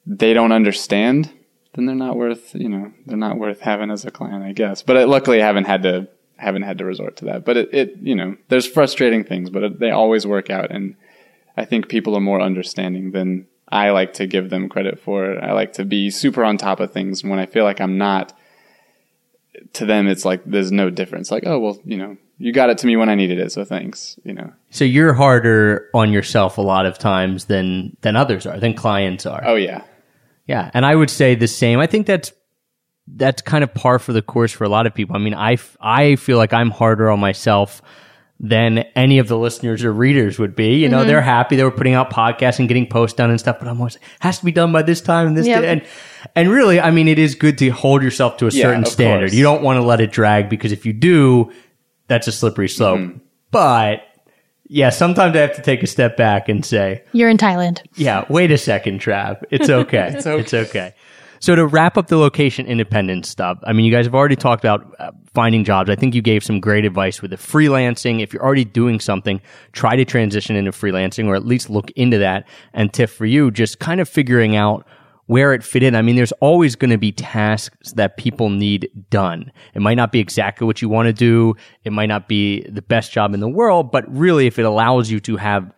they 0.07 0.32
don't 0.34 0.53
understand, 0.53 1.30
then 1.74 1.86
they're 1.86 1.97
not 1.97 2.16
worth 2.16 2.55
you 2.55 2.68
know 2.68 2.92
they're 3.07 3.16
not 3.16 3.38
worth 3.38 3.61
having 3.61 3.90
as 3.90 4.05
a 4.05 4.11
client, 4.11 4.44
I 4.44 4.53
guess. 4.53 4.82
But 4.82 4.97
uh, 4.97 5.07
luckily, 5.07 5.42
I 5.42 5.47
haven't 5.47 5.64
had 5.66 5.82
to 5.84 6.09
haven't 6.36 6.62
had 6.62 6.78
to 6.78 6.84
resort 6.84 7.16
to 7.16 7.24
that. 7.26 7.44
But 7.44 7.57
it, 7.57 7.68
it 7.72 7.97
you 8.01 8.14
know 8.14 8.36
there's 8.49 8.66
frustrating 8.66 9.24
things, 9.24 9.49
but 9.51 9.62
it, 9.64 9.80
they 9.80 9.90
always 9.90 10.26
work 10.26 10.51
out. 10.51 10.70
And 10.70 10.94
I 11.57 11.64
think 11.64 11.88
people 11.88 12.14
are 12.14 12.20
more 12.20 12.40
understanding 12.42 13.12
than 13.12 13.47
I 13.70 13.90
like 13.90 14.12
to 14.14 14.26
give 14.26 14.51
them 14.51 14.68
credit 14.68 15.01
for. 15.01 15.42
I 15.42 15.53
like 15.53 15.72
to 15.74 15.84
be 15.84 16.11
super 16.11 16.44
on 16.44 16.59
top 16.59 16.78
of 16.78 16.92
things. 16.92 17.22
And 17.22 17.30
when 17.30 17.40
I 17.40 17.47
feel 17.47 17.64
like 17.64 17.80
I'm 17.80 17.97
not, 17.99 18.36
to 19.74 19.86
them, 19.86 20.07
it's 20.07 20.24
like 20.24 20.42
there's 20.44 20.72
no 20.72 20.90
difference. 20.90 21.30
Like, 21.30 21.44
oh 21.46 21.59
well, 21.59 21.78
you 21.84 21.96
know, 21.96 22.16
you 22.38 22.52
got 22.52 22.70
it 22.70 22.78
to 22.78 22.86
me 22.86 22.96
when 22.96 23.09
I 23.09 23.14
needed 23.14 23.38
it, 23.38 23.52
so 23.52 23.64
thanks. 23.64 24.18
You 24.24 24.34
know. 24.34 24.52
So 24.70 24.84
you're 24.84 25.14
harder 25.14 25.88
on 25.94 26.12
yourself 26.12 26.59
a 26.59 26.62
lot 26.62 26.86
of 26.86 26.98
times 26.98 27.46
than 27.46 27.96
than 28.02 28.16
others 28.16 28.46
are, 28.46 28.59
than 28.59 28.74
clients 28.74 29.26
are. 29.26 29.42
Oh 29.44 29.54
yeah. 29.54 29.82
Yeah, 30.46 30.70
and 30.74 30.86
I 30.86 30.94
would 30.94 31.11
say 31.11 31.34
the 31.34 31.48
same. 31.48 31.80
I 31.80 31.86
think 31.86 32.07
that's 32.07 32.32
that's 33.09 33.42
kind 33.42 33.64
of 33.64 33.72
par 33.74 33.98
for 33.98 34.12
the 34.12 34.22
course 34.22 34.52
for 34.52 34.64
a 34.64 34.68
lot 34.68 34.86
of 34.86 34.94
people. 34.94 35.16
I 35.16 35.18
mean, 35.18 35.34
I 35.34 35.54
f- 35.54 35.76
I 35.80 36.16
feel 36.16 36.38
like 36.38 36.52
I'm 36.52 36.70
harder 36.70 37.11
on 37.11 37.20
myself 37.20 37.82
than 38.39 38.78
any 38.95 39.18
of 39.18 39.28
the 39.28 39.39
listeners 39.39 39.82
or 39.82 39.93
readers 39.93 40.39
would 40.39 40.55
be. 40.55 40.74
You 40.76 40.89
know, 40.91 41.05
they're 41.05 41.22
happy 41.22 41.57
they 41.57 41.64
were 41.64 41.70
putting 41.70 41.95
out 41.95 42.11
podcasts 42.11 42.59
and 42.59 42.68
getting 42.68 42.87
posts 42.87 43.16
done 43.16 43.30
and 43.30 43.41
stuff, 43.41 43.59
but 43.59 43.66
I'm 43.68 43.78
always 43.80 43.99
has 44.20 44.39
to 44.41 44.45
be 44.45 44.53
done 44.53 44.72
by 44.72 44.82
this 44.82 45.01
time 45.01 45.26
and 45.28 45.37
this 45.37 45.47
Yep. 45.47 45.62
day. 45.62 45.68
and 45.68 45.82
and 46.34 46.51
really, 46.51 46.78
I 46.80 46.91
mean, 46.91 47.09
it 47.09 47.18
is 47.18 47.34
good 47.34 47.57
to 47.59 47.68
hold 47.70 48.03
yourself 48.03 48.37
to 48.39 48.47
a 48.47 48.51
Yeah, 48.51 48.64
certain 48.64 48.84
standard. 48.84 49.26
course. 49.28 49.32
You 49.34 49.43
don't 49.43 49.62
want 49.62 49.78
to 49.78 49.82
let 49.87 50.01
it 50.01 50.12
drag 50.12 50.51
because 50.51 50.72
if 50.72 50.84
you 50.84 50.93
do, 50.93 51.51
that's 52.09 52.26
a 52.28 52.32
slippery 52.32 52.68
slope. 52.68 52.99
Mm-hmm. 52.99 53.18
But 53.51 54.03
yeah, 54.68 54.91
sometimes 54.91 55.34
I 55.34 55.39
have 55.41 55.55
to 55.57 55.62
take 55.62 55.82
a 55.82 55.87
step 55.87 56.16
back 56.16 56.49
and 56.51 56.62
say, 56.64 57.05
You're 57.12 57.30
in 57.30 57.39
Thailand. 57.39 57.80
yeah, 57.95 58.24
wait 58.28 58.51
a 58.51 58.59
second, 58.59 59.01
Trav. 59.01 59.43
It's 59.51 59.70
okay. 59.70 60.12
it's 60.14 60.26
okay. 60.26 60.41
It's 60.43 60.53
okay. 60.55 60.95
So 61.47 61.55
to 61.55 61.64
wrap 61.64 61.97
up 61.97 62.09
the 62.09 62.16
location 62.16 62.66
independent 62.66 63.24
stuff, 63.24 63.61
I 63.62 63.72
mean, 63.72 63.86
you 63.86 63.92
guys 63.92 64.05
have 64.05 64.16
already 64.16 64.34
talked 64.34 64.64
about 64.64 64.97
uh, 64.99 65.12
finding 65.32 65.62
jobs. 65.62 65.88
I 65.88 65.94
think 65.94 66.12
you 66.12 66.20
gave 66.20 66.42
some 66.42 66.59
great 66.59 66.84
advice 66.84 67.22
with 67.22 67.30
the 67.30 67.36
freelancing. 67.36 68.20
If 68.20 68.32
you're 68.32 68.42
already 68.42 68.64
doing 68.64 68.99
something, 68.99 69.40
try 69.70 69.94
to 69.94 70.05
transition 70.05 70.57
into 70.57 70.72
freelancing 70.72 71.28
or 71.28 71.36
at 71.36 71.47
least 71.47 71.70
look 71.70 71.92
into 71.92 72.18
that. 72.18 72.49
And 72.72 72.92
Tiff, 72.92 73.12
for 73.12 73.26
you, 73.26 73.53
just 73.53 73.78
kind 73.78 74.01
of 74.01 74.09
figuring 74.09 74.57
out 74.57 74.88
where 75.26 75.53
it 75.53 75.62
fit 75.62 75.84
in. 75.84 75.94
I 75.94 76.03
mean, 76.03 76.16
there's 76.16 76.32
always 76.40 76.74
going 76.74 76.90
to 76.90 76.99
be 76.99 77.12
tasks 77.12 77.92
that 77.92 78.16
people 78.16 78.51
need 78.51 78.90
done. 79.11 79.53
It 79.72 79.82
might 79.82 79.94
not 79.94 80.11
be 80.11 80.18
exactly 80.18 80.66
what 80.66 80.82
you 80.82 80.88
want 80.88 81.07
to 81.07 81.12
do. 81.12 81.55
It 81.84 81.92
might 81.92 82.07
not 82.07 82.26
be 82.26 82.62
the 82.68 82.82
best 82.82 83.12
job 83.12 83.34
in 83.34 83.38
the 83.38 83.49
world, 83.49 83.92
but 83.92 84.05
really, 84.12 84.49
if 84.49 84.59
it 84.59 84.64
allows 84.64 85.12
you 85.12 85.20
to 85.20 85.36
have 85.36 85.70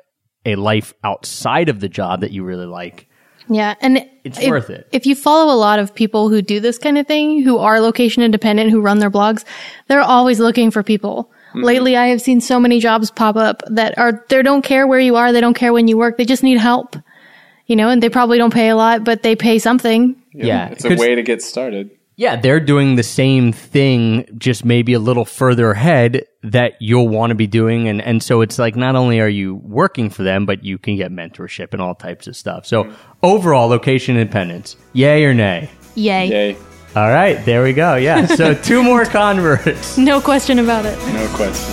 a 0.46 0.56
life 0.56 0.94
outside 1.04 1.68
of 1.68 1.80
the 1.80 1.90
job 1.90 2.22
that 2.22 2.30
you 2.30 2.42
really 2.42 2.64
like, 2.64 3.04
Yeah. 3.48 3.74
And 3.80 4.06
It's 4.24 4.38
if- 4.40 4.48
worth 4.50 4.70
it. 4.70 4.86
If 4.92 5.06
you 5.06 5.14
follow 5.14 5.52
a 5.52 5.56
lot 5.56 5.78
of 5.78 5.94
people 5.94 6.28
who 6.28 6.42
do 6.42 6.60
this 6.60 6.78
kind 6.78 6.98
of 6.98 7.06
thing, 7.06 7.42
who 7.42 7.58
are 7.58 7.80
location 7.80 8.22
independent, 8.22 8.70
who 8.70 8.80
run 8.80 8.98
their 8.98 9.10
blogs, 9.10 9.44
they're 9.88 10.00
always 10.00 10.38
looking 10.40 10.70
for 10.70 10.82
people. 10.82 11.30
Mm-hmm. 11.50 11.62
Lately, 11.62 11.96
I 11.96 12.08
have 12.08 12.20
seen 12.20 12.40
so 12.40 12.60
many 12.60 12.78
jobs 12.78 13.10
pop 13.10 13.36
up 13.36 13.62
that 13.70 13.96
are, 13.98 14.24
they 14.28 14.42
don't 14.42 14.62
care 14.62 14.86
where 14.86 15.00
you 15.00 15.16
are. 15.16 15.32
They 15.32 15.40
don't 15.40 15.54
care 15.54 15.72
when 15.72 15.88
you 15.88 15.96
work. 15.96 16.18
They 16.18 16.26
just 16.26 16.42
need 16.42 16.58
help. 16.58 16.94
You 17.66 17.76
know, 17.76 17.88
and 17.90 18.02
they 18.02 18.08
probably 18.08 18.38
don't 18.38 18.52
pay 18.52 18.68
a 18.68 18.76
lot, 18.76 19.04
but 19.04 19.22
they 19.22 19.34
pay 19.36 19.58
something. 19.58 20.16
Yeah, 20.32 20.68
It's 20.68 20.84
a 20.84 20.94
way 20.94 21.14
to 21.14 21.22
get 21.22 21.42
started. 21.42 21.90
Yeah, 22.18 22.34
they're 22.34 22.58
doing 22.58 22.96
the 22.96 23.04
same 23.04 23.52
thing, 23.52 24.26
just 24.38 24.64
maybe 24.64 24.92
a 24.92 24.98
little 24.98 25.24
further 25.24 25.70
ahead 25.70 26.26
that 26.42 26.72
you'll 26.80 27.08
want 27.08 27.30
to 27.30 27.36
be 27.36 27.46
doing. 27.46 27.86
And, 27.86 28.02
and 28.02 28.20
so 28.20 28.40
it's 28.40 28.58
like 28.58 28.74
not 28.74 28.96
only 28.96 29.20
are 29.20 29.28
you 29.28 29.54
working 29.54 30.10
for 30.10 30.24
them, 30.24 30.44
but 30.44 30.64
you 30.64 30.78
can 30.78 30.96
get 30.96 31.12
mentorship 31.12 31.72
and 31.72 31.80
all 31.80 31.94
types 31.94 32.26
of 32.26 32.34
stuff. 32.34 32.66
So 32.66 32.92
overall, 33.22 33.68
location 33.68 34.16
independence, 34.16 34.74
yay 34.94 35.24
or 35.24 35.32
nay? 35.32 35.70
Yay. 35.94 36.26
Yay. 36.26 36.56
All 36.96 37.08
right, 37.08 37.34
there 37.44 37.62
we 37.62 37.72
go. 37.72 37.94
Yeah. 37.94 38.26
So 38.26 38.52
two 38.62 38.82
more 38.82 39.04
converts. 39.04 39.96
No 39.96 40.20
question 40.20 40.58
about 40.58 40.86
it. 40.86 40.98
No 41.14 41.28
question. 41.36 41.72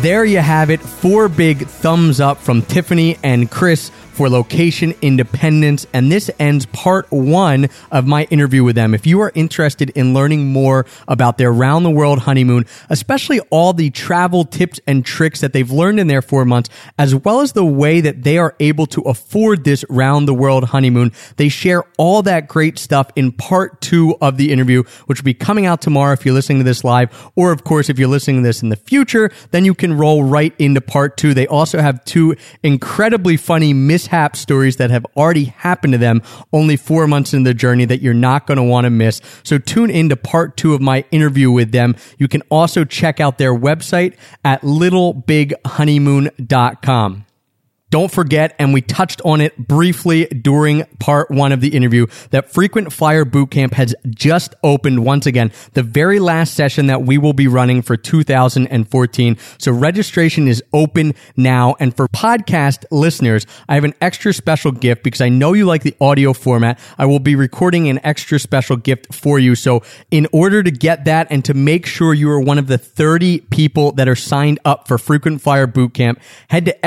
There 0.00 0.24
you 0.24 0.38
have 0.38 0.70
it. 0.70 0.80
Four 0.80 1.28
big 1.28 1.66
thumbs 1.66 2.20
up 2.20 2.38
from 2.38 2.62
Tiffany 2.62 3.18
and 3.24 3.50
Chris 3.50 3.90
for 4.18 4.28
location 4.28 4.92
independence. 5.00 5.86
And 5.92 6.10
this 6.10 6.28
ends 6.40 6.66
part 6.66 7.06
one 7.12 7.68
of 7.92 8.04
my 8.04 8.24
interview 8.24 8.64
with 8.64 8.74
them. 8.74 8.92
If 8.92 9.06
you 9.06 9.20
are 9.20 9.30
interested 9.36 9.90
in 9.90 10.12
learning 10.12 10.48
more 10.48 10.86
about 11.06 11.38
their 11.38 11.52
round 11.52 11.84
the 11.84 11.90
world 11.90 12.18
honeymoon, 12.18 12.66
especially 12.90 13.38
all 13.50 13.72
the 13.72 13.90
travel 13.90 14.44
tips 14.44 14.80
and 14.88 15.06
tricks 15.06 15.40
that 15.40 15.52
they've 15.52 15.70
learned 15.70 16.00
in 16.00 16.08
their 16.08 16.20
four 16.20 16.44
months, 16.44 16.68
as 16.98 17.14
well 17.14 17.42
as 17.42 17.52
the 17.52 17.64
way 17.64 18.00
that 18.00 18.24
they 18.24 18.38
are 18.38 18.56
able 18.58 18.86
to 18.86 19.02
afford 19.02 19.62
this 19.62 19.84
round 19.88 20.26
the 20.26 20.34
world 20.34 20.64
honeymoon, 20.64 21.12
they 21.36 21.48
share 21.48 21.84
all 21.96 22.22
that 22.22 22.48
great 22.48 22.76
stuff 22.76 23.12
in 23.14 23.30
part 23.30 23.80
two 23.80 24.16
of 24.20 24.36
the 24.36 24.50
interview, 24.50 24.82
which 25.06 25.20
will 25.20 25.26
be 25.26 25.34
coming 25.34 25.64
out 25.64 25.80
tomorrow 25.80 26.12
if 26.12 26.26
you're 26.26 26.34
listening 26.34 26.58
to 26.58 26.64
this 26.64 26.82
live. 26.82 27.30
Or 27.36 27.52
of 27.52 27.62
course, 27.62 27.88
if 27.88 28.00
you're 28.00 28.08
listening 28.08 28.42
to 28.42 28.48
this 28.48 28.62
in 28.62 28.68
the 28.68 28.74
future, 28.74 29.30
then 29.52 29.64
you 29.64 29.74
can 29.74 29.96
roll 29.96 30.24
right 30.24 30.52
into 30.58 30.80
part 30.80 31.16
two. 31.16 31.34
They 31.34 31.46
also 31.46 31.80
have 31.80 32.04
two 32.04 32.34
incredibly 32.64 33.36
funny 33.36 33.72
mishap 34.08 34.36
stories 34.36 34.76
that 34.76 34.90
have 34.90 35.04
already 35.16 35.44
happened 35.44 35.92
to 35.92 35.98
them 35.98 36.22
only 36.52 36.76
four 36.76 37.06
months 37.06 37.32
into 37.34 37.50
the 37.50 37.54
journey 37.54 37.84
that 37.84 38.00
you're 38.00 38.14
not 38.14 38.46
going 38.46 38.56
to 38.56 38.62
want 38.62 38.86
to 38.86 38.90
miss. 38.90 39.20
So 39.42 39.58
tune 39.58 39.90
into 39.90 40.16
part 40.16 40.56
two 40.56 40.72
of 40.74 40.80
my 40.80 41.04
interview 41.10 41.50
with 41.50 41.72
them. 41.72 41.94
You 42.16 42.28
can 42.28 42.40
also 42.50 42.86
check 42.86 43.20
out 43.20 43.36
their 43.38 43.54
website 43.54 44.16
at 44.44 44.62
littlebighoneymoon.com. 44.62 47.24
Don't 47.90 48.10
forget, 48.10 48.54
and 48.58 48.74
we 48.74 48.82
touched 48.82 49.22
on 49.24 49.40
it 49.40 49.56
briefly 49.56 50.26
during 50.26 50.84
part 50.98 51.30
one 51.30 51.52
of 51.52 51.60
the 51.60 51.68
interview, 51.68 52.06
that 52.30 52.52
Frequent 52.52 52.92
Flyer 52.92 53.24
Bootcamp 53.24 53.72
has 53.74 53.94
just 54.08 54.54
opened 54.62 55.04
once 55.04 55.24
again, 55.24 55.52
the 55.72 55.82
very 55.82 56.18
last 56.20 56.54
session 56.54 56.86
that 56.86 57.02
we 57.02 57.16
will 57.16 57.32
be 57.32 57.48
running 57.48 57.80
for 57.80 57.96
2014. 57.96 59.36
So 59.58 59.72
registration 59.72 60.48
is 60.48 60.62
open 60.72 61.14
now. 61.36 61.76
And 61.80 61.96
for 61.96 62.08
podcast 62.08 62.84
listeners, 62.90 63.46
I 63.68 63.74
have 63.74 63.84
an 63.84 63.94
extra 64.00 64.34
special 64.34 64.72
gift 64.72 65.02
because 65.02 65.20
I 65.20 65.30
know 65.30 65.54
you 65.54 65.64
like 65.64 65.82
the 65.82 65.96
audio 66.00 66.32
format. 66.32 66.78
I 66.98 67.06
will 67.06 67.20
be 67.20 67.36
recording 67.36 67.88
an 67.88 68.00
extra 68.04 68.38
special 68.38 68.76
gift 68.76 69.14
for 69.14 69.38
you. 69.38 69.54
So 69.54 69.82
in 70.10 70.26
order 70.32 70.62
to 70.62 70.70
get 70.70 71.06
that 71.06 71.28
and 71.30 71.44
to 71.46 71.54
make 71.54 71.86
sure 71.86 72.12
you 72.12 72.30
are 72.30 72.40
one 72.40 72.58
of 72.58 72.66
the 72.66 72.76
30 72.78 73.40
people 73.50 73.92
that 73.92 74.08
are 74.08 74.16
signed 74.16 74.58
up 74.66 74.86
for 74.88 74.98
Frequent 74.98 75.40
Flyer 75.40 75.66
Bootcamp, 75.66 76.18
head 76.48 76.66
to 76.66 76.86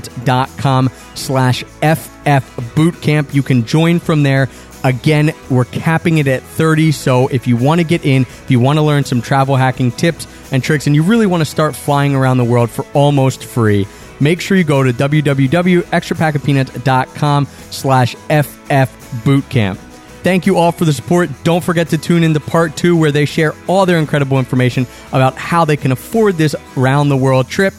extrapackofpeanuts.com 0.00 0.90
slash 1.14 1.62
FF 1.64 2.74
Bootcamp. 2.74 3.32
You 3.34 3.42
can 3.42 3.64
join 3.64 3.98
from 4.00 4.22
there. 4.22 4.48
Again, 4.84 5.32
we're 5.50 5.64
capping 5.64 6.18
it 6.18 6.28
at 6.28 6.42
30. 6.42 6.92
So 6.92 7.28
if 7.28 7.46
you 7.46 7.56
want 7.56 7.80
to 7.80 7.84
get 7.84 8.04
in, 8.04 8.22
if 8.22 8.50
you 8.50 8.60
want 8.60 8.78
to 8.78 8.82
learn 8.82 9.04
some 9.04 9.22
travel 9.22 9.56
hacking 9.56 9.90
tips 9.92 10.26
and 10.52 10.62
tricks, 10.62 10.86
and 10.86 10.94
you 10.94 11.02
really 11.02 11.26
want 11.26 11.40
to 11.40 11.44
start 11.44 11.74
flying 11.74 12.14
around 12.14 12.38
the 12.38 12.44
world 12.44 12.70
for 12.70 12.86
almost 12.92 13.44
free, 13.44 13.88
make 14.20 14.40
sure 14.40 14.56
you 14.56 14.62
go 14.64 14.84
to 14.84 14.92
www.extrapackofpeanuts.com 14.92 17.46
slash 17.70 18.14
FF 18.14 19.24
Bootcamp. 19.24 19.76
Thank 20.22 20.46
you 20.46 20.56
all 20.56 20.72
for 20.72 20.84
the 20.84 20.92
support. 20.92 21.30
Don't 21.44 21.62
forget 21.62 21.88
to 21.90 21.98
tune 21.98 22.24
in 22.24 22.34
to 22.34 22.40
part 22.40 22.76
two 22.76 22.96
where 22.96 23.12
they 23.12 23.26
share 23.26 23.54
all 23.68 23.86
their 23.86 23.98
incredible 23.98 24.40
information 24.40 24.84
about 25.08 25.36
how 25.36 25.64
they 25.64 25.76
can 25.76 25.92
afford 25.92 26.34
this 26.34 26.56
round 26.74 27.12
the 27.12 27.16
world 27.16 27.48
trip. 27.48 27.72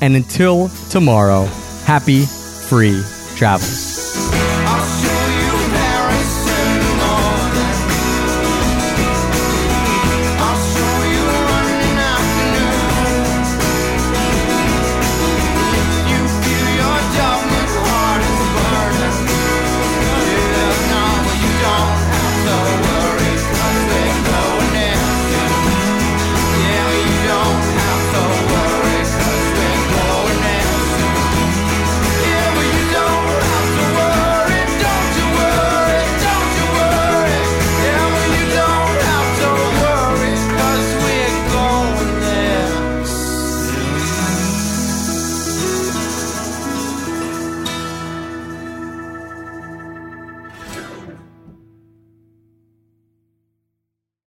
And 0.00 0.14
until 0.16 0.68
tomorrow, 0.90 1.44
happy 1.84 2.24
free 2.24 3.02
travels. 3.36 4.47